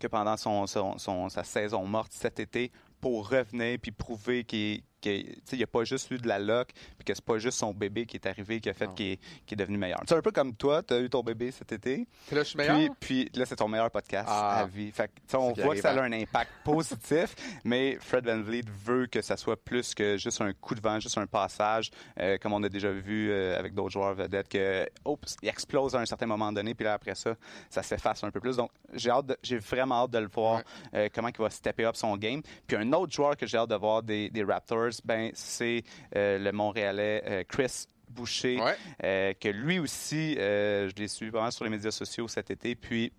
que 0.00 0.06
pendant 0.06 0.38
sa 0.38 1.44
saison 1.44 1.84
morte 1.84 2.12
cet 2.14 2.40
été, 2.40 2.72
pour 2.98 3.28
revenir 3.28 3.78
puis 3.78 3.92
prouver 3.92 4.44
qu'il 4.44 4.82
qu'il 5.02 5.36
n'y 5.52 5.62
a 5.62 5.66
pas 5.66 5.84
juste 5.84 6.10
eu 6.10 6.16
de 6.16 6.28
la 6.28 6.38
loc, 6.38 6.70
puis 6.96 7.04
que 7.04 7.14
c'est 7.14 7.24
pas 7.24 7.38
juste 7.38 7.58
son 7.58 7.74
bébé 7.74 8.06
qui 8.06 8.16
est 8.16 8.26
arrivé 8.26 8.60
qui 8.60 8.70
a 8.70 8.74
fait 8.74 8.92
qu'il 8.94 9.06
est, 9.06 9.20
est, 9.50 9.56
devenu 9.56 9.76
meilleur. 9.76 10.00
C'est 10.08 10.14
un 10.14 10.22
peu 10.22 10.30
comme 10.30 10.54
toi, 10.54 10.82
tu 10.82 10.94
as 10.94 11.00
eu 11.00 11.10
ton 11.10 11.22
bébé 11.22 11.50
cet 11.50 11.72
été. 11.72 12.06
Puis 12.26 12.36
là, 12.36 12.42
je 12.42 12.48
suis 12.48 12.56
meilleur? 12.56 12.78
Puis, 13.00 13.30
là, 13.34 13.44
c'est 13.44 13.56
ton 13.56 13.68
meilleur 13.68 13.90
podcast 13.90 14.28
ah. 14.30 14.60
à 14.60 14.66
vie. 14.66 14.90
Fait 14.90 15.10
on 15.34 15.52
voit 15.52 15.74
que 15.74 15.80
ça 15.80 15.90
a 15.90 16.02
un 16.02 16.12
impact 16.12 16.50
positif, 16.64 17.34
mais 17.64 17.98
Fred 18.00 18.24
Van 18.26 18.40
Vliet 18.40 18.64
veut 18.84 19.06
que 19.06 19.20
ça 19.20 19.36
soit 19.36 19.62
plus 19.62 19.94
que 19.94 20.16
juste 20.16 20.40
un 20.40 20.52
coup 20.52 20.74
de 20.74 20.80
vent, 20.80 21.00
juste 21.00 21.18
un 21.18 21.26
passage, 21.26 21.90
euh, 22.20 22.38
comme 22.38 22.52
on 22.52 22.62
a 22.62 22.68
déjà 22.68 22.90
vu 22.90 23.30
euh, 23.30 23.58
avec 23.58 23.74
d'autres 23.74 23.90
joueurs 23.90 24.14
vedettes, 24.14 24.48
que 24.48 24.88
oups, 25.04 25.36
il 25.42 25.48
explose 25.48 25.94
à 25.94 26.00
un 26.00 26.06
certain 26.06 26.26
moment 26.26 26.52
donné, 26.52 26.74
puis 26.74 26.84
là, 26.84 26.94
après 26.94 27.14
ça, 27.14 27.34
ça 27.68 27.82
s'efface 27.82 28.22
un 28.24 28.30
peu 28.30 28.40
plus. 28.40 28.56
Donc, 28.56 28.70
j'ai 28.94 29.58
vraiment 29.58 30.04
hâte 30.04 30.10
de 30.12 30.18
le 30.18 30.28
voir, 30.28 30.62
euh, 30.94 31.08
comment 31.12 31.28
il 31.28 31.36
va 31.36 31.50
stepper 31.50 31.84
up 31.84 31.96
son 31.96 32.16
game. 32.16 32.42
Puis 32.66 32.76
un 32.76 32.92
autre 32.92 33.12
joueur 33.12 33.36
que 33.36 33.46
j'ai 33.46 33.58
hâte 33.58 33.70
de 33.70 33.76
voir 33.76 34.02
des, 34.02 34.30
des 34.30 34.44
Raptors, 34.44 34.91
ben, 35.04 35.30
c'est 35.34 35.82
euh, 36.16 36.38
le 36.38 36.52
Montréalais 36.52 37.22
euh, 37.26 37.44
Chris 37.48 37.86
Boucher, 38.08 38.60
euh, 39.02 39.32
que 39.40 39.48
lui 39.48 39.78
aussi, 39.78 40.34
je 40.34 40.94
l'ai 40.96 41.08
suivi 41.08 41.30
vraiment 41.30 41.50
sur 41.50 41.64
les 41.64 41.70
médias 41.70 41.90
sociaux 41.90 42.28
cet 42.28 42.50
été, 42.50 42.74
puis 42.74 43.10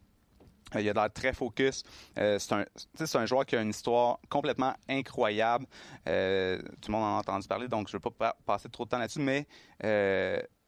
il 0.75 0.89
a 0.89 0.93
l'air 0.93 1.11
très 1.11 1.33
focus. 1.33 1.83
c'est 2.15 2.51
un, 2.51 2.65
un, 3.15 3.25
joueur 3.25 3.45
qui 3.45 3.55
a 3.55 3.61
une 3.61 3.71
histoire 3.71 4.19
complètement 4.29 4.73
incroyable. 4.87 5.65
tout 6.05 6.11
le 6.11 6.89
monde 6.89 7.03
en 7.03 7.17
a 7.17 7.19
entendu 7.19 7.47
parler, 7.47 7.67
donc 7.67 7.89
je 7.89 7.97
ne 7.97 8.01
vais 8.01 8.09
pas 8.11 8.35
passer 8.45 8.69
trop 8.69 8.85
de 8.85 8.89
temps 8.89 8.99
là-dessus, 8.99 9.19
mais 9.19 9.47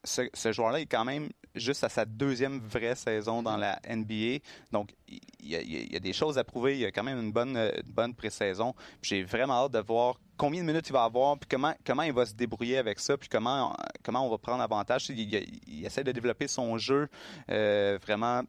ce, 0.06 0.52
joueur-là 0.52 0.82
est 0.82 0.86
quand 0.86 1.06
même 1.06 1.30
juste 1.56 1.84
à 1.84 1.90
sa 1.90 2.06
deuxième 2.06 2.60
vraie 2.60 2.96
saison 2.96 3.42
dans 3.42 3.58
la 3.58 3.80
NBA. 3.90 4.40
Donc, 4.72 4.94
il 5.08 5.20
y, 5.50 5.96
a, 5.96 6.00
des 6.00 6.14
choses 6.14 6.38
à 6.38 6.44
prouver. 6.44 6.76
Il 6.76 6.82
y 6.82 6.86
a 6.86 6.92
quand 6.92 7.04
même 7.04 7.20
une 7.20 7.32
bonne, 7.32 7.72
bonne 7.86 8.14
pré-saison. 8.14 8.74
J'ai 9.02 9.24
vraiment 9.24 9.66
hâte 9.66 9.72
de 9.72 9.80
voir 9.80 10.20
combien 10.38 10.62
de 10.62 10.68
minutes 10.68 10.90
il 10.90 10.94
va 10.94 11.04
avoir, 11.04 11.38
puis 11.38 11.48
comment, 11.50 11.74
comment 11.86 12.04
il 12.04 12.14
va 12.14 12.26
se 12.26 12.34
débrouiller 12.34 12.78
avec 12.78 13.00
ça, 13.00 13.18
puis 13.18 13.30
comment, 13.30 13.76
comment 14.04 14.26
on 14.26 14.30
va 14.30 14.38
prendre 14.38 14.62
avantage. 14.62 15.10
Il, 15.10 15.86
essaie 15.86 16.04
de 16.04 16.12
développer 16.12 16.48
son 16.48 16.78
jeu 16.78 17.08
euh, 17.50 17.98
vraiment 18.02 18.42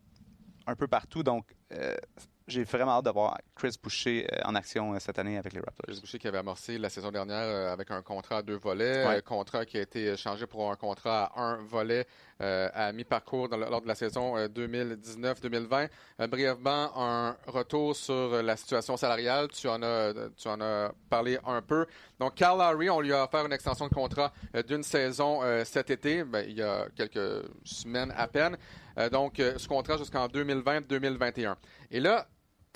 un 0.67 0.75
peu 0.75 0.89
partout. 0.89 1.23
Donc, 1.23 1.47
euh, 1.73 1.95
j'ai 2.47 2.63
vraiment 2.63 2.93
hâte 2.93 3.05
de 3.05 3.11
voir 3.11 3.39
Chris 3.57 3.77
Boucher 3.83 4.27
euh, 4.33 4.41
en 4.45 4.55
action 4.55 4.95
euh, 4.95 4.99
cette 5.01 5.19
année 5.19 5.37
avec 5.37 5.53
les 5.53 5.59
Raptors. 5.59 5.85
Chris 5.87 5.99
Boucher 6.01 6.19
qui 6.19 6.29
avait 6.29 6.39
amorcé 6.39 6.79
la 6.79 6.89
saison 6.89 7.11
dernière 7.11 7.43
euh, 7.43 7.73
avec 7.73 7.91
un 7.91 8.03
contrat 8.03 8.39
à 8.39 8.43
deux 8.43 8.57
volets, 8.57 9.03
un 9.03 9.21
contrat 9.21 9.67
qui 9.67 9.79
a 9.79 9.81
été 9.81 10.17
changé 10.17 10.47
pour 10.47 10.71
un 10.71 10.77
contrat 10.77 11.33
à 11.35 11.41
un 11.41 11.57
volet 11.65 12.07
à 12.39 12.93
mi-parcours 12.93 13.49
lors 13.49 13.81
de 13.81 13.89
la 13.89 13.95
saison 13.95 14.37
2019-2020. 14.37 15.89
brièvement, 16.29 16.93
un 16.95 17.35
retour 17.47 17.97
sur 17.97 18.43
la 18.43 18.59
situation 18.59 18.99
salariale. 18.99 19.49
Tu 19.49 19.67
en 19.69 19.83
as, 19.83 20.13
tu 20.37 20.47
en 20.47 20.61
as 20.61 20.93
parlé 21.09 21.39
un 21.47 21.63
peu. 21.63 21.87
Donc, 22.21 22.35
Carl 22.35 22.59
Lowry, 22.59 22.91
on 22.91 23.01
lui 23.01 23.15
a 23.15 23.25
offert 23.25 23.47
une 23.47 23.55
extension 23.55 23.89
de 23.89 23.95
contrat 23.95 24.35
d'une 24.69 24.83
saison 24.83 25.41
cet 25.65 25.89
été, 25.89 26.25
ben, 26.25 26.45
il 26.47 26.57
y 26.57 26.63
a 26.63 26.89
quelques 26.95 27.47
semaines 27.65 28.13
à 28.15 28.29
peine. 28.29 28.59
donc, 29.11 29.37
ce 29.39 29.67
contrat 29.67 29.97
jusqu'en 29.97 30.27
2020-2021. 30.27 31.55
Et 31.91 32.01
là, 32.01 32.27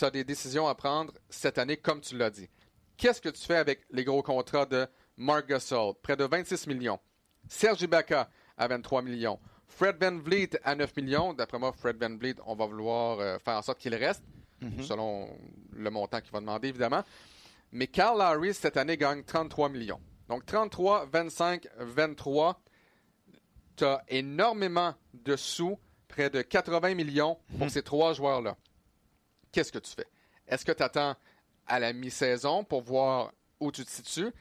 tu 0.01 0.07
as 0.07 0.11
des 0.11 0.25
décisions 0.25 0.67
à 0.67 0.75
prendre 0.75 1.13
cette 1.29 1.59
année, 1.59 1.77
comme 1.77 2.01
tu 2.01 2.17
l'as 2.17 2.31
dit. 2.31 2.49
Qu'est-ce 2.97 3.21
que 3.21 3.29
tu 3.29 3.43
fais 3.43 3.57
avec 3.57 3.81
les 3.91 4.03
gros 4.03 4.23
contrats 4.23 4.65
de 4.65 4.87
Mark 5.19 5.47
Gasol, 5.47 5.93
près 6.03 6.17
de 6.17 6.25
26 6.25 6.67
millions, 6.69 6.99
Serge 7.49 7.83
Ibaka 7.83 8.31
à 8.57 8.67
23 8.67 9.03
millions, 9.03 9.39
Fred 9.69 10.03
Van 10.03 10.17
Vliet 10.17 10.59
à 10.65 10.75
9 10.75 10.97
millions. 10.97 11.35
D'après 11.35 11.59
moi, 11.59 11.73
Fred 11.73 12.03
Van 12.03 12.17
Vliet, 12.17 12.37
on 12.47 12.55
va 12.55 12.65
vouloir 12.65 13.21
euh, 13.21 13.39
faire 13.39 13.59
en 13.59 13.63
sorte 13.63 13.79
qu'il 13.79 13.95
reste, 13.95 14.25
mhm. 14.63 14.83
selon 14.83 15.29
le 15.75 15.91
montant 15.91 16.23
qu'il 16.23 16.33
va 16.33 16.41
demander, 16.41 16.69
évidemment. 16.69 17.05
Mais 17.71 17.87
Carl 17.87 18.19
Lowry, 18.19 18.55
cette 18.55 18.79
année, 18.79 18.97
gagne 18.97 19.23
33 19.23 19.69
millions. 19.69 20.01
Donc 20.31 20.47
33, 20.47 21.11
25, 21.13 21.69
23. 21.79 22.59
Tu 23.77 23.85
as 23.85 24.03
énormément 24.09 24.95
de 25.13 25.37
sous, 25.37 25.79
près 26.09 26.31
de 26.31 26.41
80 26.41 26.95
millions 26.95 27.37
pour 27.59 27.67
mhm. 27.67 27.69
ces 27.69 27.83
trois 27.83 28.15
joueurs-là 28.15 28.57
qu'est-ce 29.53 29.73
que 29.73 29.79
tu 29.79 29.93
fais? 29.93 30.07
Est-ce 30.47 30.65
que 30.65 30.73
tu 30.73 30.83
attends 30.83 31.15
à 31.67 31.79
la 31.79 31.93
mi-saison 31.93 32.65
pour 32.65 32.83
voir 32.83 33.33
où 33.61 33.71
tu 33.71 33.85
te 33.85 33.91
situes? 33.91 34.33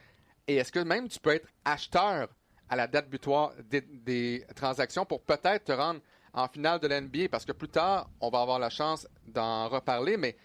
Et 0.48 0.56
est-ce 0.56 0.72
que 0.72 0.80
même 0.80 1.08
tu 1.08 1.20
peux 1.20 1.32
être 1.32 1.48
acheteur 1.64 2.30
à 2.70 2.76
la 2.76 2.88
date 2.88 3.10
butoir 3.10 3.54
des, 3.70 4.46
transactions 4.56 5.06
pour 5.06 5.22
peut-être 5.22 5.66
te 5.66 5.72
rendre 5.72 6.02
en 6.34 6.48
finale 6.48 6.80
de 6.80 6.88
l'NBA? 6.88 7.30
Parce 7.30 7.46
que 7.46 7.52
plus 7.52 7.70
tard, 7.70 8.10
on 8.20 8.30
va 8.30 8.42
avoir 8.42 8.60
la 8.60 8.70
chance 8.70 9.08
d'en 9.28 9.70
reparler, 9.70 10.18
mais 10.18 10.36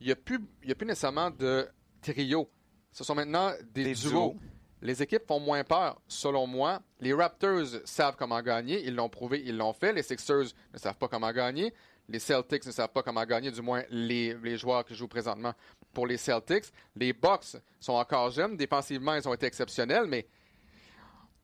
il 0.00 0.06
n'y 0.06 0.12
a, 0.12 0.16
plus, 0.16 0.40
a 0.68 0.74
plus 0.74 0.86
nécessairement 0.86 1.30
de 1.30 1.68
trio. 2.00 2.48
Ce 2.92 3.04
sont 3.04 3.14
maintenant 3.14 3.52
des, 3.72 3.94
duos. 3.94 4.36
Les 4.82 5.02
équipes 5.02 5.26
font 5.26 5.40
moins 5.40 5.62
peur, 5.62 6.00
selon 6.08 6.46
moi. 6.46 6.80
Les 7.00 7.12
Raptors 7.12 7.66
savent 7.84 8.16
comment 8.16 8.40
gagner. 8.40 8.82
Ils 8.86 8.94
l'ont 8.94 9.08
prouvé, 9.08 9.42
ils 9.44 9.56
l'ont 9.56 9.72
fait. 9.72 9.92
Les 9.92 10.02
Sixers 10.02 10.46
ne 10.72 10.78
savent 10.78 10.96
pas 10.96 11.08
comment 11.08 11.30
gagner. 11.32 11.74
Les 12.10 12.18
Celtics 12.18 12.66
ne 12.66 12.72
savent 12.72 12.88
pas 12.88 13.04
comment 13.04 13.24
gagner, 13.24 13.52
du 13.52 13.62
moins 13.62 13.84
les, 13.88 14.56
joueurs 14.56 14.84
qui 14.84 14.96
jouent 14.96 15.06
présentement 15.06 15.54
pour 15.94 16.08
les 16.08 16.16
Celtics. 16.16 16.64
Les 16.96 17.12
Bucks 17.12 17.56
sont 17.78 17.92
encore 17.92 18.30
jeunes. 18.30 18.56
Défensivement, 18.56 19.14
ils 19.14 19.28
ont 19.28 19.34
été 19.34 19.46
exceptionnels, 19.46 20.06
mais 20.06 20.26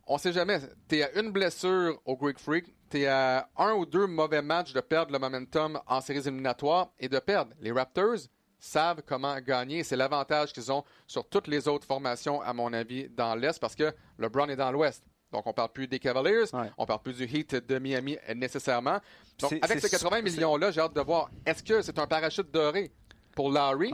on 0.08 0.14
ne 0.14 0.18
sait 0.18 0.32
jamais. 0.32 0.60
Tu 0.88 0.96
es 0.96 1.04
à 1.04 1.20
une 1.20 1.30
blessure 1.30 2.00
au 2.04 2.16
Greek 2.16 2.40
Freak. 2.40 2.74
Tu 2.90 3.02
es 3.02 3.06
à 3.06 3.48
un 3.56 3.74
ou 3.74 3.86
deux 3.86 4.08
mauvais 4.08 4.42
matchs 4.42 4.72
de 4.72 4.80
perdre 4.80 5.12
le 5.12 5.20
momentum 5.20 5.80
en 5.86 6.00
séries 6.00 6.26
éliminatoires 6.26 6.90
et 6.98 7.08
de 7.08 7.18
perdre. 7.20 7.52
Les 7.60 7.70
Raptors 7.70 8.26
savent 8.58 9.02
comment 9.06 9.38
gagner. 9.40 9.84
C'est 9.84 9.96
l'avantage 9.96 10.52
qu'ils 10.52 10.72
ont 10.72 10.82
sur 11.06 11.28
toutes 11.28 11.46
les 11.46 11.68
autres 11.68 11.86
formations, 11.86 12.40
à 12.40 12.52
mon 12.52 12.72
avis, 12.72 13.08
dans 13.08 13.36
l'Est, 13.36 13.60
parce 13.60 13.76
que 13.76 13.94
LeBron 14.18 14.48
est 14.48 14.56
dans 14.56 14.72
l'Ouest. 14.72 15.04
Donc, 15.32 15.46
on 15.46 15.50
ne 15.50 15.54
parle 15.54 15.72
plus 15.72 15.88
des 15.88 15.98
Cavaliers, 15.98 16.44
on 16.52 16.82
ne 16.82 16.86
parle 16.86 17.02
plus 17.02 17.16
du 17.16 17.24
Heat 17.24 17.54
de 17.54 17.78
Miami 17.78 18.16
nécessairement. 18.34 18.98
Donc, 19.38 19.52
avec 19.60 19.80
ces 19.80 19.90
80 19.90 20.22
millions-là, 20.22 20.70
j'ai 20.70 20.80
hâte 20.80 20.94
de 20.94 21.00
voir, 21.00 21.30
est-ce 21.44 21.62
que 21.62 21.82
c'est 21.82 21.98
un 21.98 22.06
parachute 22.06 22.50
doré 22.50 22.92
pour 23.34 23.50
Larry 23.50 23.92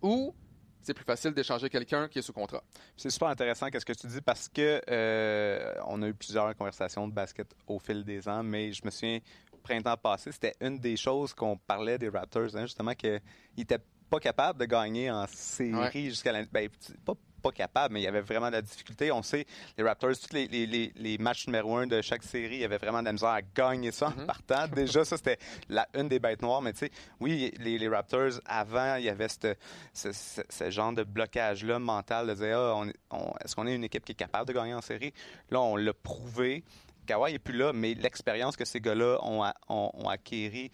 ou 0.00 0.34
c'est 0.80 0.94
plus 0.94 1.04
facile 1.04 1.32
d'échanger 1.32 1.68
quelqu'un 1.68 2.08
qui 2.08 2.18
est 2.18 2.22
sous 2.22 2.32
contrat? 2.32 2.62
C'est 2.96 3.10
super 3.10 3.28
intéressant 3.28 3.66
ce 3.72 3.84
que 3.84 3.92
tu 3.92 4.06
dis 4.06 4.20
parce 4.20 4.48
que 4.48 4.80
euh, 4.90 5.74
on 5.86 6.02
a 6.02 6.08
eu 6.08 6.14
plusieurs 6.14 6.56
conversations 6.56 7.06
de 7.06 7.12
basket 7.12 7.54
au 7.66 7.78
fil 7.78 8.04
des 8.04 8.28
ans, 8.28 8.42
mais 8.42 8.72
je 8.72 8.84
me 8.84 8.90
souviens 8.90 9.20
printemps 9.62 9.96
passé, 9.96 10.32
c'était 10.32 10.54
une 10.60 10.78
des 10.78 10.96
choses 10.96 11.32
qu'on 11.32 11.56
parlait 11.56 11.96
des 11.96 12.08
Raptors, 12.08 12.56
hein, 12.56 12.62
justement 12.62 12.94
qu'ils 12.94 13.20
n'étaient 13.56 13.78
pas 14.10 14.18
capables 14.18 14.58
de 14.58 14.64
gagner 14.64 15.10
en 15.10 15.26
série 15.28 16.06
jusqu'à 16.10 16.32
la 16.32 16.44
ben, 16.44 16.68
pas 17.04 17.14
pas 17.42 17.52
capable, 17.52 17.94
mais 17.94 18.00
il 18.00 18.04
y 18.04 18.08
avait 18.08 18.20
vraiment 18.20 18.48
de 18.48 18.52
la 18.52 18.62
difficulté. 18.62 19.12
On 19.12 19.22
sait, 19.22 19.46
les 19.76 19.84
Raptors, 19.84 20.12
tous 20.12 20.34
les, 20.34 20.46
les, 20.46 20.92
les, 20.94 21.18
matchs 21.18 21.46
numéro 21.46 21.76
un 21.76 21.86
de 21.86 22.00
chaque 22.00 22.22
série, 22.22 22.56
il 22.56 22.60
y 22.60 22.64
avait 22.64 22.78
vraiment 22.78 23.00
de 23.00 23.06
la 23.06 23.12
misère 23.12 23.30
à 23.30 23.42
gagner 23.42 23.92
ça 23.92 24.08
en 24.08 24.10
mm-hmm. 24.10 24.26
partant. 24.26 24.68
Déjà, 24.74 25.04
ça, 25.04 25.16
c'était 25.16 25.38
la, 25.68 25.86
une 25.94 26.08
des 26.08 26.18
bêtes 26.18 26.42
noires. 26.42 26.62
Mais 26.62 26.72
tu 26.72 26.80
sais, 26.80 26.90
oui, 27.20 27.52
les, 27.58 27.88
Raptors, 27.88 28.40
avant, 28.46 28.96
il 28.96 29.04
y 29.04 29.08
avait 29.08 29.28
ce, 29.28 29.54
ce, 29.92 30.70
genre 30.70 30.92
de 30.92 31.02
blocage-là 31.02 31.78
mental 31.78 32.28
de 32.28 32.34
dire, 32.34 32.58
ah, 32.58 32.84
on, 33.10 33.34
est-ce 33.44 33.54
qu'on 33.54 33.66
est 33.66 33.74
une 33.74 33.84
équipe 33.84 34.04
qui 34.04 34.12
est 34.12 34.16
capable 34.16 34.48
de 34.48 34.52
gagner 34.52 34.74
en 34.74 34.80
série? 34.80 35.12
Là, 35.50 35.60
on 35.60 35.76
l'a 35.76 35.92
prouvé. 35.92 36.64
Kawhi 37.06 37.32
n'est 37.32 37.38
plus 37.40 37.56
là, 37.56 37.72
mais 37.72 37.94
l'expérience 37.94 38.56
que 38.56 38.64
ces 38.64 38.80
gars-là 38.80 39.18
ont, 39.22 39.44
ont, 39.68 39.90
ont 39.92 40.08
acquérie 40.08 40.70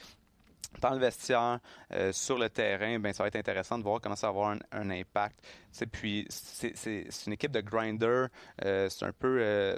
dans 0.80 0.90
le 0.90 0.98
vestiaire, 0.98 1.58
euh, 1.92 2.12
sur 2.12 2.38
le 2.38 2.48
terrain, 2.48 2.98
ben 2.98 3.12
ça 3.12 3.22
va 3.22 3.28
être 3.28 3.36
intéressant 3.36 3.78
de 3.78 3.82
voir 3.82 4.00
comment 4.00 4.16
ça 4.16 4.28
va 4.28 4.30
avoir 4.30 4.56
un, 4.72 4.90
impact. 4.90 5.38
puis 5.90 6.26
c'est 6.28 7.26
une 7.26 7.32
équipe 7.32 7.52
de 7.52 7.60
grinder, 7.60 8.26
euh, 8.64 8.88
c'est 8.88 9.04
un 9.04 9.12
peu 9.12 9.38
euh, 9.40 9.76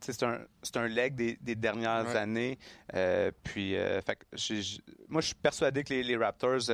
c'est 0.00 0.22
un, 0.22 0.38
un 0.74 0.86
leg 0.86 1.14
des, 1.14 1.54
dernières 1.54 2.14
années. 2.14 2.58
puis, 3.42 3.74
moi, 5.08 5.22
je 5.22 5.26
suis 5.28 5.34
persuadé 5.34 5.82
que 5.82 5.94
les, 5.94 6.16
Raptors 6.16 6.70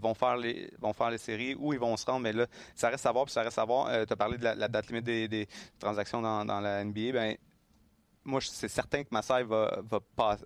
vont, 0.00 0.14
faire 0.14 0.38
les, 0.38 0.72
vont 0.78 0.94
faire 0.94 1.10
les 1.10 1.18
séries 1.18 1.54
où 1.58 1.74
ils 1.74 1.78
vont 1.78 1.94
se 1.98 2.06
rendre. 2.06 2.20
Mais 2.20 2.32
là, 2.32 2.46
ça 2.74 2.88
reste 2.88 3.04
à 3.04 3.12
voir. 3.12 3.26
Puis 3.26 3.34
ça 3.34 3.42
reste 3.42 3.58
à 3.58 3.66
voir. 3.66 4.06
tu 4.06 4.10
as 4.10 4.16
parlé 4.16 4.38
de 4.38 4.44
la, 4.44 4.68
date 4.68 4.88
limite 4.88 5.04
des, 5.04 5.46
transactions 5.78 6.22
dans, 6.22 6.46
dans, 6.46 6.60
la 6.60 6.82
NBA. 6.84 7.12
Ben, 7.12 7.36
moi, 8.28 8.40
c'est 8.42 8.68
certain 8.68 9.02
que 9.02 9.08
Massai 9.10 9.42
va, 9.42 9.80
va, 9.82 10.38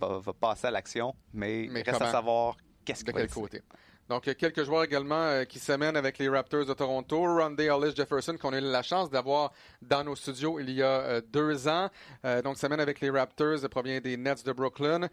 va, 0.00 0.32
passer 0.32 0.66
à 0.66 0.70
l'action, 0.70 1.14
mais, 1.32 1.64
il 1.64 1.72
reste 1.72 2.02
à 2.02 2.10
savoir 2.10 2.56
qu'est-ce 2.84 3.04
de 3.04 3.12
quel 3.12 3.30
côté? 3.30 3.62
Donc, 4.08 4.24
quelques 4.34 4.64
joueurs 4.64 4.84
également 4.84 5.22
euh, 5.22 5.44
qui 5.44 5.58
s'amènent 5.58 5.96
avec 5.96 6.18
les 6.18 6.28
Raptors 6.28 6.66
de 6.66 6.74
Toronto. 6.74 7.18
Rondé 7.22 7.70
Hollis 7.70 7.94
Jefferson, 7.96 8.36
qu'on 8.36 8.52
a 8.52 8.58
eu 8.58 8.60
la 8.60 8.82
chance 8.82 9.08
d'avoir 9.08 9.52
dans 9.80 10.04
nos 10.04 10.16
studios 10.16 10.58
il 10.58 10.70
y 10.70 10.82
a 10.82 10.86
euh, 10.86 11.20
deux 11.26 11.68
ans. 11.68 11.88
Euh, 12.24 12.42
donc, 12.42 12.58
s'amène 12.58 12.80
avec 12.80 13.00
les 13.00 13.10
Raptors, 13.10 13.60
provient 13.70 14.00
des 14.00 14.16
Nets 14.16 14.44
de 14.44 14.52
Brooklyn. 14.52 15.08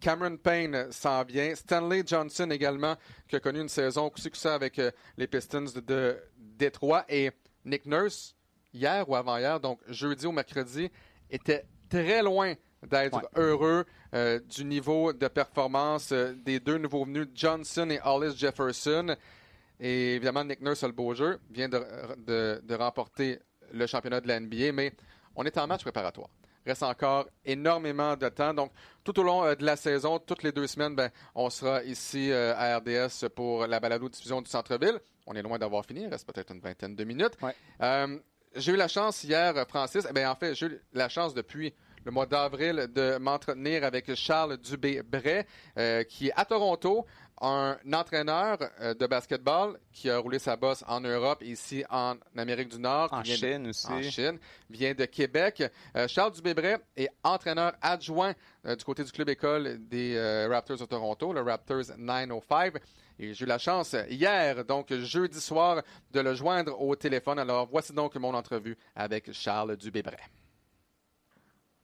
Cameron 0.00 0.36
Payne 0.38 0.90
s'en 0.90 1.22
vient. 1.22 1.54
Stanley 1.54 2.02
Johnson 2.04 2.50
également, 2.50 2.96
qui 3.28 3.36
a 3.36 3.40
connu 3.40 3.60
une 3.60 3.68
saison 3.68 4.10
succès 4.16 4.48
avec 4.48 4.80
les 5.16 5.26
Pistons 5.28 5.66
de, 5.76 5.80
de 5.80 6.18
Détroit. 6.36 7.04
Et 7.08 7.30
Nick 7.64 7.86
Nurse, 7.86 8.34
hier 8.74 9.08
ou 9.08 9.16
avant-hier, 9.16 9.60
donc 9.60 9.80
jeudi 9.88 10.26
ou 10.26 10.32
mercredi, 10.32 10.90
était 11.30 11.64
très 11.88 12.22
loin 12.22 12.54
d'être 12.86 13.28
heureux 13.36 13.84
euh, 14.14 14.40
du 14.40 14.64
niveau 14.64 15.12
de 15.12 15.28
performance 15.28 16.12
euh, 16.12 16.34
des 16.34 16.60
deux 16.60 16.78
nouveaux 16.78 17.04
venus, 17.04 17.28
Johnson 17.34 17.88
et 17.90 18.00
Hollis 18.04 18.36
Jefferson. 18.36 19.16
Et 19.80 20.14
évidemment, 20.14 20.44
Nick 20.44 20.60
Nurse 20.60 20.84
a 20.84 20.86
le 20.86 20.92
beau 20.92 21.14
jeu, 21.14 21.40
vient 21.50 21.68
de, 21.68 22.74
remporter 22.76 23.40
le 23.72 23.86
championnat 23.86 24.20
de 24.20 24.28
la 24.28 24.38
NBA, 24.40 24.72
mais 24.72 24.92
on 25.34 25.44
est 25.44 25.56
en 25.58 25.66
match 25.66 25.82
préparatoire. 25.82 26.28
Reste 26.66 26.82
encore 26.82 27.26
énormément 27.44 28.16
de 28.16 28.28
temps. 28.28 28.54
Donc, 28.54 28.72
tout 29.02 29.18
au 29.18 29.22
long 29.22 29.44
euh, 29.44 29.54
de 29.54 29.64
la 29.64 29.76
saison, 29.76 30.18
toutes 30.18 30.42
les 30.42 30.52
deux 30.52 30.66
semaines, 30.66 30.94
ben, 30.94 31.10
on 31.34 31.50
sera 31.50 31.82
ici 31.82 32.32
à 32.32 32.78
RDS 32.78 33.28
pour 33.34 33.66
la 33.66 33.80
balado-diffusion 33.80 34.42
du 34.42 34.50
centre-ville. 34.50 34.98
On 35.26 35.34
est 35.34 35.42
loin 35.42 35.58
d'avoir 35.58 35.84
fini, 35.84 36.02
il 36.02 36.08
reste 36.08 36.30
peut-être 36.30 36.52
une 36.52 36.60
vingtaine 36.60 36.94
de 36.94 37.04
minutes 37.04 37.36
j'ai 38.56 38.72
eu 38.72 38.76
la 38.76 38.88
chance 38.88 39.24
hier, 39.24 39.54
Francis, 39.68 40.06
eh 40.14 40.26
en 40.26 40.34
fait, 40.34 40.54
j'ai 40.54 40.66
eu 40.66 40.80
la 40.92 41.08
chance 41.08 41.34
depuis 41.34 41.74
le 42.04 42.10
mois 42.10 42.26
d'avril 42.26 42.88
de 42.92 43.16
m'entretenir 43.18 43.84
avec 43.84 44.14
Charles 44.14 44.58
Dubé-Bray, 44.58 45.44
euh, 45.78 46.04
qui 46.04 46.28
est 46.28 46.32
à 46.36 46.44
Toronto, 46.44 47.06
un 47.40 47.76
entraîneur 47.92 48.58
euh, 48.80 48.94
de 48.94 49.06
basketball 49.06 49.78
qui 49.92 50.08
a 50.08 50.18
roulé 50.18 50.38
sa 50.38 50.54
bosse 50.54 50.84
en 50.86 51.00
Europe 51.00 51.42
ici 51.42 51.82
en 51.90 52.14
Amérique 52.36 52.68
du 52.68 52.78
Nord. 52.78 53.12
En 53.12 53.24
Chine 53.24 53.68
aussi. 53.68 53.86
En 53.90 54.02
Chine, 54.02 54.38
vient 54.70 54.94
de 54.94 55.04
Québec. 55.06 55.64
Euh, 55.96 56.06
Charles 56.06 56.32
Dubé-Bray 56.32 56.76
est 56.96 57.10
entraîneur 57.22 57.72
adjoint 57.80 58.34
du 58.64 58.84
côté 58.84 59.02
du 59.04 59.12
club 59.12 59.28
école 59.28 59.78
des 59.78 60.46
Raptors 60.48 60.78
de 60.78 60.84
Toronto, 60.86 61.32
le 61.32 61.42
Raptors 61.42 61.96
905. 61.98 62.74
Et 63.18 63.32
j'ai 63.34 63.44
eu 63.44 63.48
la 63.48 63.58
chance 63.58 63.94
hier, 64.08 64.64
donc 64.64 64.92
jeudi 64.92 65.40
soir, 65.40 65.82
de 66.10 66.20
le 66.20 66.34
joindre 66.34 66.80
au 66.80 66.96
téléphone. 66.96 67.38
Alors 67.38 67.66
voici 67.66 67.92
donc 67.92 68.14
mon 68.16 68.34
entrevue 68.34 68.76
avec 68.94 69.32
Charles 69.32 69.76
Dubébret. 69.76 70.18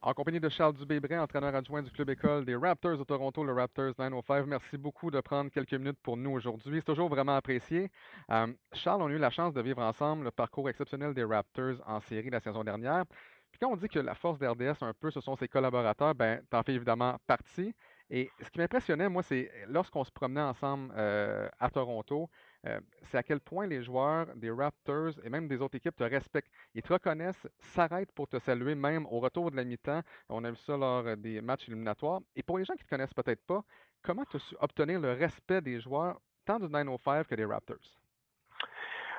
En 0.02 0.14
compagnie 0.14 0.40
de 0.40 0.48
Charles 0.48 0.72
Dubébret, 0.72 1.18
entraîneur 1.18 1.54
adjoint 1.54 1.82
du 1.82 1.90
club 1.90 2.08
école 2.08 2.46
des 2.46 2.56
Raptors 2.56 2.96
de 2.96 3.04
Toronto, 3.04 3.44
le 3.44 3.52
Raptors 3.52 3.92
905. 3.98 4.46
Merci 4.46 4.78
beaucoup 4.78 5.10
de 5.10 5.20
prendre 5.20 5.50
quelques 5.50 5.74
minutes 5.74 5.98
pour 6.02 6.16
nous 6.16 6.30
aujourd'hui. 6.30 6.78
C'est 6.78 6.86
toujours 6.86 7.10
vraiment 7.10 7.36
apprécié. 7.36 7.90
Euh, 8.30 8.46
Charles, 8.72 9.02
on 9.02 9.08
a 9.08 9.10
eu 9.10 9.18
la 9.18 9.28
chance 9.28 9.52
de 9.52 9.60
vivre 9.60 9.82
ensemble 9.82 10.24
le 10.24 10.30
parcours 10.30 10.70
exceptionnel 10.70 11.12
des 11.12 11.24
Raptors 11.24 11.76
en 11.86 12.00
série 12.00 12.30
la 12.30 12.40
saison 12.40 12.64
dernière. 12.64 13.04
Puis 13.50 13.58
quand 13.60 13.70
on 13.70 13.76
dit 13.76 13.88
que 13.88 13.98
la 13.98 14.14
force 14.14 14.38
d'RDS, 14.38 14.82
un 14.82 14.94
peu, 14.94 15.10
ce 15.10 15.20
sont 15.20 15.36
ses 15.36 15.48
collaborateurs, 15.48 16.14
ben, 16.14 16.40
t'en 16.48 16.62
fais 16.62 16.72
évidemment 16.72 17.18
partie. 17.26 17.74
Et 18.10 18.28
ce 18.42 18.50
qui 18.50 18.58
m'impressionnait, 18.58 19.08
moi, 19.08 19.22
c'est 19.22 19.50
lorsqu'on 19.68 20.02
se 20.02 20.10
promenait 20.10 20.40
ensemble 20.40 20.92
euh, 20.96 21.48
à 21.60 21.70
Toronto, 21.70 22.28
euh, 22.66 22.80
c'est 23.04 23.18
à 23.18 23.22
quel 23.22 23.40
point 23.40 23.68
les 23.68 23.82
joueurs 23.84 24.26
des 24.34 24.50
Raptors 24.50 25.12
et 25.22 25.30
même 25.30 25.46
des 25.46 25.60
autres 25.60 25.76
équipes 25.76 25.94
te 25.96 26.02
respectent. 26.02 26.50
Ils 26.74 26.82
te 26.82 26.92
reconnaissent, 26.92 27.46
s'arrêtent 27.58 28.12
pour 28.12 28.26
te 28.26 28.40
saluer, 28.40 28.74
même 28.74 29.06
au 29.06 29.20
retour 29.20 29.52
de 29.52 29.56
la 29.56 29.64
mi-temps. 29.64 30.02
On 30.28 30.42
a 30.44 30.50
vu 30.50 30.56
ça 30.56 30.76
lors 30.76 31.16
des 31.16 31.40
matchs 31.40 31.68
éliminatoires. 31.68 32.20
Et 32.34 32.42
pour 32.42 32.58
les 32.58 32.64
gens 32.64 32.74
qui 32.74 32.82
ne 32.82 32.84
te 32.84 32.90
connaissent 32.90 33.14
peut-être 33.14 33.46
pas, 33.46 33.62
comment 34.02 34.24
tu 34.24 34.38
as 34.38 34.54
obtenir 34.60 34.98
le 34.98 35.12
respect 35.12 35.60
des 35.60 35.80
joueurs, 35.80 36.20
tant 36.44 36.58
du 36.58 36.68
905 36.68 37.28
que 37.28 37.34
des 37.36 37.44
Raptors? 37.44 37.76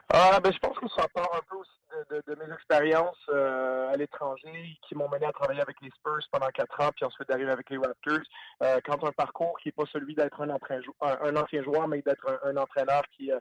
Ah, 0.10 0.40
ben, 0.44 0.52
je 0.52 0.60
pense 0.60 0.78
que 0.78 0.90
ça 0.90 1.08
part 1.14 1.34
un 1.34 1.42
peu 1.50 1.56
aussi 1.56 1.81
de, 2.10 2.36
mes 2.36 2.54
expériences 2.54 3.18
euh, 3.30 3.92
à 3.92 3.98
l'étranger 3.98 4.78
qui 4.88 4.96
m'ont 4.96 5.10
mené 5.10 5.26
à 5.26 5.32
travailler 5.32 5.62
avec 5.62 5.76
les 5.82 5.90
Spurs 5.92 6.20
pendant 6.32 6.48
quatre 6.48 6.80
ans, 6.82 6.90
puis 6.96 7.06
ensuite 7.06 7.28
d'arriver 7.28 7.52
avec 7.52 7.70
les 7.70 7.78
Raptors. 7.78 8.20
Euh, 8.64 8.80
quand 8.86 9.04
un 9.04 9.12
parcours 9.12 9.58
qui 9.60 9.68
n'est 9.68 9.74
pas 9.74 9.86
celui 9.92 10.16
d'être 10.16 10.42
un, 10.42 10.50
un, 10.50 11.36
ancien 11.36 11.64
joueur, 11.64 11.88
mais 11.88 12.02
d'être 12.02 12.40
un, 12.44 12.58
entraîneur 12.58 13.04
qui, 13.16 13.32
euh, 13.32 13.40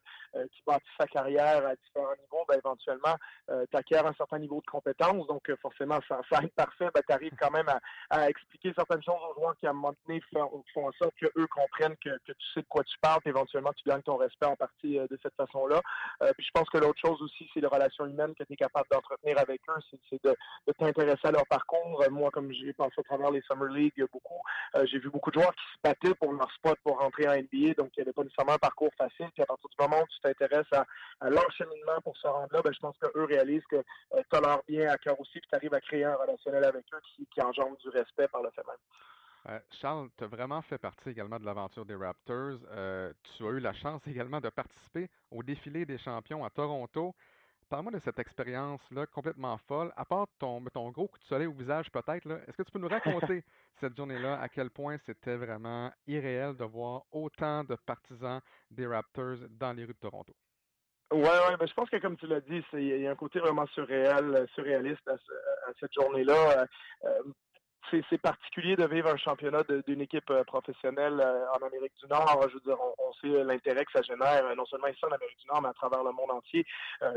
qui 0.52 0.62
bâtit 0.66 0.84
sa 0.98 1.06
carrière 1.06 1.66
à 1.66 1.74
différents 1.74 2.14
niveaux, 2.20 2.44
ben, 2.48 2.58
éventuellement, 2.58 3.16
tu 3.48 3.76
acquiers 3.76 3.98
un 3.98 4.14
certain 4.14 4.38
niveau 4.38 4.60
de 4.60 4.70
compétence. 4.70 5.26
Donc, 5.26 5.50
forcément, 5.60 5.98
ça, 6.08 6.20
ça 6.30 6.42
être 6.42 6.54
parfait, 6.54 6.88
ben, 6.94 7.02
tu 7.06 7.12
arrives 7.12 7.34
quand 7.38 7.50
même 7.50 7.66
à, 8.10 8.28
expliquer 8.28 8.72
certaines 8.74 9.02
choses 9.02 9.20
aux 9.30 9.34
joueurs 9.34 9.56
qui, 9.58 9.66
à 9.66 9.70
un 9.70 9.74
moment 9.74 9.94
donné, 10.06 10.20
font, 10.32 10.86
en 10.86 10.92
sorte 10.92 11.14
qu'eux 11.20 11.46
comprennent 11.48 11.96
que, 11.96 12.10
tu 12.24 12.34
sais 12.54 12.62
de 12.62 12.66
quoi 12.68 12.84
tu 12.84 12.96
parles, 13.00 13.20
puis 13.20 13.30
éventuellement, 13.30 13.72
tu 13.72 13.88
gagnes 13.88 14.02
ton 14.02 14.16
respect 14.16 14.46
en 14.46 14.56
partie 14.56 14.98
de 14.98 15.18
cette 15.22 15.34
façon-là. 15.34 15.80
puis 16.36 16.46
je 16.46 16.50
pense 16.52 16.68
que 16.70 16.78
l'autre 16.78 17.00
chose 17.00 17.20
aussi, 17.22 17.48
c'est 17.52 17.60
les 17.60 17.66
relations 17.66 18.06
humaines 18.06 18.34
que 18.40 18.46
tu 18.46 18.52
es 18.54 18.56
capable 18.56 18.88
d'entretenir 18.90 19.38
avec 19.38 19.60
eux, 19.68 19.98
c'est 20.08 20.24
de, 20.24 20.34
t'intéresser 20.78 21.28
à 21.28 21.30
leur 21.30 21.46
parcours. 21.46 22.02
Euh, 22.02 22.10
moi, 22.10 22.30
comme 22.30 22.50
j'ai 22.52 22.72
passé 22.72 22.94
à 22.98 23.02
travers 23.02 23.30
les 23.30 23.42
Summer 23.42 23.68
League 23.68 24.04
beaucoup, 24.12 24.40
euh, 24.76 24.86
j'ai 24.86 24.98
vu 24.98 25.10
beaucoup 25.10 25.30
de 25.30 25.40
joueurs 25.40 25.54
qui 25.54 25.64
se 25.74 25.80
battaient 25.82 26.14
pour 26.14 26.32
leur 26.32 26.50
spot 26.52 26.78
pour 26.82 26.98
rentrer 26.98 27.28
en 27.28 27.32
NBA, 27.32 27.74
donc 27.76 27.90
il 27.96 28.00
n'y 28.00 28.02
avait 28.02 28.12
pas 28.12 28.22
nécessairement 28.22 28.54
un 28.54 28.58
parcours 28.58 28.90
facile. 28.96 29.28
Puis 29.34 29.42
à 29.42 29.46
partir 29.46 29.68
du 29.68 29.76
moment 29.78 30.02
où 30.02 30.06
tu 30.06 30.20
t'intéresses 30.20 30.72
à, 30.72 30.84
l'encheminement 31.28 32.00
pour 32.02 32.16
se 32.16 32.26
rendre 32.26 32.48
là, 32.52 32.62
ben, 32.62 32.72
je 32.72 32.78
pense 32.80 32.96
qu'eux 32.98 33.24
réalisent 33.24 33.66
que 33.70 33.76
euh, 33.76 34.22
tu 34.30 34.36
as 34.36 34.40
leur 34.40 34.62
bien 34.66 34.88
à 34.88 34.96
cœur 34.96 35.18
aussi, 35.20 35.38
puis 35.40 35.48
tu 35.48 35.56
arrives 35.56 35.74
à 35.74 35.80
créer 35.80 36.04
un 36.04 36.14
relationnel 36.14 36.64
avec 36.64 36.84
eux 36.94 37.00
qui, 37.14 37.26
qui 37.26 37.42
engendre 37.42 37.76
du 37.78 37.88
respect 37.90 38.28
par 38.28 38.42
le 38.42 38.50
fait 38.50 38.62
même. 38.66 39.60
Charles, 39.80 40.10
tu 40.18 40.24
as 40.24 40.26
vraiment 40.26 40.60
fait 40.60 40.76
partie 40.76 41.08
également 41.08 41.38
de 41.38 41.46
l'aventure 41.46 41.86
des 41.86 41.94
Raptors. 41.94 42.58
tu 43.22 43.46
as 43.46 43.48
eu 43.48 43.58
la 43.58 43.72
chance 43.72 44.06
également 44.06 44.38
de 44.38 44.50
participer 44.50 45.08
au 45.30 45.42
défilé 45.42 45.86
des 45.86 45.96
champions 45.96 46.44
à 46.44 46.50
Toronto. 46.50 47.14
Parle-moi 47.70 47.92
de 47.92 48.00
cette 48.00 48.18
expérience-là 48.18 49.06
complètement 49.06 49.56
folle. 49.68 49.92
À 49.96 50.04
part 50.04 50.26
ton, 50.40 50.60
ton 50.74 50.90
gros 50.90 51.06
coup 51.06 51.18
de 51.20 51.24
soleil 51.24 51.46
au 51.46 51.52
visage, 51.52 51.88
peut-être, 51.92 52.28
est-ce 52.48 52.56
que 52.56 52.64
tu 52.64 52.72
peux 52.72 52.80
nous 52.80 52.88
raconter 52.88 53.44
cette 53.80 53.96
journée-là, 53.96 54.40
à 54.40 54.48
quel 54.48 54.70
point 54.70 54.98
c'était 55.06 55.36
vraiment 55.36 55.92
irréel 56.08 56.56
de 56.56 56.64
voir 56.64 57.02
autant 57.12 57.62
de 57.62 57.76
partisans 57.86 58.40
des 58.72 58.88
Raptors 58.88 59.36
dans 59.50 59.72
les 59.72 59.84
rues 59.84 59.94
de 59.94 59.98
Toronto? 60.00 60.34
Oui, 61.12 61.20
ouais, 61.20 61.56
ben, 61.60 61.66
je 61.66 61.74
pense 61.74 61.88
que 61.88 61.98
comme 61.98 62.16
tu 62.16 62.26
l'as 62.26 62.40
dit, 62.40 62.60
il 62.72 63.02
y 63.02 63.06
a 63.06 63.12
un 63.12 63.16
côté 63.16 63.38
vraiment 63.38 63.66
surréel, 63.68 64.48
surréaliste 64.52 65.06
à, 65.06 65.14
cette 65.78 65.94
journée-là. 65.94 66.66
Euh, 67.04 67.22
c'est 67.90 68.20
particulier 68.20 68.76
de 68.76 68.86
vivre 68.86 69.08
un 69.08 69.16
championnat 69.16 69.62
d'une 69.86 70.00
équipe 70.00 70.30
euh, 70.30 70.44
professionnelle 70.44 71.20
euh, 71.20 71.44
en 71.52 71.66
Amérique 71.66 71.92
du 72.00 72.06
Nord. 72.08 72.46
Je 72.48 72.54
veux 72.54 72.60
dire, 72.60 72.76
on, 72.98 73.12
sait 73.14 73.44
l'intérêt 73.44 73.84
que 73.84 73.92
ça 73.92 74.02
génère, 74.02 74.46
euh, 74.46 74.54
non 74.54 74.64
seulement 74.66 74.86
ici 74.86 75.04
en 75.04 75.12
Amérique 75.12 75.38
du 75.38 75.46
Nord, 75.46 75.62
mais 75.62 75.68
à 75.68 75.72
travers 75.72 76.04
le 76.04 76.12
monde 76.12 76.30
entier. 76.30 76.64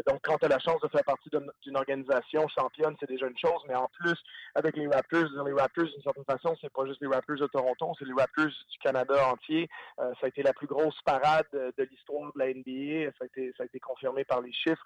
donc, 0.08 0.20
quand 0.24 0.38
tu 0.38 0.46
as 0.46 0.50
la 0.50 0.60
chance 0.60 0.82
de 0.82 0.88
faire 0.88 1.04
partie 1.04 1.30
d'une 1.30 1.78
organisation 1.78 2.48
championne, 2.48 2.96
c'est 3.00 3.10
déjà 3.10 3.28
une 3.28 3.38
chose, 3.38 3.62
mais 3.68 3.76
en 3.76 3.88
plus, 4.00 4.16
avec 4.56 4.76
les 4.76 4.88
Raptors, 4.88 5.30
les 5.46 5.54
Raptors, 5.54 5.86
d'une 5.86 6.02
certaine 6.02 6.26
façon, 6.26 6.56
c'est 6.62 6.72
pas 6.72 6.86
juste 6.86 7.02
les 7.02 7.08
Raptors 7.08 7.38
de 7.38 7.48
Toronto, 7.48 7.94
c'est 8.00 8.06
les 8.06 8.14
Raptors 8.14 8.46
du 8.46 8.78
Canada 8.82 9.28
entier. 9.30 9.70
ça 9.98 10.14
a 10.24 10.28
été 10.28 10.44
la 10.44 10.54
plus 10.54 10.68
grosse 10.68 11.00
parade 11.04 11.48
de 11.54 11.84
l'histoire 11.84 12.32
de 12.34 12.40
la 12.40 12.48
NBA. 12.48 13.12
Ça 13.18 13.24
a, 13.24 13.26
été, 13.26 13.54
ça 13.58 13.64
a 13.64 13.66
été 13.66 13.80
confirmé 13.80 14.24
par 14.24 14.42
les 14.42 14.52
chiffres. 14.52 14.84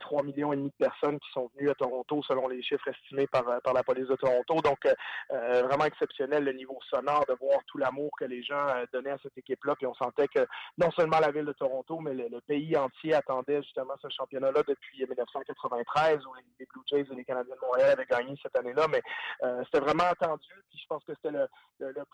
3 0.00 0.22
millions 0.22 0.52
et 0.52 0.56
demi 0.56 0.70
de 0.70 0.86
personnes 0.86 1.18
qui 1.18 1.30
sont 1.32 1.50
venues 1.56 1.70
à 1.70 1.74
Toronto, 1.74 2.22
selon 2.22 2.48
les 2.48 2.62
chiffres 2.62 2.88
estimés 2.88 3.26
par, 3.26 3.44
par 3.62 3.74
la 3.74 3.82
police 3.82 4.08
de 4.08 4.16
Toronto. 4.16 4.60
Donc, 4.62 4.86
euh, 5.30 5.62
vraiment 5.62 5.84
exceptionnel 5.84 6.44
le 6.44 6.52
niveau 6.52 6.78
sonore, 6.90 7.24
de 7.26 7.34
voir 7.34 7.60
tout 7.66 7.78
l'amour 7.78 8.10
que 8.18 8.24
les 8.24 8.42
gens 8.42 8.66
euh, 8.68 8.84
donnaient 8.92 9.10
à 9.10 9.18
cette 9.22 9.36
équipe-là. 9.36 9.74
Puis 9.76 9.86
on 9.86 9.94
sentait 9.94 10.28
que 10.28 10.46
non 10.78 10.90
seulement 10.92 11.18
la 11.20 11.30
ville 11.30 11.44
de 11.44 11.52
Toronto, 11.52 11.98
mais 12.00 12.14
le, 12.14 12.40
pays 12.46 12.76
entier 12.76 13.14
attendait 13.14 13.62
justement 13.62 13.94
ce 14.02 14.08
championnat-là 14.08 14.62
depuis 14.66 14.98
1993, 14.98 16.18
où 16.26 16.34
les, 16.34 16.66
Blue 16.66 16.82
Jays 16.90 17.06
et 17.10 17.14
les 17.14 17.24
Canadiens 17.24 17.54
de 17.54 17.60
Montréal 17.60 17.90
avaient 17.90 18.06
gagné 18.06 18.34
cette 18.42 18.56
année-là. 18.58 18.86
Mais 18.90 19.00
euh, 19.42 19.62
c'était 19.64 19.80
vraiment 19.80 20.04
attendu. 20.04 20.48
Puis 20.70 20.80
je 20.82 20.86
pense 20.86 21.04
que 21.04 21.12
c'était 21.14 21.36
le, 21.36 21.48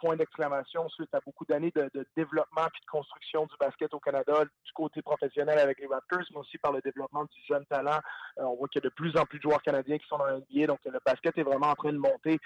point 0.01 0.17
d'exclamation 0.17 0.89
suite 0.91 1.13
à 1.15 1.21
beaucoup 1.25 1.45
d'années 1.45 1.73
de, 1.75 1.91
développement 2.17 2.67
puis 2.73 2.81
de 2.83 2.91
construction 2.91 3.47
du 3.47 3.55
basket 3.59 3.93
au 3.95 4.01
Canada, 4.01 4.45
du 4.45 4.73
côté 4.73 5.03
professionnel 5.03 5.59
avec 5.59 5.81
les 5.81 5.87
Raptors, 5.87 6.23
mais 6.31 6.39
aussi 6.39 6.59
par 6.59 6.73
le 6.73 6.81
développement 6.81 7.25
du 7.25 7.41
jeune 7.49 7.65
talent. 7.67 7.99
on 8.37 8.55
voit 8.55 8.69
qu'il 8.69 8.83
y 8.83 8.87
a 8.87 8.89
de 8.89 8.95
plus 8.95 9.17
en 9.17 9.25
plus 9.25 9.39
de 9.39 9.43
joueurs 9.43 9.63
canadiens 9.63 9.99
qui 9.99 10.07
sont 10.07 10.19
dans 10.19 10.27
l'NBA, 10.27 10.67
donc 10.67 10.79
le 10.85 11.01
basket 11.05 11.37
est 11.39 11.43
vraiment 11.43 11.69
en 11.69 11.75
train 11.75 11.93
de 11.93 11.99
monter 11.99 12.39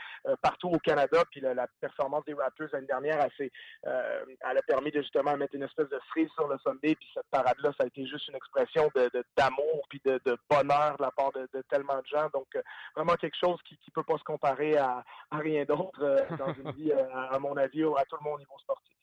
partout 0.43 0.69
au 0.69 0.79
Canada. 0.79 1.25
Puis 1.31 1.41
la, 1.41 1.67
performance 1.81 2.25
des 2.25 2.35
Raptors 2.35 2.69
l'année 2.73 2.87
dernière, 2.87 3.27
elle, 3.39 3.51
elle, 3.85 4.59
a 4.59 4.63
permis 4.63 4.91
de 4.91 5.01
justement 5.01 5.37
mettre 5.37 5.55
une 5.55 5.63
espèce 5.63 5.89
de 5.89 5.99
cerise 6.09 6.31
sur 6.35 6.49
le 6.49 6.59
Sunday. 6.59 6.95
Puis 6.97 7.09
cette 7.15 7.29
parade-là, 7.31 7.73
ça 7.79 7.85
a 7.85 7.87
été 7.87 8.07
juste 8.07 8.29
une 8.29 8.37
expression 8.37 8.91
d'amour 9.37 9.87
puis 9.89 10.01
de, 10.05 10.21
bonheur 10.51 10.97
de 10.99 11.03
la 11.03 11.11
part 11.13 11.33
de, 11.33 11.49
tellement 11.71 11.99
de 11.99 12.07
gens. 12.07 12.29
Donc 12.35 12.49
vraiment 12.95 13.15
quelque 13.15 13.37
chose 13.39 13.61
qui 13.63 13.79
ne 13.87 13.93
peut 13.93 14.03
pas 14.03 14.19
se 14.19 14.25
comparer 14.25 14.77
à, 14.77 15.05
rien 15.31 15.65
d'autre 15.65 16.27
dans 16.37 16.53
une 16.53 16.73
vie, 16.73 16.93
à, 16.93 17.39
mon 17.39 17.57
avis, 17.57 17.85
à 17.85 18.05
tout 18.05 18.17
le 18.21 18.25
monde 18.25 18.35
au 18.35 18.39
niveau 18.39 18.59
sportif. 18.59 18.97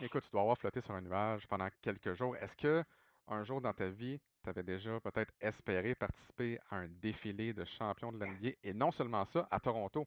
Écoute, 0.00 0.24
tu 0.24 0.30
dois 0.30 0.42
avoir 0.42 0.58
flotté 0.58 0.80
sur 0.82 0.94
un 0.94 1.00
nuage 1.00 1.46
pendant 1.48 1.68
quelques 1.82 2.14
jours. 2.14 2.36
Est-ce 2.36 2.54
que 2.56 2.84
un 3.28 3.44
jour 3.44 3.60
dans 3.60 3.72
ta 3.72 3.88
vie, 3.88 4.20
tu 4.44 4.50
avais 4.50 4.62
déjà 4.62 5.00
peut-être 5.00 5.32
espéré 5.40 5.94
participer 5.94 6.58
à 6.70 6.76
un 6.76 6.88
défilé 6.88 7.52
de 7.52 7.64
champion 7.78 8.12
de 8.12 8.18
l'NBA 8.18 8.50
et 8.62 8.72
non 8.72 8.92
seulement 8.92 9.26
ça, 9.32 9.48
à 9.50 9.58
Toronto? 9.58 10.06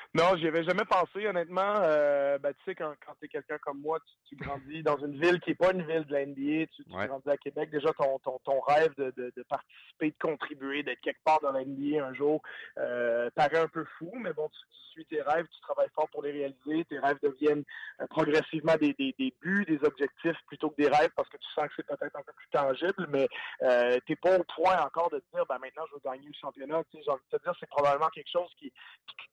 Non, 0.13 0.35
j'y 0.35 0.47
avais 0.47 0.65
jamais 0.65 0.83
pensé, 0.83 1.25
honnêtement. 1.25 1.75
Euh, 1.83 2.37
ben, 2.37 2.53
tu 2.53 2.63
sais, 2.65 2.75
quand, 2.75 2.93
quand 3.05 3.13
tu 3.17 3.25
es 3.25 3.27
quelqu'un 3.29 3.57
comme 3.59 3.79
moi, 3.79 3.97
tu, 4.27 4.35
grandis 4.35 4.83
dans 4.83 4.97
une 4.97 5.17
ville 5.17 5.39
qui 5.39 5.51
n'est 5.51 5.55
pas 5.55 5.71
une 5.71 5.83
ville 5.83 6.03
de 6.05 6.13
la 6.13 6.25
NBA, 6.25 6.67
tu, 6.75 6.83
grandis 6.89 7.29
à 7.29 7.37
Québec, 7.37 7.69
déjà 7.69 7.93
ton, 7.93 8.19
ton, 8.19 8.37
ton 8.43 8.59
rêve 8.59 8.93
de, 8.97 9.13
de, 9.15 9.31
de, 9.35 9.43
participer, 9.43 10.11
de 10.11 10.17
contribuer, 10.19 10.83
d'être 10.83 10.99
quelque 10.99 11.23
part 11.23 11.39
dans 11.39 11.53
la 11.53 11.63
NBA 11.63 12.05
un 12.05 12.13
jour 12.13 12.41
euh, 12.77 13.29
paraît 13.35 13.59
un 13.59 13.69
peu 13.69 13.85
fou, 13.97 14.11
mais 14.15 14.33
bon, 14.33 14.49
tu, 14.49 14.59
suis 14.91 15.05
tes 15.05 15.21
rêves, 15.21 15.47
tu 15.47 15.61
travailles 15.61 15.89
fort 15.95 16.09
pour 16.09 16.23
les 16.23 16.31
réaliser, 16.31 16.85
tes 16.85 16.99
rêves 16.99 17.17
deviennent 17.23 17.63
euh, 18.01 18.07
progressivement 18.07 18.75
des, 18.75 18.93
des, 18.93 19.15
des, 19.17 19.33
buts, 19.41 19.65
des 19.65 19.79
objectifs 19.83 20.37
plutôt 20.47 20.69
que 20.69 20.81
des 20.81 20.89
rêves 20.89 21.11
parce 21.15 21.29
que 21.29 21.37
tu 21.37 21.47
sens 21.55 21.67
que 21.67 21.73
c'est 21.77 21.87
peut-être 21.87 22.15
un 22.15 22.23
peu 22.23 22.33
plus 22.33 22.47
tangible, 22.51 23.07
mais 23.09 23.27
euh, 23.63 23.97
tu 24.05 24.11
n'es 24.11 24.15
pas 24.17 24.37
au 24.37 24.43
point 24.55 24.77
encore 24.83 25.09
de 25.09 25.19
te 25.19 25.25
dire, 25.33 25.45
ben 25.47 25.57
maintenant 25.59 25.83
je 25.89 25.93
veux 25.95 26.01
gagner 26.03 26.27
le 26.27 26.33
championnat. 26.39 26.83
Tu 26.91 26.97
sais, 26.97 27.03
j'ai 27.05 27.11
envie 27.11 27.23
de 27.31 27.37
te 27.37 27.43
dire, 27.43 27.53
c'est 27.59 27.69
probablement 27.69 28.09
quelque 28.09 28.31
chose 28.31 28.49
qui, 28.59 28.71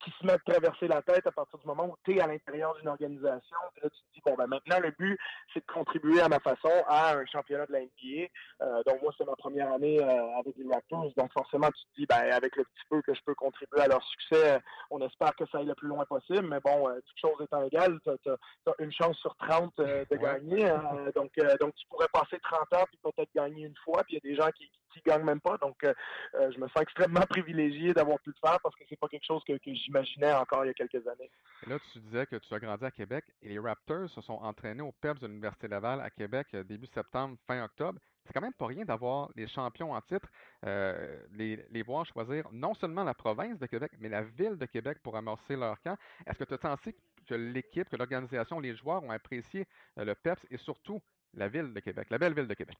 qui, 0.05 0.12
se 0.18 0.26
met 0.26 0.33
à 0.33 0.39
traverser 0.69 0.89
la 0.89 1.03
tête 1.03 1.27
à 1.27 1.33
partir 1.33 1.59
du 1.59 1.66
moment 1.66 1.87
où 1.87 1.95
tu 2.05 2.16
es 2.16 2.21
à 2.21 2.27
l'intérieur 2.27 2.75
d'une 2.77 2.89
organisation. 2.89 3.57
Là, 3.83 3.89
tu 3.89 3.89
te 3.89 4.14
dis, 4.14 4.21
bon, 4.25 4.35
ben 4.37 4.47
maintenant, 4.47 4.79
le 4.81 4.91
but, 4.99 5.19
c'est 5.53 5.61
de 5.61 5.73
contribuer 5.73 6.21
à 6.21 6.29
ma 6.29 6.41
façon 6.41 6.71
à 6.87 7.14
un 7.14 7.27
championnat 7.27 7.66
de 7.66 7.73
la 7.73 7.81
NBA. 7.81 8.29
Euh, 8.62 8.83
donc, 8.85 9.03
moi, 9.03 9.12
c'est 9.16 9.25
ma 9.25 9.37
première 9.37 9.73
année 9.73 10.03
euh, 10.03 10.39
avec 10.39 10.57
les 10.57 10.73
Raptors. 10.73 11.12
Donc, 11.16 11.33
forcément, 11.33 11.69
tu 11.69 11.83
te 11.85 12.01
dis, 12.01 12.07
ben, 12.07 12.31
avec 12.33 12.57
le 12.57 12.64
petit 12.64 12.85
peu 12.91 13.03
que 13.03 13.14
je 13.14 13.21
peux 13.25 13.35
contribuer 13.35 13.81
à 13.81 13.89
leur 13.89 14.03
succès, 14.03 14.57
euh, 14.57 14.59
on 14.91 15.01
espère 15.01 15.35
que 15.37 15.47
ça 15.47 15.59
aille 15.59 15.66
le 15.66 15.75
plus 15.75 15.89
loin 15.89 16.05
possible. 16.05 16.47
Mais 16.49 16.61
bon, 16.61 16.89
toute 17.07 17.19
chose 17.19 17.45
étant 17.45 17.62
égale, 17.62 17.99
tu 18.05 18.31
as, 18.31 18.75
une 18.79 18.93
chance 18.93 19.16
sur 19.19 19.35
30 19.37 19.77
de 19.79 20.16
gagner. 20.16 20.69
Hein. 20.69 21.11
donc, 21.14 21.33
donc, 21.61 21.75
tu 21.75 21.87
pourrais 21.89 22.09
passer 22.12 22.39
30 22.43 22.61
ans 22.75 22.85
puis 22.87 22.99
peut-être 23.03 23.31
gagner 23.35 23.64
une 23.66 23.77
fois. 23.85 24.03
Puis 24.05 24.14
il 24.16 24.25
y 24.25 24.29
a 24.29 24.31
des 24.31 24.37
gens 24.37 24.51
qui, 24.53 24.71
qui 24.93 25.01
gagnent 25.05 25.25
même 25.25 25.41
pas. 25.41 25.57
Donc, 25.59 25.77
je 25.83 26.59
me 26.59 26.69
sens 26.69 26.83
extrêmement 26.83 27.21
privilégié 27.29 27.93
d'avoir 27.93 28.19
pu 28.21 28.31
le 28.31 28.49
faire 28.49 28.59
parce 28.62 28.75
que 28.77 28.85
c'est 28.89 28.99
pas 28.99 29.09
quelque 29.09 29.27
chose 29.27 29.43
que, 29.47 29.55
que 29.55 29.75
j'imaginais 29.75 30.33
encore 30.33 30.57
il 30.64 30.68
y 30.68 30.70
a 30.70 30.74
quelques 30.74 31.06
années. 31.06 31.30
Là, 31.66 31.78
tu 31.92 31.98
disais 32.00 32.26
que 32.26 32.36
tu 32.36 32.54
as 32.54 32.59
grandi 32.59 32.84
à 32.84 32.90
Québec 32.90 33.24
et 33.42 33.48
les 33.48 33.59
Raptors 33.59 34.09
se 34.11 34.20
sont 34.20 34.34
entraînés 34.34 34.82
au 34.82 34.92
PEPS 34.92 35.20
de 35.20 35.26
l'Université 35.26 35.68
Laval 35.68 36.00
à 36.00 36.11
Québec 36.11 36.46
euh, 36.54 36.64
début 36.64 36.86
septembre, 36.86 37.36
fin 37.46 37.64
octobre. 37.64 37.98
C'est 38.24 38.32
quand 38.32 38.40
même 38.40 38.52
pas 38.52 38.66
rien 38.66 38.84
d'avoir 38.84 39.30
les 39.36 39.46
champions 39.46 39.92
en 39.92 40.00
titre, 40.02 40.28
euh, 40.66 41.18
les, 41.32 41.64
les, 41.70 41.82
voir 41.82 42.04
choisir 42.04 42.46
non 42.52 42.74
seulement 42.74 43.04
la 43.04 43.14
province 43.14 43.59
de 43.59 43.66
Québec, 43.66 43.92
mais 43.98 44.09
la 44.09 44.22
ville 44.22 44.56
de 44.56 44.66
Québec 44.66 44.98
pour 45.02 45.16
amorcer 45.16 45.56
leur 45.56 45.80
camp. 45.80 45.96
Est-ce 46.26 46.38
que 46.38 46.44
tu 46.44 46.54
as 46.54 46.59
senti 46.59 46.94
que 47.26 47.34
l'équipe, 47.34 47.88
que 47.88 47.96
l'organisation, 47.96 48.61
les 48.61 48.74
joueurs 48.76 49.02
ont 49.02 49.11
apprécié 49.11 49.66
euh, 49.98 50.04
le 50.04 50.14
PEPS 50.14 50.46
et 50.50 50.59
surtout 50.59 51.00
la 51.34 51.48
ville 51.48 51.72
de 51.72 51.80
Québec, 51.80 52.09
la 52.11 52.18
belle 52.18 52.34
ville 52.34 52.48
de 52.48 52.54
Québec? 52.54 52.76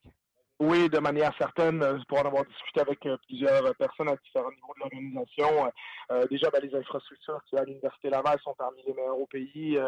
Oui, 0.61 0.88
de 0.88 0.98
manière 0.98 1.32
certaine, 1.38 1.80
euh, 1.84 1.98
pour 2.09 2.18
en 2.18 2.26
avoir 2.26 2.44
discuté 2.44 2.80
avec 2.80 3.06
euh, 3.06 3.16
plusieurs 3.28 3.76
personnes 3.76 4.09
à 4.09 4.16
différents 4.16 4.50
niveaux 4.50 4.74
de 4.74 4.80
l'organisation. 4.80 5.70
Euh, 6.11 6.26
déjà, 6.26 6.50
ben, 6.50 6.61
les 6.61 6.74
infrastructures 6.74 7.40
qui 7.48 7.56
à 7.56 7.64
l'Université 7.64 8.11
Laval 8.11 8.40
sont 8.42 8.54
parmi 8.59 8.82
les 8.82 8.92
meilleures 8.92 9.20
au 9.20 9.26
pays. 9.26 9.78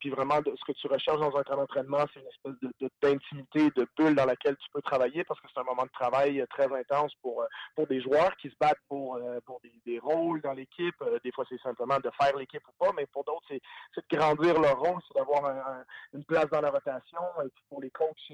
puis 0.00 0.10
vraiment, 0.10 0.38
ce 0.44 0.64
que 0.64 0.72
tu 0.72 0.88
recherches 0.88 1.20
dans 1.20 1.36
un 1.36 1.42
camp 1.44 1.56
d'entraînement, 1.56 2.04
c'est 2.12 2.20
une 2.20 2.26
espèce 2.26 2.72
de, 2.80 2.90
d'intimité, 3.00 3.70
de, 3.76 3.86
bulle 3.96 4.16
dans 4.16 4.24
laquelle 4.24 4.56
tu 4.56 4.68
peux 4.72 4.82
travailler 4.82 5.22
parce 5.24 5.38
que 5.40 5.46
c'est 5.52 5.60
un 5.60 5.64
moment 5.64 5.84
de 5.84 5.90
travail 5.90 6.44
très 6.50 6.66
intense 6.72 7.14
pour, 7.22 7.44
pour 7.76 7.86
des 7.86 8.00
joueurs 8.00 8.34
qui 8.36 8.48
se 8.48 8.54
battent 8.60 8.80
pour, 8.88 9.18
pour 9.44 9.60
des, 9.84 9.98
rôles 9.98 10.40
dans 10.40 10.52
l'équipe. 10.52 10.96
des 11.22 11.32
fois, 11.32 11.44
c'est 11.48 11.60
simplement 11.60 11.98
de 11.98 12.10
faire 12.20 12.36
l'équipe 12.36 12.62
ou 12.66 12.84
pas, 12.84 12.92
mais 12.96 13.06
pour 13.06 13.24
d'autres, 13.24 13.46
c'est, 13.48 13.60
de 13.96 14.16
grandir 14.16 14.58
leur 14.60 14.78
rôle, 14.78 15.00
c'est 15.06 15.18
d'avoir 15.18 15.84
une 16.14 16.24
place 16.24 16.48
dans 16.50 16.60
la 16.60 16.70
rotation. 16.70 17.20
Et 17.44 17.48
puis 17.54 17.64
pour 17.68 17.80
les 17.80 17.90
coachs, 17.90 18.32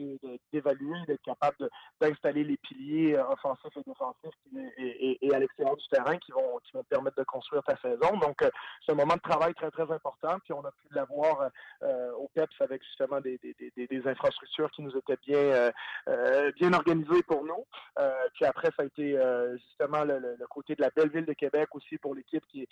d'évaluer, 0.53 1.05
d'être 1.07 1.22
capable 1.22 1.57
de 1.59 1.66
d'installer 2.01 2.45
les 2.45 2.57
piliers 2.59 3.17
euh, 3.17 3.25
offensifs 3.29 3.77
et 3.77 3.83
défensifs 3.87 4.35
et, 4.79 5.35
à 5.35 5.39
l'extérieur 5.39 5.77
du 5.77 5.89
terrain 5.89 6.17
qui 6.19 6.33
vont, 6.33 6.59
qui 6.64 6.73
vont 6.73 6.83
te 6.83 6.89
permettre 6.89 7.17
de 7.17 7.25
construire 7.25 7.62
ta 7.62 7.77
saison. 7.77 8.17
Donc, 8.19 8.43
euh, 8.43 8.51
c'est 8.85 8.93
un 8.93 8.97
moment 8.97 9.14
de 9.14 9.21
travail 9.21 9.55
très, 9.55 9.71
très 9.71 9.91
important. 9.91 10.39
Puis, 10.45 10.53
on 10.53 10.64
a 10.64 10.71
pu 10.71 10.95
l'avoir 10.95 11.51
euh, 11.83 12.12
au 12.12 12.29
PEPS 12.35 12.61
avec 12.61 12.83
justement 12.85 13.21
des, 13.21 13.39
des, 13.39 14.03
infrastructures 14.07 14.71
qui 14.71 14.83
nous 14.83 14.97
étaient 14.97 15.17
bien, 15.27 15.71
bien 16.57 16.73
organisées 16.73 17.23
pour 17.23 17.45
nous. 17.45 17.64
puis 18.35 18.45
après, 18.45 18.69
ça 18.77 18.83
a 18.83 18.85
été 18.85 19.19
justement 19.57 20.05
le, 20.05 20.37
côté 20.51 20.75
de 20.75 20.83
la 20.83 20.91
belle 20.91 21.11
ville 21.11 21.25
de 21.25 21.33
Québec 21.33 21.69
aussi 21.73 21.99
pour 21.99 22.14
l'équipe 22.14 22.45
qui, 22.47 22.69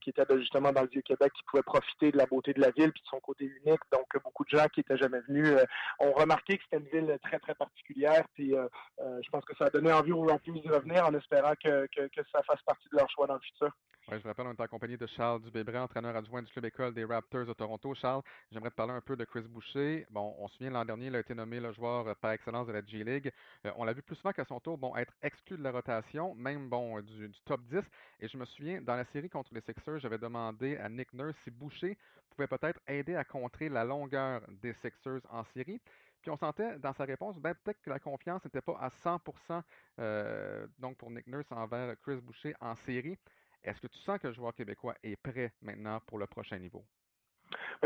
qui 0.00 0.10
était 0.10 0.24
justement 0.38 0.72
dans 0.72 0.82
le 0.82 0.88
Vieux-Québec, 0.88 1.32
qui 1.32 1.42
pouvait 1.44 1.62
profiter 1.62 2.10
de 2.10 2.16
la 2.16 2.26
beauté 2.26 2.54
de 2.54 2.60
la 2.60 2.70
ville 2.70 2.92
puis 2.92 3.02
de 3.02 3.08
son 3.08 3.20
côté 3.20 3.44
unique. 3.44 3.80
Donc, 3.92 4.06
beaucoup 4.22 4.44
de 4.44 4.50
gens 4.50 4.66
qui 4.68 4.80
n'étaient 4.80 4.96
jamais 4.96 5.20
venus 5.28 5.54
ont 6.00 6.12
remarqué 6.12 6.56
que 6.56 6.64
c'était 6.64 6.82
une 6.82 7.06
ville 7.06 7.18
très, 7.22 7.38
très 7.38 7.54
particulière 7.54 8.23
puis 8.34 8.54
euh, 8.54 8.68
euh, 9.00 9.20
je 9.22 9.30
pense 9.30 9.44
que 9.44 9.54
ça 9.56 9.66
a 9.66 9.70
donné 9.70 9.92
envie 9.92 10.12
aux 10.12 10.22
Rockies 10.22 10.60
de 10.60 10.72
revenir 10.72 11.06
en 11.06 11.14
espérant 11.14 11.54
que, 11.62 11.88
ça 12.32 12.42
fasse 12.42 12.62
partie 12.62 12.88
de 12.90 12.96
leur 12.96 13.08
choix 13.10 13.26
dans 13.26 13.34
le 13.34 13.40
futur. 13.40 13.70
Oui, 14.08 14.18
je 14.22 14.28
rappelle, 14.28 14.46
on 14.46 14.52
est 14.52 14.60
en 14.60 14.66
compagnie 14.66 14.98
de 14.98 15.06
Charles 15.06 15.40
Dubébret, 15.40 15.78
entraîneur 15.78 16.14
adjoint 16.14 16.42
du 16.42 16.52
club 16.52 16.66
école 16.66 16.92
des 16.92 17.04
Raptors 17.04 17.46
de 17.46 17.54
Toronto. 17.54 17.94
Charles, 17.94 18.22
j'aimerais 18.52 18.68
te 18.68 18.74
parler 18.74 18.92
un 18.92 19.00
peu 19.00 19.16
de 19.16 19.24
Chris 19.24 19.42
Boucher. 19.42 20.06
Bon, 20.10 20.34
on 20.38 20.46
se 20.48 20.56
souvient 20.56 20.72
l'an 20.72 20.84
dernier, 20.84 21.06
il 21.06 21.16
a 21.16 21.20
été 21.20 21.34
nommé 21.34 21.58
le 21.58 21.72
joueur 21.72 22.06
euh, 22.06 22.14
par 22.20 22.32
excellence 22.32 22.66
de 22.66 22.72
la 22.72 22.84
G-League. 22.84 23.32
on 23.76 23.84
l'a 23.84 23.94
vu 23.94 24.02
plus 24.02 24.16
souvent 24.16 24.32
qu'à 24.32 24.44
son 24.44 24.60
tour, 24.60 24.76
bon, 24.76 24.94
être 24.96 25.14
exclu 25.22 25.56
de 25.56 25.62
la 25.62 25.70
rotation, 25.70 26.34
même 26.34 26.68
bon 26.68 27.00
du, 27.00 27.30
top 27.46 27.62
10. 27.70 27.80
Et 28.20 28.28
je 28.28 28.36
me 28.36 28.44
souviens, 28.44 28.82
dans 28.82 28.96
la 28.96 29.06
série 29.06 29.30
contre 29.30 29.54
les 29.54 29.62
Sixers, 29.62 30.00
j'avais 30.00 30.18
demandé 30.18 30.76
à 30.76 30.90
Nick 30.90 31.12
Nurse 31.14 31.36
si 31.44 31.50
Boucher 31.50 31.96
pouvait 32.34 32.48
peut-être 32.48 32.80
aider 32.86 33.16
à 33.16 33.24
contrer 33.24 33.68
la 33.68 33.84
longueur 33.84 34.42
des 34.62 34.74
Sixers 34.82 35.20
en 35.30 35.44
série. 35.54 35.80
Puis 36.24 36.30
on 36.30 36.38
sentait 36.38 36.78
dans 36.78 36.94
sa 36.94 37.04
réponse, 37.04 37.38
ben, 37.38 37.54
peut-être 37.54 37.82
que 37.82 37.90
la 37.90 37.98
confiance 37.98 38.42
n'était 38.46 38.62
pas 38.62 38.78
à 38.80 38.88
100% 38.88 39.60
euh, 39.98 40.66
donc 40.78 40.96
pour 40.96 41.10
Nick 41.10 41.26
Nurse 41.26 41.52
envers 41.52 41.94
Chris 42.00 42.16
Boucher 42.16 42.54
en 42.62 42.74
série. 42.76 43.18
Est-ce 43.62 43.78
que 43.78 43.88
tu 43.88 43.98
sens 43.98 44.18
que 44.18 44.28
le 44.28 44.32
joueur 44.32 44.54
québécois 44.54 44.94
est 45.02 45.16
prêt 45.16 45.52
maintenant 45.60 46.00
pour 46.06 46.16
le 46.16 46.26
prochain 46.26 46.58
niveau? 46.58 46.82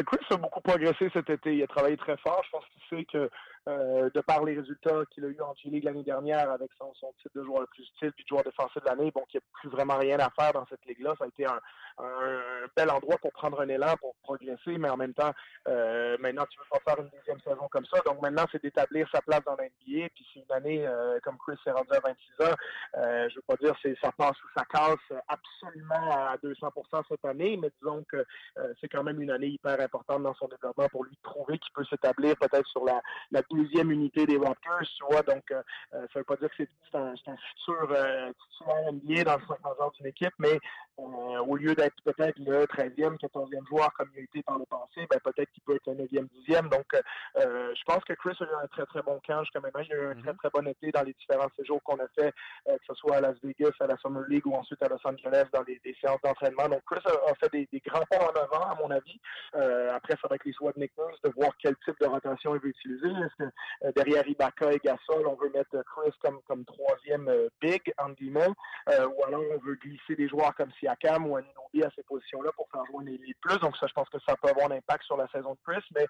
Chris 0.07 0.24
a 0.30 0.36
beaucoup 0.36 0.61
progressé 0.61 1.11
cet 1.12 1.28
été. 1.30 1.57
Il 1.57 1.62
a 1.64 1.66
travaillé 1.66 1.97
très 1.97 2.16
fort. 2.18 2.41
Je 2.45 2.51
pense 2.51 2.64
qu'il 2.66 2.82
sait 2.89 3.05
que 3.07 3.28
euh, 3.68 4.08
de 4.14 4.20
par 4.22 4.44
les 4.44 4.54
résultats 4.54 5.02
qu'il 5.10 5.26
a 5.26 5.28
eu 5.28 5.40
en 5.42 5.54
G-League 5.54 5.84
l'année 5.84 6.02
dernière 6.02 6.50
avec 6.50 6.70
son, 6.78 6.94
son, 6.94 7.12
titre 7.20 7.34
de 7.34 7.44
joueur 7.44 7.60
le 7.60 7.66
plus 7.66 7.82
utile 7.82 8.12
puis 8.12 8.24
de 8.24 8.28
joueur 8.28 8.42
défensif 8.42 8.82
de 8.82 8.88
l'année, 8.88 9.10
bon, 9.10 9.22
qu'il 9.28 9.40
n'y 9.40 9.44
a 9.44 9.60
plus 9.60 9.68
vraiment 9.68 9.98
rien 9.98 10.18
à 10.20 10.30
faire 10.30 10.54
dans 10.54 10.64
cette 10.70 10.84
ligue-là. 10.86 11.14
Ça 11.18 11.24
a 11.24 11.28
été 11.28 11.44
un, 11.44 11.60
bel 12.76 12.90
endroit 12.90 13.18
pour 13.18 13.32
prendre 13.32 13.60
un 13.60 13.68
élan, 13.68 13.94
pour 14.00 14.14
progresser, 14.22 14.78
mais 14.78 14.88
en 14.88 14.96
même 14.96 15.12
temps, 15.12 15.32
euh, 15.66 16.16
maintenant, 16.18 16.44
tu 16.48 16.58
veux 16.58 16.64
pas 16.70 16.92
faire 16.92 17.04
une 17.04 17.10
deuxième 17.10 17.40
saison 17.40 17.68
comme 17.70 17.84
ça. 17.86 18.00
Donc 18.06 18.22
maintenant, 18.22 18.44
c'est 18.50 18.62
d'établir 18.62 19.06
sa 19.12 19.20
place 19.20 19.42
dans 19.44 19.56
l'NBA. 19.56 20.08
Puis 20.14 20.26
c'est 20.32 20.40
une 20.40 20.52
année, 20.52 20.86
euh, 20.86 21.18
comme 21.22 21.36
Chris 21.36 21.58
s'est 21.62 21.72
rendu 21.72 21.92
à 21.92 22.00
26 22.00 22.46
ans, 22.46 22.54
je 22.94 23.34
veux 23.34 23.42
pas 23.46 23.56
dire 23.56 23.74
c'est 23.82 23.96
ça 24.00 24.12
passe 24.16 24.36
ou 24.44 24.48
ça 24.56 24.64
casse 24.64 25.18
absolument 25.28 26.10
à 26.10 26.36
200% 26.42 27.02
cette 27.08 27.24
année, 27.24 27.56
mais 27.56 27.70
disons 27.80 28.04
que 28.10 28.24
c'est 28.80 28.88
quand 28.88 29.02
même 29.02 29.20
une 29.20 29.30
année 29.30 29.48
hyper 29.48 29.80
importante 29.80 30.22
dans 30.22 30.34
son 30.34 30.48
développement 30.48 30.88
pour 30.88 31.04
lui 31.04 31.16
prouver 31.22 31.58
qu'il 31.58 31.72
peut 31.72 31.84
s'établir 31.84 32.36
peut-être 32.36 32.66
sur 32.68 32.84
la, 32.84 33.00
la 33.30 33.42
unité 33.90 34.26
des 34.26 34.36
Raptors, 34.36 34.80
tu 34.82 35.04
vois. 35.11 35.22
Donc, 35.22 35.44
euh, 35.50 35.62
euh, 35.94 36.06
ça 36.12 36.20
veut 36.20 36.24
pas 36.24 36.36
dire 36.36 36.48
que 36.50 36.56
c'est 36.59 36.98
un, 36.98 37.12
un, 37.12 37.36
futur 37.36 37.88
euh, 37.90 38.32
titulaire 38.32 38.92
NBA 38.92 39.24
dans 39.24 39.36
le 39.36 39.46
50 39.46 39.94
d'une 39.96 40.06
équipe, 40.06 40.34
mais 40.38 40.59
euh, 40.98 41.38
au 41.46 41.56
lieu 41.56 41.74
d'être 41.74 41.94
peut-être 42.04 42.38
le 42.38 42.64
13e, 42.64 43.18
14e 43.18 43.66
joueur 43.68 43.92
comme 43.94 44.09
il 44.14 44.20
a 44.20 44.22
été 44.22 44.42
par 44.42 44.59
le 44.59 44.64
passé, 44.66 45.06
ben, 45.11 45.18
peut-être 45.22 45.50
qu'il 45.52 45.62
peut 45.62 45.76
être 45.76 45.86
le 45.86 46.04
9e, 46.04 46.28
10e. 46.46 46.68
Donc, 46.68 46.86
euh, 46.94 47.74
je 47.74 47.82
pense 47.84 48.02
que 48.04 48.14
Chris 48.14 48.36
a 48.40 48.44
eu 48.44 48.64
un 48.64 48.66
très, 48.68 48.86
très 48.86 49.02
bon 49.02 49.20
camp 49.26 49.42
jusqu'à 49.42 49.61
maintenant. 49.61 49.82
Il 49.88 49.92
a 49.92 49.96
eu 49.96 50.06
un 50.06 50.14
très, 50.14 50.32
mm-hmm. 50.32 50.36
très 50.36 50.50
bon 50.50 50.68
été 50.68 50.90
dans 50.90 51.02
les 51.02 51.14
différents 51.14 51.48
séjours 51.56 51.82
qu'on 51.82 51.98
a 51.98 52.09
fait, 52.18 52.32
que 52.66 52.84
ce 52.86 52.94
soit 52.94 53.16
à 53.16 53.20
Las 53.20 53.36
Vegas, 53.42 53.72
à 53.80 53.86
la 53.86 53.96
Summer 53.98 54.24
League 54.28 54.46
ou 54.46 54.54
ensuite 54.54 54.82
à 54.82 54.88
Los 54.88 55.04
Angeles 55.04 55.46
dans 55.52 55.62
les, 55.62 55.80
séances 56.00 56.20
d'entraînement. 56.22 56.68
Donc, 56.68 56.82
Chris 56.86 57.00
a, 57.06 57.34
fait 57.34 57.50
des, 57.52 57.82
grands 57.86 58.04
pas 58.11 58.18
en 58.18 58.40
avant, 58.40 58.70
à 58.70 58.74
mon 58.76 58.90
avis. 58.90 59.20
après, 59.94 60.14
ça 60.20 60.28
va 60.28 60.36
être 60.36 60.44
les 60.44 60.52
choix 60.52 60.72
de 60.72 60.80
Nick 60.80 60.92
Nurse 60.98 61.20
de 61.22 61.30
voir 61.30 61.52
quel 61.59 61.76
type 61.84 61.98
de 62.00 62.06
rotation 62.06 62.54
il 62.54 62.61
veut 62.61 62.70
utiliser. 62.70 63.09
Est-ce 63.09 63.38
que 63.39 63.93
derrière 63.97 64.26
Ibaka 64.26 64.72
et 64.72 64.78
Gasol, 64.78 65.26
on 65.26 65.34
veut 65.34 65.51
mettre 65.51 65.82
Chris 65.84 66.12
comme, 66.47 66.64
troisième 66.64 67.30
big, 67.61 67.93
en 67.99 68.11
guillemets, 68.11 68.49
ou 68.89 69.24
alors 69.24 69.43
on 69.55 69.59
veut 69.59 69.76
glisser 69.76 70.16
des 70.16 70.28
joueurs 70.28 70.55
comme 70.55 70.70
Siakam 70.78 71.26
ou 71.26 71.36
Aninobi 71.36 71.82
à 71.82 71.91
ces 71.95 72.03
positions-là 72.03 72.51
pour 72.53 72.68
faire 72.70 72.84
jouer 72.86 73.05
les, 73.05 73.34
plus. 73.41 73.59
Donc 73.59 73.76
ça, 73.76 73.86
je 73.86 73.93
pense 73.93 74.09
que 74.09 74.18
ça 74.26 74.34
peut 74.36 74.49
avoir 74.49 74.70
un 74.70 74.76
impact 74.76 75.05
sur 75.05 75.16
la 75.16 75.28
saison 75.28 75.53
de 75.53 75.59
Chris. 75.66 75.84
Mais 75.95 76.07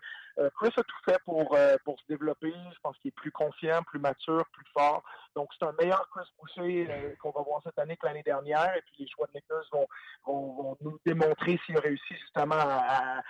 Chris 0.56 0.72
a 0.76 0.82
tout 0.82 0.96
fait 1.04 1.18
pour, 1.24 1.56
se 1.56 2.06
développer. 2.08 2.52
Je 2.52 2.80
pense 2.82 2.96
qu'il 2.98 3.08
est 3.08 3.12
plus 3.12 3.32
confiant, 3.32 3.82
plus 3.82 3.98
mature, 3.98 4.44
plus 4.52 4.66
fort. 4.76 5.02
Donc 5.34 5.50
c'est 5.58 5.66
un 5.66 5.74
meilleur 5.80 6.08
Chris 6.10 6.28
Boucher 6.38 7.16
qu'on 7.20 7.30
va 7.30 7.42
voir 7.42 7.60
cette 7.64 7.78
année 7.78 7.96
que 7.96 8.06
l'année 8.06 8.22
dernière. 8.22 8.74
Et 8.76 8.82
puis 8.82 9.04
les 9.04 9.08
choix 9.08 9.26
de 9.34 9.40
Nurse 9.50 9.68
vont, 9.72 9.86
vont, 10.26 10.76
nous 10.80 10.98
démontrer 11.04 11.58
s'il 11.64 11.76
a 11.76 11.80
réussi 11.80 12.14
justement 12.14 12.56
à, 12.58 13.22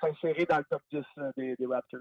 s'insérer 0.00 0.44
dans 0.46 0.58
le 0.58 0.64
top 0.64 0.82
10 0.92 1.02
des, 1.36 1.66
Raptors. 1.66 2.00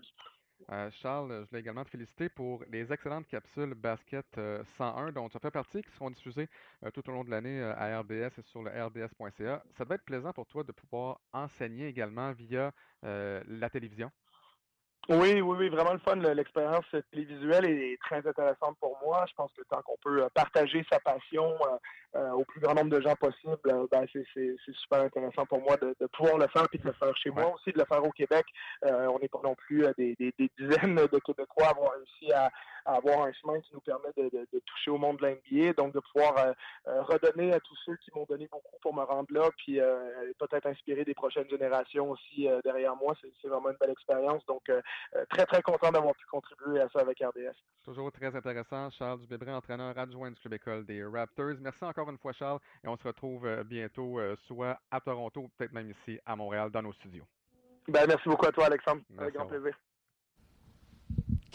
Euh, 0.71 0.89
Charles, 0.91 1.41
je 1.43 1.49
voulais 1.49 1.59
également 1.61 1.83
te 1.83 1.89
féliciter 1.89 2.29
pour 2.29 2.63
les 2.71 2.91
excellentes 2.91 3.27
capsules 3.27 3.73
Basket 3.75 4.25
101 4.77 5.07
euh, 5.07 5.11
dont 5.11 5.29
tu 5.29 5.37
as 5.37 5.39
fait 5.39 5.51
partie, 5.51 5.81
qui 5.83 5.91
seront 5.91 6.09
diffusées 6.09 6.49
euh, 6.83 6.91
tout 6.91 7.07
au 7.09 7.13
long 7.13 7.23
de 7.23 7.29
l'année 7.29 7.61
à 7.61 7.99
RDS 7.99 8.39
et 8.39 8.41
sur 8.41 8.63
le 8.63 8.71
rds.ca. 8.71 9.63
Ça 9.77 9.83
devait 9.85 9.95
être 9.95 10.05
plaisant 10.05 10.33
pour 10.33 10.47
toi 10.47 10.63
de 10.63 10.71
pouvoir 10.71 11.19
enseigner 11.33 11.87
également 11.87 12.31
via 12.33 12.71
la 13.03 13.69
télévision. 13.69 14.11
Oui, 15.07 15.39
oui, 15.39 15.41
oui, 15.41 15.69
vraiment 15.69 15.93
le 15.93 15.99
fun. 15.99 16.15
L'expérience 16.15 16.85
télévisuelle 17.11 17.65
est 17.65 17.97
très 18.01 18.25
intéressante 18.27 18.75
pour 18.79 18.97
moi. 19.05 19.23
Je 19.29 19.35
pense 19.35 19.51
que 19.53 19.61
tant 19.69 19.81
qu'on 19.83 19.97
peut 20.01 20.27
partager 20.33 20.83
sa 20.91 20.99
passion 20.99 21.55
euh, 22.15 22.31
au 22.31 22.45
plus 22.45 22.61
grand 22.61 22.73
nombre 22.73 22.91
de 22.91 23.01
gens 23.01 23.15
possible, 23.15 23.59
euh, 23.67 23.87
ben, 23.91 24.05
c'est 24.13 24.55
super 24.73 25.01
intéressant 25.01 25.45
pour 25.45 25.59
moi 25.59 25.75
de, 25.75 25.93
pouvoir 26.13 26.37
le 26.37 26.47
faire 26.47 26.65
puis 26.69 26.79
de 26.79 26.85
le 26.85 26.93
faire 26.93 27.15
chez 27.17 27.29
moi 27.29 27.53
aussi, 27.53 27.73
de 27.73 27.77
le 27.77 27.83
faire 27.85 28.03
au 28.05 28.11
Québec. 28.11 28.45
Euh, 28.85 29.07
on 29.07 29.19
n'est 29.19 29.27
pas 29.27 29.41
non 29.43 29.53
plus 29.53 29.85
des, 29.97 30.15
dizaines 30.57 30.95
de 30.95 31.19
Québécois 31.19 31.67
à 31.67 31.69
avoir 31.71 31.91
réussi 31.91 32.31
à, 32.31 32.49
avoir 32.85 33.23
un 33.25 33.33
chemin 33.33 33.59
qui 33.61 33.73
nous 33.73 33.81
permet 33.81 34.09
de, 34.15 34.59
toucher 34.65 34.91
au 34.91 34.97
monde 34.97 35.17
de 35.17 35.25
l'NBA, 35.25 35.73
donc 35.73 35.93
de 35.93 35.99
pouvoir 35.99 36.53
redonner 36.85 37.51
à 37.51 37.59
tous 37.59 37.75
ceux 37.83 37.95
qui 37.97 38.11
m'ont 38.15 38.25
donné 38.29 38.47
beaucoup 38.47 38.77
pour 38.81 38.93
me 38.93 39.01
rendre 39.01 39.33
là, 39.33 39.49
puis 39.57 39.79
peut-être 40.37 40.67
inspirer 40.67 41.03
des 41.03 41.15
prochaines 41.15 41.49
générations 41.49 42.11
aussi 42.11 42.47
derrière 42.63 42.95
moi. 42.95 43.15
C'est 43.41 43.47
vraiment 43.47 43.71
une 43.71 43.77
belle 43.77 43.89
expérience. 43.89 44.45
Donc, 44.45 44.69
très, 45.29 45.45
très 45.45 45.61
content 45.61 45.91
d'avoir 45.91 46.15
pu 46.15 46.25
contribuer 46.25 46.81
à 46.81 46.89
ça 46.89 46.99
avec 46.99 47.19
RDS. 47.19 47.55
Toujours 47.83 48.11
très 48.11 48.35
intéressant. 48.35 48.89
Charles 48.91 49.19
Dubébret, 49.19 49.51
entraîneur 49.51 49.97
adjoint 49.97 50.31
du 50.31 50.39
Club 50.39 50.53
École 50.53 50.85
des 50.85 51.03
Raptors. 51.03 51.55
Merci 51.61 51.83
encore 51.83 52.09
une 52.09 52.17
fois, 52.17 52.33
Charles, 52.33 52.59
et 52.83 52.87
on 52.87 52.97
se 52.97 53.07
retrouve 53.07 53.45
euh, 53.45 53.63
bientôt, 53.63 54.19
euh, 54.19 54.35
soit 54.47 54.79
à 54.91 54.99
Toronto, 54.99 55.49
peut-être 55.57 55.73
même 55.73 55.91
ici 55.91 56.19
à 56.25 56.35
Montréal, 56.35 56.69
dans 56.71 56.81
nos 56.81 56.93
studios. 56.93 57.25
Ben, 57.87 58.05
merci 58.07 58.27
beaucoup 58.27 58.47
à 58.47 58.51
toi, 58.51 58.65
Alexandre. 58.65 59.01
Avec 59.17 59.35
grand 59.35 59.45
plaisir. 59.45 59.77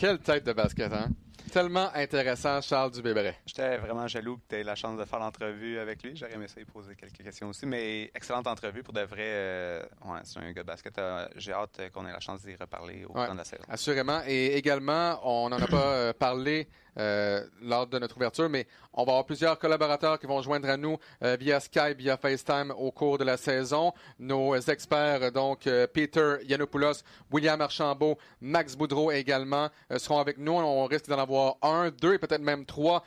Quelle 0.01 0.19
tête 0.19 0.47
de 0.47 0.55
basket, 0.55 0.91
hein? 0.95 1.11
Tellement 1.53 1.91
intéressant, 1.95 2.63
Charles 2.63 2.91
Dubébret. 2.91 3.37
J'étais 3.45 3.77
vraiment 3.77 4.07
jaloux 4.07 4.39
que 4.39 4.43
tu 4.49 4.57
aies 4.57 4.63
la 4.63 4.75
chance 4.75 4.99
de 4.99 5.05
faire 5.05 5.19
l'entrevue 5.19 5.79
avec 5.79 6.03
lui. 6.03 6.17
J'aurais 6.17 6.33
aimé 6.33 6.47
essayer 6.47 6.65
de 6.65 6.71
poser 6.71 6.95
quelques 6.95 7.23
questions 7.23 7.49
aussi, 7.49 7.67
mais 7.67 8.11
excellente 8.15 8.47
entrevue 8.47 8.83
pour 8.83 8.95
de 8.95 9.03
vrai. 9.03 9.25
Euh, 9.27 9.83
ouais, 10.07 10.21
c'est 10.23 10.39
un 10.39 10.53
gars 10.53 10.63
de 10.63 10.67
basket. 10.67 10.99
J'ai 11.37 11.53
hâte 11.53 11.83
qu'on 11.93 12.07
ait 12.07 12.13
la 12.13 12.21
chance 12.21 12.41
d'y 12.41 12.55
reparler 12.55 13.05
au 13.05 13.13
cours 13.13 13.31
de 13.31 13.37
la 13.37 13.45
saison. 13.45 13.63
Assurément. 13.69 14.23
Et 14.27 14.55
également, 14.55 15.21
on 15.23 15.51
n'en 15.51 15.59
a 15.59 15.67
pas 15.67 16.15
parlé 16.15 16.67
euh, 16.99 17.45
lors 17.63 17.87
de 17.87 17.99
notre 17.99 18.17
ouverture, 18.17 18.49
mais 18.49 18.67
on 18.93 19.05
va 19.05 19.13
avoir 19.13 19.25
plusieurs 19.25 19.59
collaborateurs 19.59 20.19
qui 20.19 20.27
vont 20.27 20.43
joindre 20.43 20.69
à 20.69 20.77
nous 20.77 20.99
euh, 21.23 21.37
via 21.39 21.61
Skype, 21.61 21.99
via 21.99 22.17
FaceTime 22.17 22.73
au 22.77 22.91
cours 22.91 23.17
de 23.17 23.25
la 23.25 23.37
saison. 23.37 23.93
Nos 24.19 24.57
experts, 24.57 25.31
donc 25.33 25.67
euh, 25.67 25.87
Peter 25.87 26.37
Yanopoulos, 26.45 27.03
William 27.31 27.61
Archambault, 27.61 28.19
Max 28.41 28.75
Boudreau 28.75 29.13
également, 29.13 29.69
seront 29.99 30.19
avec 30.19 30.39
nous. 30.39 30.53
On 30.53 30.85
risque 30.87 31.09
d'en 31.09 31.19
avoir 31.19 31.57
un, 31.63 31.91
deux 31.91 32.15
et 32.15 32.19
peut-être 32.19 32.43
même 32.43 32.65
trois 32.65 33.03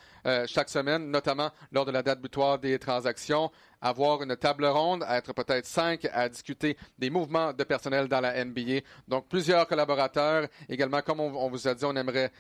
chaque 0.48 0.70
semaine, 0.70 1.10
notamment 1.10 1.50
lors 1.72 1.86
de 1.86 1.92
la 1.92 2.04
date 2.04 2.22
butoir 2.22 2.60
des 2.60 2.80
transactions 2.80 3.52
avoir 3.86 4.24
une 4.24 4.38
table 4.38 4.66
ronde, 4.66 5.04
être 5.10 5.34
peut-être 5.34 5.66
cinq 5.66 6.08
à 6.14 6.30
discuter 6.30 6.78
des 6.98 7.10
mouvements 7.10 7.52
de 7.52 7.66
personnel 7.66 8.08
dans 8.08 8.22
la 8.22 8.46
NBA. 8.46 8.80
Donc, 9.10 9.28
plusieurs 9.28 9.68
collaborateurs. 9.68 10.48
Également, 10.70 11.02
comme 11.02 11.20
on, 11.20 11.50
vous 11.50 11.68
a 11.68 11.76
dit, 11.76 11.84
on 11.84 11.94
aimerait 11.98 12.32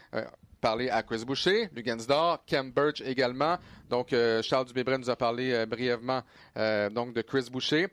parler 0.63 0.89
à 0.89 1.03
Chris 1.03 1.25
Boucher, 1.25 1.69
Lugansdor, 1.75 2.45
Kem 2.45 2.71
Birch 2.71 3.01
également. 3.01 3.57
Donc, 3.89 4.13
euh, 4.13 4.41
Charles 4.41 4.65
Dubébret 4.65 4.97
nous 4.97 5.09
a 5.09 5.17
parlé 5.17 5.51
euh, 5.51 5.65
brièvement 5.65 6.21
euh, 6.55 6.89
donc 6.89 7.13
de 7.13 7.21
Chris 7.21 7.49
Boucher. 7.51 7.87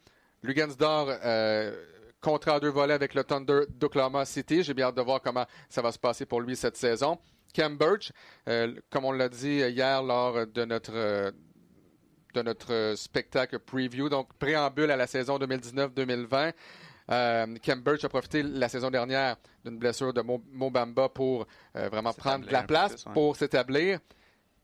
Lugansdor, 0.44 1.08
contrat 2.20 2.56
à 2.56 2.60
deux 2.60 2.70
volets 2.70 2.94
avec 2.94 3.14
le 3.14 3.24
Thunder 3.24 3.62
d'Oklahoma 3.68 4.24
City. 4.24 4.62
J'ai 4.62 4.74
bien 4.74 4.86
hâte 4.86 4.96
de 4.96 5.02
voir 5.02 5.20
comment 5.20 5.46
ça 5.68 5.82
va 5.82 5.92
se 5.92 5.98
passer 5.98 6.26
pour 6.26 6.40
lui 6.40 6.56
cette 6.56 6.76
saison. 6.76 7.18
Kem 7.52 7.76
Birch, 7.76 8.12
comme 8.90 9.04
on 9.04 9.12
l'a 9.12 9.28
dit 9.28 9.58
hier 9.58 10.02
lors 10.02 10.46
de 10.46 10.64
notre 10.64 11.32
de 12.34 12.42
notre 12.42 12.94
spectacle 12.96 13.58
preview, 13.58 14.08
donc 14.08 14.32
préambule 14.34 14.90
à 14.90 14.96
la 14.96 15.06
saison 15.06 15.38
2019-2020. 15.38 16.52
Euh, 17.10 17.46
Birch 17.84 18.04
a 18.04 18.08
profité 18.08 18.42
la 18.42 18.68
saison 18.68 18.90
dernière 18.90 19.36
d'une 19.64 19.78
blessure 19.78 20.12
de 20.12 20.22
Mobamba 20.22 21.08
pour 21.08 21.46
euh, 21.76 21.88
vraiment 21.88 22.12
prendre 22.12 22.46
la 22.50 22.62
place, 22.62 23.04
pour 23.12 23.36
s'établir. 23.36 23.98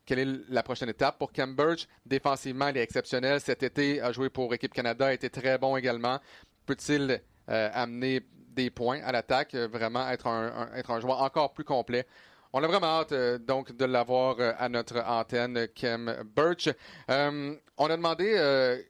Quelle 0.04 0.20
est 0.20 0.40
la 0.48 0.62
prochaine 0.62 0.88
étape 0.88 1.18
pour 1.18 1.32
Birch? 1.32 1.88
Défensivement, 2.04 2.68
il 2.68 2.76
est 2.76 2.82
exceptionnel. 2.82 3.40
Cet 3.40 3.64
été, 3.64 4.00
a 4.00 4.12
joué 4.12 4.30
pour 4.30 4.54
Équipe 4.54 4.72
Canada, 4.72 5.06
a 5.06 5.12
été 5.12 5.28
très 5.28 5.58
bon 5.58 5.76
également. 5.76 6.20
Peut-il 6.66 7.20
euh, 7.48 7.70
amener 7.72 8.20
des 8.50 8.70
points 8.70 9.00
à 9.04 9.12
l'attaque, 9.12 9.54
vraiment 9.54 10.08
être 10.08 10.26
un, 10.26 10.70
être 10.74 10.90
un 10.90 11.00
joueur 11.00 11.22
encore 11.22 11.52
plus 11.52 11.64
complet? 11.64 12.06
On 12.52 12.62
a 12.62 12.66
vraiment 12.66 13.00
hâte 13.00 13.12
donc 13.46 13.76
de 13.76 13.84
l'avoir 13.84 14.36
à 14.40 14.68
notre 14.68 15.00
antenne, 15.00 15.68
Kem 15.74 16.24
Birch. 16.34 16.70
on 17.08 17.90
a 17.90 17.96
demandé 17.96 18.82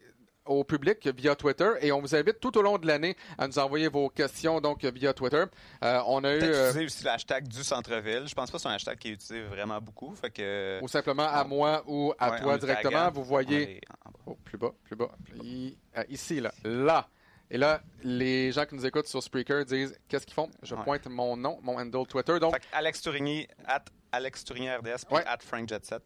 au 0.47 0.65
public 0.65 1.07
via 1.17 1.35
Twitter 1.35 1.71
et 1.81 1.93
on 1.93 2.01
vous 2.01 2.15
invite 2.15 2.41
tout 2.41 2.57
au 2.57 2.63
long 2.63 2.79
de 2.79 2.87
l'année 2.87 3.17
à 3.39 3.47
nous 3.47 3.59
envoyer 3.59 3.89
vos 3.89 4.09
questions 4.09 4.61
donc 4.61 4.85
via 4.85 5.13
Twitter. 5.13 5.45
Euh, 5.85 6.01
on 6.07 6.25
a 6.25 6.35
eu 6.35 6.43
euh, 6.43 6.85
aussi 6.85 7.05
l'hashtag 7.05 7.49
du 7.49 7.63
centre-ville. 7.63 8.25
Je 8.27 8.35
pense 8.35 8.51
pas 8.51 8.59
que 8.59 8.63
c'est 8.63 8.69
un 8.69 8.73
hashtag 8.73 8.99
qui 8.99 9.09
est 9.09 9.13
utilisé 9.13 9.43
vraiment 9.45 9.81
beaucoup, 9.81 10.15
fait 10.15 10.31
que 10.31 10.81
ou 10.83 10.89
simplement 10.89 11.27
à 11.29 11.45
moi 11.45 11.83
ou 11.87 12.13
à 12.19 12.39
toi 12.41 12.59
directement. 12.59 13.11
Vous 13.11 13.25
voyez 13.25 13.81
oh, 14.27 14.37
plus 14.45 14.59
bas, 14.59 14.73
plus 14.85 14.97
bas, 14.97 15.11
euh, 15.43 16.03
ici 16.09 16.41
là, 16.41 16.53
là. 16.65 17.09
Et 17.51 17.59
là, 17.59 17.80
les 18.03 18.51
gens 18.53 18.66
qui 18.66 18.74
nous 18.74 18.86
écoutent 18.86 19.07
sur 19.07 19.22
Spreaker 19.22 19.64
disent 19.64 19.97
qu'est-ce 20.09 20.26
qu'ils 20.26 20.34
font? 20.34 20.51
Je 20.62 20.74
pointe 20.74 21.07
mon 21.07 21.36
nom, 21.36 21.59
mon 21.62 21.78
handle 21.78 22.07
Twitter. 22.07 22.38
Donc 22.40 22.57
Alex 22.72 23.01
Tourigny 23.03 23.47
at 23.66 23.84
Alex 24.12 24.44
Tourigny 24.44 24.70
RDS 24.70 25.05
puis 25.09 25.18
at 25.24 25.38
Frank 25.40 25.68
Jet 25.68 25.84
7. 25.84 26.03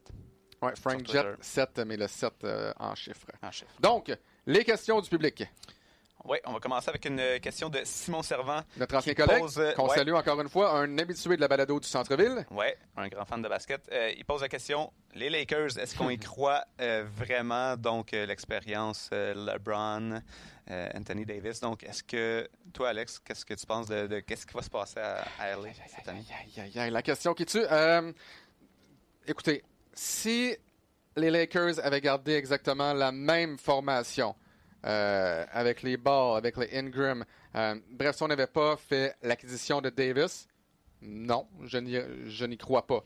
Ouais, 0.61 0.73
Frank 0.75 1.07
Jet 1.07 1.25
7, 1.39 1.79
mais 1.87 1.97
le 1.97 2.07
7 2.07 2.45
en 2.77 2.93
chiffres. 2.93 3.25
En 3.41 3.49
chiffres. 3.49 3.73
Donc, 3.79 4.15
les 4.45 4.63
questions 4.63 5.01
du 5.01 5.09
public. 5.09 5.43
Oui, 6.25 6.37
on 6.45 6.53
va 6.53 6.59
commencer 6.59 6.89
avec 6.89 7.05
une 7.05 7.39
question 7.39 7.69
de 7.69 7.81
Simon 7.83 8.21
Servant. 8.21 8.61
Notre 8.77 8.95
ancien 8.95 9.13
collègue, 9.13 9.43
euh, 9.57 9.73
qu'on 9.73 9.89
salue 9.89 10.13
encore 10.13 10.39
une 10.39 10.49
fois, 10.49 10.77
un 10.77 10.97
habitué 10.97 11.35
de 11.35 11.41
la 11.41 11.47
balado 11.47 11.79
du 11.79 11.87
centre-ville. 11.87 12.45
Oui, 12.51 12.67
un 12.95 13.07
grand 13.07 13.25
fan 13.25 13.41
de 13.41 13.47
basket. 13.47 13.89
Euh, 13.91 14.11
il 14.15 14.23
pose 14.23 14.41
la 14.41 14.49
question, 14.49 14.91
les 15.15 15.29
Lakers, 15.29 15.77
est-ce 15.77 15.97
qu'on 15.97 16.09
y 16.09 16.17
croit 16.19 16.63
euh, 16.79 17.05
vraiment? 17.15 17.75
Donc, 17.75 18.11
l'expérience 18.11 19.09
LeBron, 19.11 20.21
Anthony 20.69 21.25
Davis. 21.25 21.59
Donc, 21.59 21.83
est-ce 21.83 22.03
que, 22.03 22.47
toi, 22.71 22.89
Alex, 22.89 23.19
qu'est-ce 23.19 23.45
que 23.45 23.55
tu 23.55 23.65
penses 23.65 23.87
de, 23.87 24.19
qu'est-ce 24.19 24.45
qui 24.45 24.53
va 24.53 24.61
se 24.61 24.69
passer 24.69 24.99
à, 24.99 25.25
à 25.39 25.55
LA 25.55 25.69
cette 25.87 26.07
année? 26.07 26.91
la 26.91 27.01
question 27.01 27.33
qui 27.33 27.45
tue. 27.45 27.65
écoutez, 29.27 29.63
si 29.93 30.55
les 31.15 31.31
Lakers 31.31 31.83
avaient 31.83 32.01
gardé 32.01 32.33
exactement 32.33 32.93
la 32.93 33.11
même 33.11 33.57
formation 33.57 34.35
euh, 34.85 35.45
avec 35.51 35.81
les 35.83 35.97
Balls, 35.97 36.37
avec 36.37 36.57
les 36.57 36.69
Ingram. 36.77 37.25
Euh, 37.55 37.75
bref, 37.89 38.15
si 38.15 38.23
on 38.23 38.27
n'avait 38.27 38.47
pas 38.47 38.75
fait 38.77 39.15
l'acquisition 39.21 39.81
de 39.81 39.89
Davis, 39.89 40.47
non, 41.01 41.47
je 41.63 42.45
n'y 42.45 42.57
crois 42.57 42.85
pas. 42.85 43.03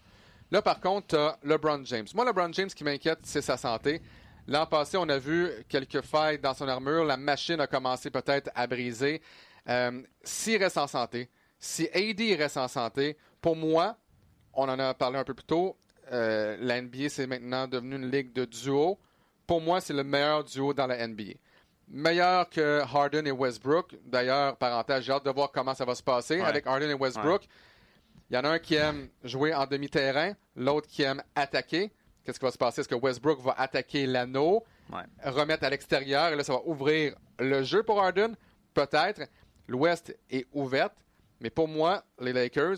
Là, 0.51 0.61
par 0.61 0.79
contre, 0.79 1.17
as 1.17 1.39
LeBron 1.43 1.83
James. 1.85 2.05
Moi, 2.13 2.25
LeBron 2.25 2.51
James, 2.53 2.69
qui 2.69 2.83
m'inquiète, 2.83 3.19
c'est 3.23 3.41
sa 3.41 3.57
santé. 3.57 4.01
L'an 4.47 4.65
passé, 4.67 4.97
on 4.97 5.09
a 5.09 5.17
vu 5.17 5.49
quelques 5.67 6.01
failles 6.01 6.37
dans 6.37 6.53
son 6.53 6.67
armure. 6.67 7.03
La 7.03 7.17
machine 7.17 7.59
a 7.59 7.67
commencé 7.67 8.11
peut-être 8.11 8.51
à 8.53 8.67
briser. 8.67 9.21
Euh, 9.67 10.01
S'il 10.23 10.61
reste 10.61 10.77
en 10.77 10.87
santé, 10.87 11.29
si 11.59 11.89
AD 11.93 12.19
reste 12.37 12.57
en 12.57 12.67
santé, 12.67 13.17
pour 13.41 13.55
moi, 13.55 13.97
on 14.53 14.69
en 14.69 14.77
a 14.77 14.93
parlé 14.93 15.17
un 15.17 15.23
peu 15.23 15.33
plus 15.33 15.45
tôt, 15.45 15.75
euh, 16.11 16.57
la 16.59 16.79
NBA, 16.79 17.09
c'est 17.09 17.25
maintenant 17.25 17.67
devenu 17.67 17.95
une 17.95 18.11
ligue 18.11 18.33
de 18.33 18.45
duo. 18.45 18.99
Pour 19.47 19.61
moi, 19.61 19.81
c'est 19.81 19.93
le 19.93 20.03
meilleur 20.03 20.43
duo 20.43 20.73
dans 20.73 20.85
la 20.85 21.07
NBA. 21.07 21.33
Meilleur 21.87 22.49
que 22.49 22.81
Harden 22.81 23.25
et 23.27 23.31
Westbrook. 23.31 23.95
D'ailleurs, 24.05 24.57
parenthèse, 24.57 25.03
j'ai 25.03 25.11
hâte 25.11 25.25
de 25.25 25.29
voir 25.31 25.51
comment 25.51 25.73
ça 25.75 25.85
va 25.85 25.95
se 25.95 26.03
passer 26.03 26.41
avec 26.41 26.65
Harden 26.65 26.89
et 26.89 26.93
Westbrook. 26.93 27.43
Il 28.29 28.35
y 28.35 28.39
en 28.39 28.43
a 28.43 28.49
un 28.49 28.59
qui 28.59 28.73
aime 28.75 29.09
jouer 29.23 29.53
en 29.53 29.67
demi-terrain, 29.67 30.33
l'autre 30.55 30.87
qui 30.87 31.03
aime 31.03 31.21
attaquer. 31.35 31.91
Qu'est-ce 32.23 32.39
qui 32.39 32.45
va 32.45 32.51
se 32.51 32.57
passer? 32.57 32.81
Est-ce 32.81 32.89
que 32.89 32.95
Westbrook 32.95 33.39
va 33.39 33.53
attaquer 33.57 34.07
l'anneau, 34.07 34.63
remettre 35.23 35.63
à 35.63 35.69
l'extérieur, 35.69 36.29
et 36.29 36.35
là, 36.35 36.43
ça 36.43 36.53
va 36.53 36.61
ouvrir 36.65 37.15
le 37.39 37.61
jeu 37.61 37.83
pour 37.83 38.01
Harden? 38.01 38.35
Peut-être. 38.73 39.21
l'Ouest 39.67 40.17
est 40.29 40.47
ouverte. 40.53 40.95
Mais 41.39 41.49
pour 41.49 41.67
moi, 41.67 42.03
les 42.19 42.33
Lakers, 42.33 42.77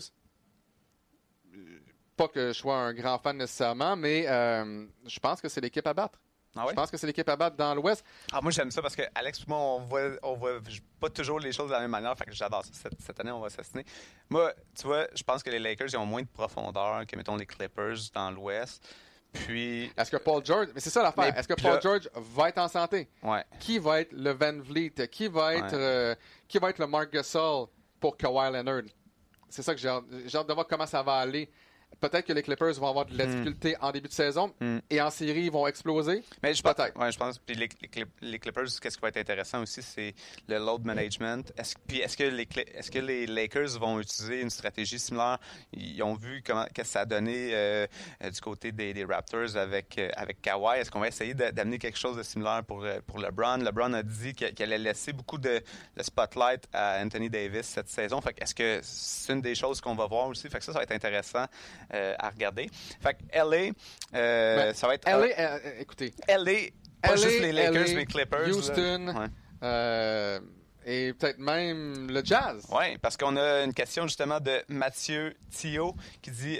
pas 2.16 2.28
que 2.28 2.48
je 2.48 2.52
sois 2.58 2.76
un 2.76 2.92
grand 2.92 3.18
fan 3.18 3.36
nécessairement, 3.36 3.96
mais 3.96 4.26
euh, 4.28 4.86
je 5.06 5.18
pense 5.20 5.40
que 5.40 5.48
c'est 5.48 5.60
l'équipe 5.60 5.86
à 5.86 5.94
battre. 5.94 6.20
Ah 6.56 6.64
ouais? 6.64 6.70
Je 6.70 6.74
pense 6.74 6.90
que 6.90 6.96
c'est 6.96 7.06
l'équipe 7.06 7.28
à 7.28 7.36
battre 7.36 7.56
dans 7.56 7.74
l'Ouest. 7.74 8.04
Ah, 8.32 8.40
moi, 8.40 8.50
j'aime 8.50 8.70
ça 8.70 8.82
parce 8.82 8.96
que 8.96 9.02
Alex 9.14 9.46
moi, 9.46 9.58
on 9.58 9.80
voit, 9.80 10.10
on 10.22 10.34
voit 10.34 10.58
pas 10.98 11.10
toujours 11.10 11.38
les 11.38 11.52
choses 11.52 11.68
de 11.68 11.72
la 11.72 11.80
même 11.80 11.90
manière. 11.90 12.16
Fait 12.16 12.24
que 12.24 12.32
j'adore 12.32 12.64
ça. 12.64 12.70
Cette, 12.72 13.00
cette, 13.00 13.20
année, 13.20 13.30
on 13.30 13.40
va 13.40 13.50
s'assiner. 13.50 13.84
Moi, 14.28 14.52
tu 14.78 14.86
vois, 14.86 15.06
je 15.14 15.22
pense 15.22 15.42
que 15.42 15.50
les 15.50 15.58
Lakers 15.58 15.88
ils 15.88 15.96
ont 15.96 16.06
moins 16.06 16.22
de 16.22 16.28
profondeur 16.28 17.06
que, 17.06 17.16
mettons, 17.16 17.36
les 17.36 17.46
Clippers 17.46 17.96
dans 18.14 18.30
l'Ouest. 18.30 18.82
Puis. 19.32 19.92
Est-ce 19.96 20.10
que 20.10 20.16
Paul 20.16 20.44
George. 20.44 20.68
Mais 20.74 20.80
c'est 20.80 20.90
ça 20.90 21.02
l'affaire. 21.02 21.36
Est-ce 21.36 21.48
que 21.48 21.60
Paul 21.60 21.74
là... 21.74 21.80
George 21.80 22.08
va 22.14 22.48
être 22.48 22.58
en 22.58 22.68
santé? 22.68 23.08
Ouais. 23.22 23.44
Qui 23.60 23.78
va 23.78 24.00
être 24.00 24.12
le 24.12 24.30
Van 24.30 24.58
Vliet? 24.58 25.08
Qui 25.10 25.28
va 25.28 25.54
être, 25.54 25.72
ouais. 25.72 25.82
euh, 25.82 26.14
qui 26.46 26.58
va 26.58 26.70
être 26.70 26.78
le 26.78 26.86
Mark 26.86 27.12
Gasol 27.12 27.66
pour 28.00 28.16
Kawhi 28.16 28.52
Leonard? 28.52 28.84
C'est 29.48 29.62
ça 29.62 29.74
que 29.74 29.80
j'ai 29.80 29.88
hâte, 29.88 30.04
hâte 30.34 30.48
de 30.48 30.52
voir 30.52 30.66
comment 30.66 30.86
ça 30.86 31.02
va 31.02 31.16
aller. 31.16 31.50
Peut-être 32.00 32.26
que 32.26 32.32
les 32.32 32.42
Clippers 32.42 32.74
vont 32.74 32.88
avoir 32.88 33.06
de 33.06 33.16
la 33.16 33.26
difficulté 33.26 33.72
mm. 33.72 33.84
en 33.84 33.92
début 33.92 34.08
de 34.08 34.12
saison 34.12 34.52
mm. 34.60 34.78
et 34.90 35.00
en 35.00 35.10
série, 35.10 35.44
ils 35.44 35.50
vont 35.50 35.66
exploser? 35.66 36.22
Mais 36.42 36.54
je 36.54 36.62
peut-être. 36.62 36.98
Ouais, 36.98 37.10
je 37.10 37.18
pense. 37.18 37.38
Puis 37.38 37.56
les, 37.56 37.68
les, 37.94 38.04
les 38.20 38.38
Clippers, 38.38 38.66
qu'est-ce 38.80 38.96
qui 38.96 39.02
va 39.02 39.08
être 39.08 39.16
intéressant 39.16 39.62
aussi, 39.62 39.82
c'est 39.82 40.14
le 40.48 40.58
load 40.58 40.84
management. 40.84 41.52
Est-ce, 41.56 41.74
puis 41.86 41.98
est-ce 41.98 42.16
que 42.16 42.24
les 42.24 42.48
est-ce 42.74 42.90
que 42.90 42.98
les 42.98 43.26
Lakers 43.26 43.78
vont 43.78 44.00
utiliser 44.00 44.40
une 44.40 44.50
stratégie 44.50 44.98
similaire? 44.98 45.38
Ils 45.72 46.02
ont 46.02 46.14
vu 46.14 46.42
comment 46.46 46.64
qu'est-ce 46.74 46.88
que 46.88 46.92
ça 46.92 47.00
a 47.00 47.04
donné 47.06 47.50
euh, 47.52 47.86
du 48.22 48.40
côté 48.40 48.72
des, 48.72 48.94
des 48.94 49.04
Raptors 49.04 49.56
avec 49.56 49.98
euh, 49.98 50.10
avec 50.16 50.40
Kawhi. 50.42 50.78
Est-ce 50.78 50.90
qu'on 50.90 51.00
va 51.00 51.08
essayer 51.08 51.34
d'amener 51.34 51.78
quelque 51.78 51.98
chose 51.98 52.16
de 52.16 52.22
similaire 52.22 52.62
pour 52.64 52.84
euh, 52.84 53.00
pour 53.06 53.18
LeBron? 53.18 53.58
LeBron 53.58 53.92
a 53.92 54.02
dit 54.02 54.34
qu'il, 54.34 54.52
qu'il 54.54 54.64
allait 54.64 54.78
laisser 54.78 55.12
beaucoup 55.12 55.38
de 55.38 55.60
le 55.96 56.02
spotlight 56.02 56.68
à 56.72 57.00
Anthony 57.02 57.28
Davis 57.28 57.66
cette 57.66 57.88
saison. 57.88 58.20
Fait 58.20 58.36
est-ce 58.40 58.54
que 58.54 58.80
c'est 58.82 59.32
une 59.32 59.40
des 59.40 59.54
choses 59.54 59.80
qu'on 59.80 59.94
va 59.94 60.06
voir 60.06 60.28
aussi? 60.28 60.48
Fait 60.48 60.58
que 60.58 60.64
ça, 60.64 60.72
ça 60.72 60.78
va 60.78 60.84
être 60.84 60.92
intéressant. 60.92 61.46
Euh, 61.94 62.14
à 62.18 62.28
regarder. 62.28 62.68
Fait 63.00 63.14
que 63.14 63.22
LA, 63.34 63.72
euh, 64.14 64.56
ben, 64.56 64.74
ça 64.74 64.86
va 64.86 64.94
être. 64.94 65.08
LA, 65.08 65.38
euh, 65.38 65.58
écoutez. 65.80 66.12
LA, 66.28 66.68
pas 67.00 67.14
LA, 67.14 67.16
juste 67.16 67.40
les 67.40 67.52
Lakers, 67.52 67.86
LA, 67.86 67.94
mais 67.94 68.04
Clippers. 68.04 68.48
Houston. 68.48 69.14
Ouais. 69.62 70.40
et 70.84 71.14
peut-être 71.14 71.38
même 71.38 72.10
le 72.10 72.22
Jazz. 72.22 72.66
Oui, 72.70 72.98
parce 72.98 73.16
qu'on 73.16 73.36
a 73.38 73.62
une 73.64 73.72
question 73.72 74.02
justement 74.02 74.38
de 74.38 74.62
Mathieu 74.68 75.34
Thio 75.50 75.94
qui 76.20 76.30
dit 76.30 76.58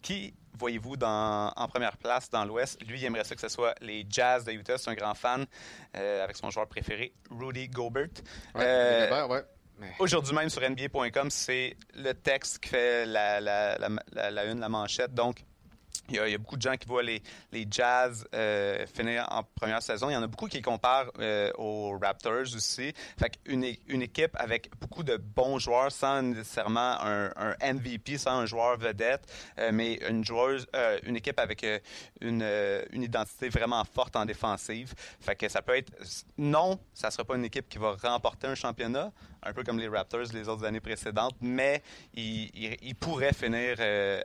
Qui 0.00 0.32
voyez-vous 0.58 0.94
en 1.02 1.68
première 1.68 1.98
place 1.98 2.30
dans 2.30 2.46
l'Ouest? 2.46 2.80
Lui, 2.86 2.98
il 3.00 3.04
aimerait 3.04 3.24
ça 3.24 3.34
que 3.34 3.42
ce 3.42 3.48
soit 3.48 3.74
les 3.82 4.06
Jazz 4.08 4.44
de 4.44 4.52
Utah. 4.52 4.78
C'est 4.78 4.88
un 4.88 4.94
grand 4.94 5.14
fan 5.14 5.44
avec 5.92 6.36
son 6.36 6.48
joueur 6.48 6.68
préféré, 6.68 7.12
Rudy 7.30 7.68
Gobert. 7.68 8.08
Ouais, 8.54 9.08
Gobert, 9.10 9.28
ouais. 9.28 9.44
Aujourd'hui 9.98 10.34
même 10.34 10.50
sur 10.50 10.68
NBA.com, 10.68 11.30
c'est 11.30 11.76
le 11.94 12.12
texte 12.12 12.58
qui 12.58 12.70
fait 12.70 13.06
la, 13.06 13.40
la, 13.40 13.78
la, 13.78 14.30
la, 14.30 14.44
une, 14.44 14.60
la 14.60 14.68
manchette. 14.68 15.14
Donc, 15.14 15.44
il 16.10 16.16
y, 16.16 16.34
a, 16.34 16.38
beaucoup 16.38 16.56
de 16.56 16.62
gens 16.62 16.76
qui 16.76 16.86
voient 16.86 17.02
les, 17.02 17.22
Jazz 17.70 18.26
euh, 18.34 18.86
finir 18.86 19.26
en 19.30 19.42
première 19.42 19.82
saison. 19.82 20.10
Il 20.10 20.12
y 20.12 20.16
en 20.16 20.22
a 20.22 20.26
beaucoup 20.26 20.48
qui 20.48 20.60
comparent 20.60 21.10
euh, 21.18 21.50
aux 21.56 21.98
Raptors 21.98 22.54
aussi. 22.54 22.92
Fait 23.18 23.38
une, 23.46 23.64
une 23.86 24.02
équipe 24.02 24.36
avec 24.38 24.70
beaucoup 24.78 25.02
de 25.02 25.16
bons 25.16 25.58
joueurs 25.58 25.90
sans 25.90 26.20
nécessairement 26.20 26.98
un, 27.00 27.54
MVP, 27.74 28.18
sans 28.18 28.40
un 28.40 28.46
joueur 28.46 28.76
vedette, 28.76 29.22
euh, 29.58 29.70
mais 29.72 29.98
une 30.08 31.16
équipe 31.16 31.40
avec 31.40 31.64
une, 32.20 32.44
identité 32.92 33.48
vraiment 33.48 33.82
forte 33.84 34.16
en 34.16 34.26
défensive. 34.26 34.92
Fait 35.20 35.36
que 35.36 35.48
ça 35.48 35.62
peut 35.62 35.76
être 35.76 35.92
non, 36.36 36.78
ça 36.92 37.10
sera 37.10 37.24
pas 37.24 37.36
une 37.36 37.44
équipe 37.46 37.68
qui 37.68 37.78
va 37.78 37.96
remporter 38.02 38.46
un 38.46 38.54
championnat, 38.54 39.10
un 39.44 39.52
peu 39.52 39.62
comme 39.62 39.78
les 39.78 39.88
Raptors 39.88 40.32
les 40.32 40.48
autres 40.48 40.64
années 40.64 40.80
précédentes, 40.80 41.36
mais 41.40 41.82
il, 42.14 42.50
il, 42.54 42.76
il 42.82 42.94
pourrait 42.94 43.32
finir 43.32 43.76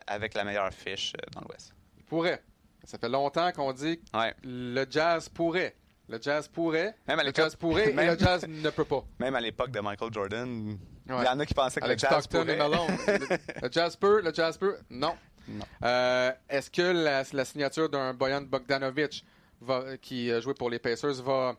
avec 0.07 0.33
la 0.33 0.43
meilleure 0.43 0.73
fiche 0.73 1.13
dans 1.33 1.41
l'Ouest 1.41 1.73
pourrait. 2.09 2.43
Ça 2.83 2.97
fait 2.97 3.07
longtemps 3.07 3.51
qu'on 3.51 3.71
dit 3.71 3.99
que 3.99 4.17
ouais. 4.17 4.33
le 4.43 4.85
jazz 4.89 5.29
pourrait. 5.29 5.75
Le 6.09 6.19
jazz 6.19 6.47
pourrait. 6.47 6.95
Même 7.07 7.19
à 7.19 7.23
le 7.23 7.31
jazz 7.33 7.55
pourrait 7.55 7.93
même... 7.93 8.09
et 8.09 8.11
le 8.13 8.17
jazz 8.19 8.45
ne 8.47 8.69
peut 8.71 8.83
pas. 8.83 9.05
Même 9.19 9.35
à 9.35 9.41
l'époque 9.41 9.71
de 9.71 9.79
Michael 9.79 10.11
Jordan, 10.11 10.69
ouais. 10.69 10.77
il 11.07 11.23
y 11.23 11.27
en 11.27 11.39
a 11.39 11.45
qui 11.45 11.53
pensaient 11.53 11.79
que 11.79 11.85
Alex 11.85 12.03
le 12.03 12.09
jazz 12.09 12.23
Stockton 12.23 12.45
pourrait. 12.45 13.19
le, 13.19 13.27
le, 13.61 13.71
jazz 13.71 13.95
peut, 13.95 14.21
le 14.21 14.33
jazz 14.33 14.57
peut. 14.57 14.77
Non. 14.89 15.15
non. 15.47 15.65
Euh, 15.83 16.31
Est-ce 16.49 16.71
que 16.71 16.81
la, 16.81 17.23
la 17.31 17.45
signature 17.45 17.89
d'un 17.89 18.13
Boyan 18.15 18.41
Bogdanovic 18.41 19.23
va, 19.61 19.97
qui 19.97 20.31
jouait 20.41 20.55
pour 20.55 20.71
les 20.71 20.79
Pacers 20.79 21.21
va, 21.21 21.55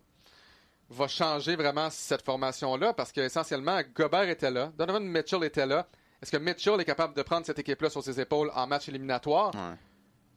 va 0.91 1.09
changer 1.09 1.57
vraiment 1.57 1.88
cette 1.91 2.22
formation-là? 2.22 2.93
Parce 2.93 3.12
qu'essentiellement, 3.12 3.80
Gobert 3.95 4.28
était 4.28 4.51
là, 4.51 4.72
Donovan 4.76 5.05
Mitchell 5.05 5.45
était 5.45 5.66
là. 5.66 5.86
Est-ce 6.20 6.30
que 6.30 6.36
Mitchell 6.36 6.78
est 6.80 6.84
capable 6.84 7.14
de 7.14 7.22
prendre 7.22 7.47
cette 7.47 7.59
équipe-là 7.59 7.88
sur 7.88 8.03
ses 8.03 8.20
épaules 8.20 8.51
en 8.55 8.66
match 8.66 8.88
éliminatoire? 8.88 9.55
Ouais 9.55 9.76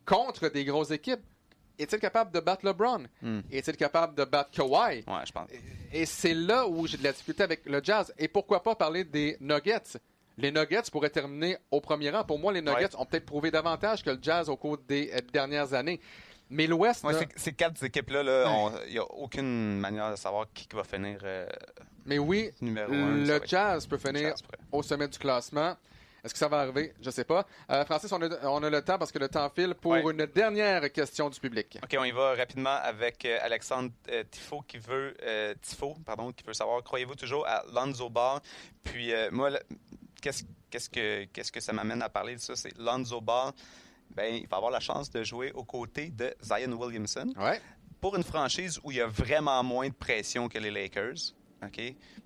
contre 0.06 0.50
des 0.50 0.66
grosses 0.66 0.92
équipes. 0.92 1.22
Est-il 1.80 2.00
capable 2.00 2.32
de 2.32 2.40
battre 2.40 2.66
LeBron? 2.66 3.06
Mm. 3.22 3.40
Est-il 3.52 3.76
capable 3.78 4.16
de 4.16 4.26
battre 4.26 4.52
Kawhi? 4.52 5.04
Ouais, 5.08 5.26
je 5.26 5.32
pense. 5.32 5.50
Et, 5.92 6.06
c'est 6.06 6.36
là 6.36 6.68
où 6.68 6.86
j'ai 6.86 6.98
de 6.98 7.04
la 7.04 7.12
difficulté 7.12 7.44
avec 7.44 7.66
le 7.66 7.82
Jazz. 7.84 8.14
Et 8.18 8.28
pourquoi 8.28 8.62
pas 8.62 8.76
parler 8.76 9.04
des 9.04 9.38
Nuggets? 9.40 9.98
Les 10.38 10.52
Nuggets 10.52 10.84
pourraient 10.92 11.10
terminer 11.10 11.58
au 11.72 11.82
premier 11.82 12.12
rang. 12.12 12.24
Pour 12.24 12.38
moi, 12.38 12.54
les 12.54 12.62
Nuggets 12.62 12.96
ouais. 12.96 13.00
ont 13.00 13.06
peut-être 13.06 13.26
prouvé 13.26 13.50
davantage 13.50 14.04
que 14.04 14.12
le 14.12 14.20
Jazz 14.22 14.50
au 14.50 14.56
cours 14.56 14.78
des 14.78 15.12
euh, 15.14 15.20
dernières 15.32 15.74
années. 15.74 16.00
Mais 16.54 16.68
l'Ouest. 16.68 17.04
Ouais, 17.04 17.28
ces 17.36 17.54
quatre 17.54 17.84
équipes-là, 17.84 18.22
il 18.22 18.28
ouais. 18.28 18.92
n'y 18.92 19.00
a 19.00 19.12
aucune 19.12 19.80
manière 19.80 20.12
de 20.12 20.16
savoir 20.16 20.46
qui 20.54 20.68
va 20.74 20.84
finir. 20.84 21.20
Euh, 21.24 21.48
Mais 22.06 22.20
oui, 22.20 22.52
numéro 22.62 22.94
un, 22.94 23.18
le 23.18 23.42
Jazz 23.46 23.88
peut 23.88 23.98
finir 23.98 24.30
Jazz, 24.30 24.44
au 24.72 24.84
sommet 24.84 25.08
du 25.08 25.18
classement. 25.18 25.76
Est-ce 26.24 26.34
que 26.34 26.40
ça 26.40 26.48
va 26.48 26.60
arriver? 26.60 26.94
Je 27.02 27.08
ne 27.08 27.12
sais 27.12 27.26
pas. 27.26 27.46
Euh, 27.70 27.84
Francis, 27.84 28.10
on 28.14 28.22
a, 28.22 28.48
on 28.48 28.64
a, 28.64 28.70
le 28.70 28.82
temps 28.82 28.98
parce 28.98 29.12
que 29.12 29.20
le 29.20 29.28
temps 29.28 29.50
file 29.50 29.76
pour 29.76 29.92
ouais. 29.92 30.02
une 30.02 30.26
dernière 30.28 30.90
question 30.94 31.30
du 31.30 31.38
public. 31.38 31.78
OK, 31.84 31.98
on 32.00 32.06
y 32.06 32.12
va 32.12 32.34
rapidement 32.36 32.78
avec 32.82 33.26
euh, 33.26 33.40
Alexandre 33.42 33.90
euh, 34.10 34.24
Tifo 34.32 34.62
qui 34.66 34.78
veut 34.78 35.18
euh, 35.22 35.54
Tifo, 35.62 35.98
pardon, 36.06 36.32
qui 36.32 36.46
veut 36.46 36.54
savoir 36.54 36.82
croyez-vous 36.82 37.16
toujours 37.16 37.46
à 37.46 37.64
Lonzo 37.74 38.10
Ball? 38.10 38.40
Puis 38.86 39.12
moi, 39.32 39.50
qu'est-ce 40.22 40.44
qu'est-ce 40.70 40.90
que 40.90 41.26
qu'est-ce 41.26 41.52
que 41.52 41.60
ça 41.60 41.74
m'amène 41.74 42.02
à 42.02 42.08
parler 42.08 42.36
de 42.36 42.42
ça? 42.42 42.56
C'est 42.56 42.78
Lonzo 42.78 43.20
Ball. 43.20 43.52
Ben, 44.12 44.36
il 44.36 44.48
va 44.48 44.58
avoir 44.58 44.72
la 44.72 44.80
chance 44.80 45.10
de 45.10 45.24
jouer 45.24 45.52
aux 45.54 45.64
côtés 45.64 46.10
de 46.10 46.34
Zion 46.42 46.72
Williamson. 46.74 47.34
Ouais. 47.38 47.60
Pour 48.00 48.16
une 48.16 48.24
franchise 48.24 48.80
où 48.84 48.92
il 48.92 48.98
y 48.98 49.02
a 49.02 49.08
vraiment 49.08 49.64
moins 49.64 49.88
de 49.88 49.94
pression 49.94 50.50
que 50.50 50.58
les 50.58 50.72
Lakers. 50.72 51.34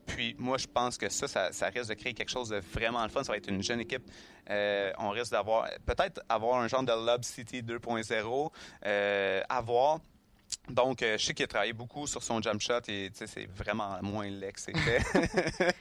Puis 0.05 0.35
moi, 0.37 0.57
je 0.57 0.67
pense 0.67 0.97
que 0.97 1.09
ça, 1.09 1.27
ça, 1.27 1.51
ça, 1.51 1.67
risque 1.67 1.89
de 1.89 1.93
créer 1.95 2.13
quelque 2.13 2.29
chose 2.29 2.49
de 2.49 2.57
vraiment 2.57 3.03
le 3.03 3.09
fun. 3.09 3.23
Ça 3.23 3.31
va 3.31 3.37
être 3.37 3.49
une 3.49 3.61
jeune 3.61 3.81
équipe. 3.81 4.09
Euh, 4.49 4.91
on 4.97 5.09
risque 5.09 5.31
d'avoir, 5.31 5.69
peut-être 5.85 6.21
avoir 6.29 6.61
un 6.61 6.67
genre 6.67 6.83
de 6.83 6.91
Lob 6.91 7.23
City 7.23 7.61
2.0, 7.61 8.51
euh, 8.85 9.41
avoir. 9.49 9.99
Donc, 10.69 11.01
euh, 11.01 11.17
je 11.17 11.25
sais 11.25 11.33
qu'il 11.33 11.45
a 11.45 11.47
travaillé 11.47 11.71
beaucoup 11.71 12.07
sur 12.07 12.21
son 12.21 12.41
jump 12.41 12.59
shot 12.59 12.81
et 12.89 13.09
c'est 13.13 13.45
vraiment 13.55 13.97
moins 14.01 14.29
laid 14.29 14.51
que 14.51 14.59
c'était. 14.59 14.99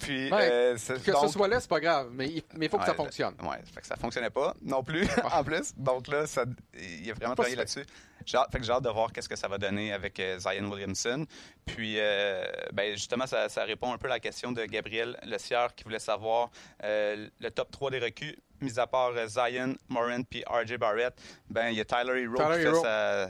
Puis, 0.00 0.32
ouais, 0.32 0.50
euh, 0.50 0.76
que 0.76 1.10
donc, 1.12 1.26
ce 1.26 1.32
soit 1.32 1.46
laid, 1.46 1.60
c'est 1.60 1.70
pas 1.70 1.78
grave, 1.78 2.08
mais 2.12 2.28
il 2.28 2.42
mais 2.56 2.68
faut 2.68 2.76
que 2.76 2.82
ouais, 2.82 2.88
ça 2.88 2.94
fonctionne. 2.94 3.34
Oui, 3.40 3.56
fait 3.72 3.80
que 3.80 3.86
ça 3.86 3.96
fonctionnait 3.96 4.30
pas 4.30 4.54
non 4.62 4.82
plus, 4.82 5.06
en 5.32 5.44
plus. 5.44 5.72
Donc 5.76 6.08
là, 6.08 6.26
ça, 6.26 6.44
il 6.74 7.08
a 7.10 7.14
vraiment 7.14 7.34
travaillé 7.34 7.54
là-dessus. 7.56 7.86
J'ai 8.26 8.36
hâte, 8.36 8.50
fait 8.52 8.58
que 8.58 8.64
j'ai 8.64 8.72
hâte 8.72 8.84
de 8.84 8.88
voir 8.88 9.12
qu'est-ce 9.12 9.28
que 9.28 9.36
ça 9.36 9.48
va 9.48 9.58
donner 9.58 9.92
avec 9.92 10.18
euh, 10.18 10.38
Zion 10.38 10.70
Williamson. 10.70 11.24
Puis, 11.64 11.96
ben, 12.72 12.92
justement, 12.94 13.26
ça, 13.26 13.48
ça, 13.48 13.64
répond 13.64 13.92
un 13.92 13.98
peu 13.98 14.06
à 14.06 14.10
la 14.10 14.20
question 14.20 14.50
de 14.50 14.64
Gabriel 14.64 15.18
Le 15.24 15.38
Sieur 15.38 15.74
qui 15.74 15.84
voulait 15.84 16.00
savoir 16.00 16.50
le 16.82 17.50
top 17.50 17.70
3 17.70 17.92
des 17.92 18.00
recrues, 18.00 18.36
mis 18.60 18.78
à 18.78 18.88
part 18.88 19.12
Zion, 19.28 19.76
Morin 19.88 20.22
puis 20.22 20.42
RJ 20.48 20.78
Barrett. 20.78 21.14
Ben, 21.48 21.70
il 21.70 21.76
y 21.76 21.80
a 21.80 21.84
Tyler 21.84 22.22
Hero 22.22 22.36
Tyler 22.36 22.60
qui 22.60 22.66
Hero. 22.66 22.82
fait 22.82 22.82
sa, 22.82 23.28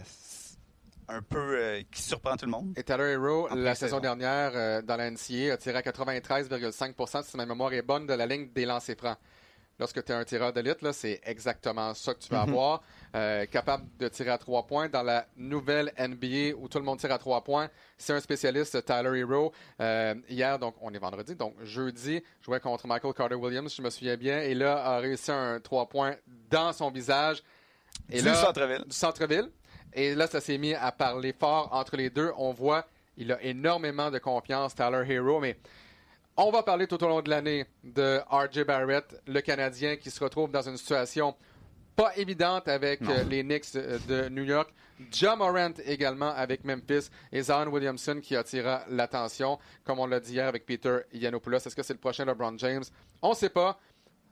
un 1.08 1.22
peu 1.22 1.38
euh, 1.58 1.82
qui 1.90 2.02
surprend 2.02 2.36
tout 2.36 2.46
le 2.46 2.50
monde. 2.52 2.72
Et 2.76 2.82
Tyler 2.82 3.12
Hero, 3.12 3.48
En 3.50 3.54
la 3.54 3.74
saison 3.74 4.00
dernière, 4.00 4.52
euh, 4.54 4.82
dans 4.82 4.96
la 4.96 5.10
NCA, 5.10 5.52
a 5.54 5.56
tiré 5.56 5.78
à 5.78 5.82
93,5% 5.82 7.22
si 7.24 7.36
ma 7.36 7.46
mémoire 7.46 7.72
est 7.72 7.82
bonne, 7.82 8.06
de 8.06 8.14
la 8.14 8.26
ligne 8.26 8.48
des 8.54 8.64
lancers 8.64 8.96
francs. 8.96 9.18
Lorsque 9.78 10.04
tu 10.04 10.12
es 10.12 10.14
un 10.14 10.24
tireur 10.24 10.52
d'élite, 10.52 10.78
c'est 10.92 11.20
exactement 11.24 11.92
ça 11.94 12.14
que 12.14 12.20
tu 12.20 12.28
vas 12.28 12.44
Mhm. 12.44 12.50
avoir. 12.52 12.82
Euh, 13.16 13.46
capable 13.46 13.84
de 13.98 14.06
tirer 14.08 14.30
à 14.30 14.38
trois 14.38 14.64
points. 14.66 14.88
Dans 14.88 15.02
la 15.02 15.26
nouvelle 15.36 15.92
NBA 15.98 16.54
où 16.56 16.68
tout 16.68 16.78
le 16.78 16.84
monde 16.84 16.98
tire 16.98 17.10
à 17.10 17.18
trois 17.18 17.42
points, 17.42 17.68
c'est 17.98 18.12
un 18.12 18.20
spécialiste, 18.20 18.84
Tyler 18.84 19.18
Hero. 19.18 19.52
Hier, 20.28 20.58
donc, 20.58 20.76
on 20.82 20.92
est 20.92 20.98
vendredi, 20.98 21.34
donc 21.34 21.54
jeudi, 21.64 22.22
jouait 22.42 22.60
contre 22.60 22.86
Michael 22.86 23.12
Carter 23.14 23.34
Williams, 23.34 23.74
je 23.74 23.82
me 23.82 23.90
souviens 23.90 24.16
bien, 24.16 24.40
et 24.40 24.54
là, 24.54 24.76
a 24.84 24.98
réussi 24.98 25.32
un 25.32 25.58
trois 25.58 25.88
points 25.88 26.14
dans 26.50 26.72
son 26.72 26.90
visage. 26.90 27.42
Et 28.10 28.22
du 28.22 28.28
centre-ville. 28.34 28.84
du 28.86 28.94
centre-ville. 28.96 29.50
Et 29.94 30.14
là, 30.14 30.26
ça 30.26 30.40
s'est 30.40 30.58
mis 30.58 30.74
à 30.74 30.92
parler 30.92 31.32
fort 31.32 31.68
entre 31.72 31.96
les 31.96 32.10
deux. 32.10 32.32
On 32.36 32.52
voit, 32.52 32.86
il 33.16 33.32
a 33.32 33.42
énormément 33.42 34.10
de 34.10 34.18
confiance, 34.18 34.74
Tyler 34.74 35.04
Hero, 35.08 35.40
mais 35.40 35.56
on 36.36 36.50
va 36.50 36.62
parler 36.62 36.86
tout 36.86 37.02
au 37.04 37.08
long 37.08 37.20
de 37.20 37.28
l'année 37.28 37.66
de 37.84 38.20
RJ 38.30 38.64
Barrett, 38.64 39.20
le 39.26 39.40
Canadien 39.40 39.96
qui 39.96 40.10
se 40.10 40.22
retrouve 40.22 40.50
dans 40.50 40.66
une 40.66 40.78
situation 40.78 41.34
pas 41.94 42.16
évidente 42.16 42.68
avec 42.68 43.00
les 43.28 43.42
Knicks 43.42 43.74
de 43.74 44.28
New 44.30 44.44
York. 44.44 44.72
John 45.10 45.38
Morant 45.38 45.74
également 45.84 46.30
avec 46.30 46.64
Memphis 46.64 47.10
et 47.32 47.42
Zion 47.42 47.66
Williamson 47.66 48.20
qui 48.22 48.36
attirera 48.36 48.84
l'attention, 48.88 49.58
comme 49.84 49.98
on 49.98 50.06
l'a 50.06 50.20
dit 50.20 50.34
hier 50.34 50.46
avec 50.46 50.64
Peter 50.64 51.00
Yanopoulos. 51.12 51.58
Est-ce 51.58 51.76
que 51.76 51.82
c'est 51.82 51.92
le 51.92 51.98
prochain 51.98 52.24
LeBron 52.24 52.56
James? 52.56 52.84
On 53.20 53.30
ne 53.30 53.34
sait 53.34 53.50
pas. 53.50 53.78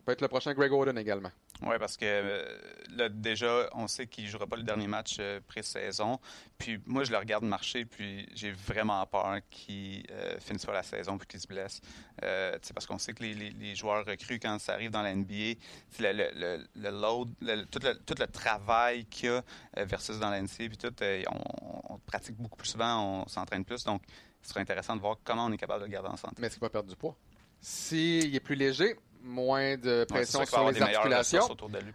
Peut 0.06 0.12
être 0.12 0.22
le 0.22 0.28
prochain 0.28 0.54
Greg 0.54 0.72
Oden 0.72 0.96
également. 0.96 1.30
Oui, 1.62 1.76
parce 1.78 1.96
que 1.98 2.06
euh, 2.06 3.08
déjà, 3.10 3.68
on 3.74 3.86
sait 3.86 4.06
qu'il 4.06 4.24
ne 4.24 4.30
jouera 4.30 4.46
pas 4.46 4.56
le 4.56 4.62
dernier 4.62 4.86
match 4.86 5.16
euh, 5.20 5.40
pré-saison. 5.46 6.18
Puis 6.56 6.80
moi, 6.86 7.04
je 7.04 7.10
le 7.10 7.18
regarde 7.18 7.44
marcher, 7.44 7.84
puis 7.84 8.26
j'ai 8.34 8.52
vraiment 8.52 9.04
peur 9.06 9.40
qu'il 9.50 10.06
euh, 10.10 10.38
finisse 10.40 10.64
pas 10.64 10.72
la 10.72 10.82
saison 10.82 11.18
puis 11.18 11.26
qu'il 11.26 11.40
se 11.40 11.46
blesse. 11.46 11.80
parce 12.20 12.86
qu'on 12.86 12.98
sait 12.98 13.12
que 13.12 13.22
les, 13.22 13.74
joueurs 13.74 14.06
recrues, 14.06 14.40
quand 14.40 14.58
ça 14.58 14.72
arrive 14.72 14.90
dans 14.90 15.02
la 15.02 15.14
NBA, 15.14 15.58
le, 15.98 16.90
load, 16.90 17.28
tout, 17.70 17.80
le, 18.18 18.26
travail 18.26 19.04
qu'il 19.06 19.28
y 19.28 19.32
a 19.32 19.44
versus 19.84 20.18
dans 20.18 20.30
la 20.30 20.40
NCA, 20.40 20.68
puis 20.68 20.78
tout, 20.78 20.94
on, 21.88 21.98
pratique 22.06 22.36
beaucoup 22.36 22.56
plus 22.56 22.68
souvent, 22.68 23.22
on 23.22 23.28
s'entraîne 23.28 23.64
plus. 23.64 23.84
Donc, 23.84 24.02
ce 24.42 24.48
serait 24.50 24.60
intéressant 24.60 24.96
de 24.96 25.00
voir 25.00 25.18
comment 25.22 25.44
on 25.44 25.52
est 25.52 25.58
capable 25.58 25.80
de 25.80 25.86
le 25.86 25.92
garder 25.92 26.08
en 26.08 26.16
santé. 26.16 26.36
Mais 26.38 26.46
est-ce 26.46 26.56
qu'il 26.56 26.62
va 26.62 26.70
perdre 26.70 26.88
du 26.88 26.96
poids? 26.96 27.16
S'il 27.60 28.34
est 28.34 28.40
plus 28.40 28.54
léger, 28.54 28.96
moins 29.22 29.76
de 29.76 30.04
pression 30.04 30.44
sur 30.44 30.70
les 30.70 30.80
articulations. 30.82 31.48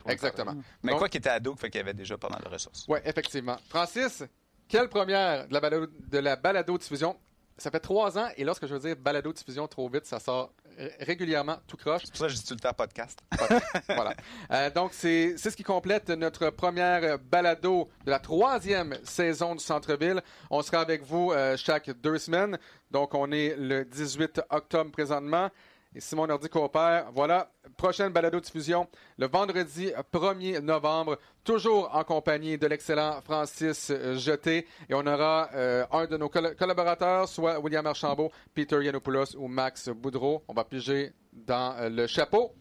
Exactement. 0.07 0.55
Mais 0.84 0.93
quoi 0.93 1.09
qu'il 1.09 1.19
était 1.19 1.30
ado, 1.30 1.55
fait 1.55 1.69
qu'il 1.69 1.80
y 1.80 1.84
avait 1.84 1.93
déjà 1.93 2.17
pas 2.17 2.30
mal 2.30 2.41
de 2.43 2.49
ressources. 2.49 2.86
Oui, 2.88 2.99
effectivement. 3.05 3.57
Francis, 3.69 4.23
quelle 4.67 4.89
première 4.89 5.47
de 5.47 5.53
la 5.53 5.59
balado, 5.59 5.88
de 5.88 6.17
la 6.17 6.36
balado 6.36 6.78
diffusion 6.78 7.17
ça 7.57 7.71
fait 7.71 7.80
trois 7.80 8.17
ans, 8.17 8.28
et 8.36 8.43
lorsque 8.43 8.67
je 8.67 8.73
veux 8.73 8.80
dire 8.80 8.95
balado 8.97 9.32
diffusion 9.32 9.65
trop 9.67 9.88
vite, 9.88 10.05
ça 10.05 10.19
sort 10.19 10.51
régulièrement 10.99 11.57
tout 11.67 11.78
croche. 11.78 12.01
C'est 12.03 12.11
pour 12.11 12.19
ça 12.19 12.28
que 12.28 12.34
je 12.34 12.38
dis 12.38 12.45
tout 12.45 12.53
le 12.53 12.59
temps 12.59 12.73
podcast. 12.73 13.19
voilà. 13.88 14.13
Euh, 14.51 14.69
donc, 14.69 14.91
c'est 14.93 15.38
ce 15.38 15.49
qui 15.55 15.63
complète 15.63 16.09
notre 16.09 16.49
première 16.49 17.17
balado 17.19 17.89
de 18.03 18.11
la 18.11 18.19
troisième 18.19 18.97
saison 19.03 19.55
du 19.55 19.63
Centre-Ville. 19.63 20.21
On 20.49 20.61
sera 20.61 20.82
avec 20.82 21.03
vous 21.03 21.32
euh, 21.32 21.55
chaque 21.55 21.89
deux 22.01 22.17
semaines. 22.17 22.57
Donc, 22.91 23.13
on 23.13 23.32
est 23.32 23.55
le 23.55 23.86
18 23.86 24.41
octobre 24.49 24.91
présentement. 24.91 25.49
Et 25.95 26.01
si 26.01 26.13
mon 26.13 26.29
ordi 26.29 26.49
coopère, 26.49 27.09
voilà, 27.13 27.49
prochaine 27.77 28.11
balado-diffusion 28.11 28.85
le 29.17 29.27
vendredi 29.27 29.93
1er 30.11 30.59
novembre, 30.59 31.17
toujours 31.45 31.89
en 31.95 32.03
compagnie 32.03 32.57
de 32.57 32.67
l'excellent 32.67 33.21
Francis 33.21 33.89
euh, 33.91 34.17
Jeté. 34.17 34.67
Et 34.89 34.93
on 34.93 35.07
aura 35.07 35.49
euh, 35.53 35.85
un 35.91 36.05
de 36.05 36.17
nos 36.17 36.27
collaborateurs, 36.27 37.29
soit 37.29 37.59
William 37.59 37.85
Archambault, 37.87 38.29
Peter 38.53 38.83
Yanopoulos 38.83 39.37
ou 39.37 39.47
Max 39.47 39.87
Boudreau. 39.87 40.43
On 40.49 40.53
va 40.53 40.65
piger 40.65 41.13
dans 41.31 41.77
euh, 41.77 41.87
le 41.87 42.07
chapeau 42.07 42.51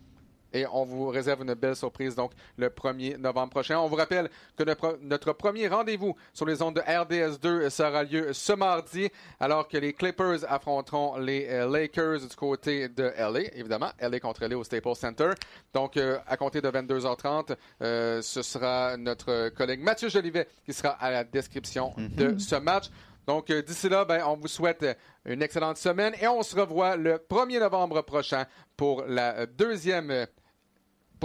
et 0.55 0.67
on 0.73 0.85
vous 0.85 1.09
réserve 1.09 1.43
une 1.43 1.55
belle 1.55 1.77
surprise 1.77 2.15
donc 2.15 2.33
le 2.57 2.69
1er 2.69 3.19
novembre 3.19 3.51
prochain. 3.51 3.79
On 3.79 3.89
vous 3.89 3.97
rappelle 3.97 4.31
que 4.57 4.63
notre, 5.03 5.33
premier 5.33 5.69
rendez-vous 5.69 6.15
sur 6.33 6.47
les 6.47 6.63
ondes 6.63 6.77
de 6.77 6.81
RDS2 6.81 7.69
sera 7.69 8.05
lieu 8.05 8.33
ce 8.33 8.53
mardi 8.53 9.11
alors 9.41 9.69
que 9.69 9.77
les 9.77 9.93
Clippers 9.93 10.45
affronteront 10.49 11.19
les 11.19 11.47
euh, 11.49 11.69
Lakers 11.69 12.21
du 12.21 12.37
côté 12.37 12.89
de 12.89 13.13
LA, 13.19 13.55
évidemment, 13.55 13.91
LA 14.01 14.21
contre 14.21 14.47
LA 14.47 14.57
au 14.57 14.65
Staples 14.65 14.95
Center. 14.95 15.31
Donc 15.73 15.97
euh, 15.97 16.19
à 16.27 16.37
compter 16.37 16.61
de 16.61 16.69
22h30, 16.69 17.57
euh, 17.83 18.23
ce 18.23 18.43
sera 18.43 18.97
notre 18.97 19.49
collègue 19.51 19.81
Mathieu 19.81 20.09
Jolivet 20.09 20.47
qui 20.65 20.73
sera 20.73 20.91
à 20.91 21.11
la 21.11 21.25
description 21.25 21.93
mm-hmm. 21.99 22.15
de 22.15 22.39
ce 22.39 22.57
match. 22.57 22.85
Donc, 23.27 23.51
d'ici 23.51 23.89
là, 23.89 24.05
ben, 24.05 24.23
on 24.27 24.37
vous 24.37 24.49
souhaite 24.49 24.85
une 25.25 25.43
excellente 25.43 25.79
semaine 25.79 26.13
et 26.21 26.29
on 26.29 26.43
se 26.43 26.55
revoit 26.55 26.97
le 26.97 27.15
1er 27.17 27.59
novembre 27.59 28.03
prochain 28.03 28.45
pour 28.77 29.03
la 29.07 29.47
deuxième 29.47 30.27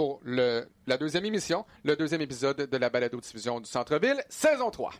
pour 0.00 0.22
la 0.24 0.96
deuxième 0.96 1.26
émission, 1.26 1.66
le 1.84 1.94
deuxième 1.94 2.22
épisode 2.22 2.56
de 2.56 2.76
la 2.78 2.88
balado-diffusion 2.88 3.60
du 3.60 3.68
Centre-Ville, 3.68 4.24
saison 4.30 4.70
3. 4.70 4.94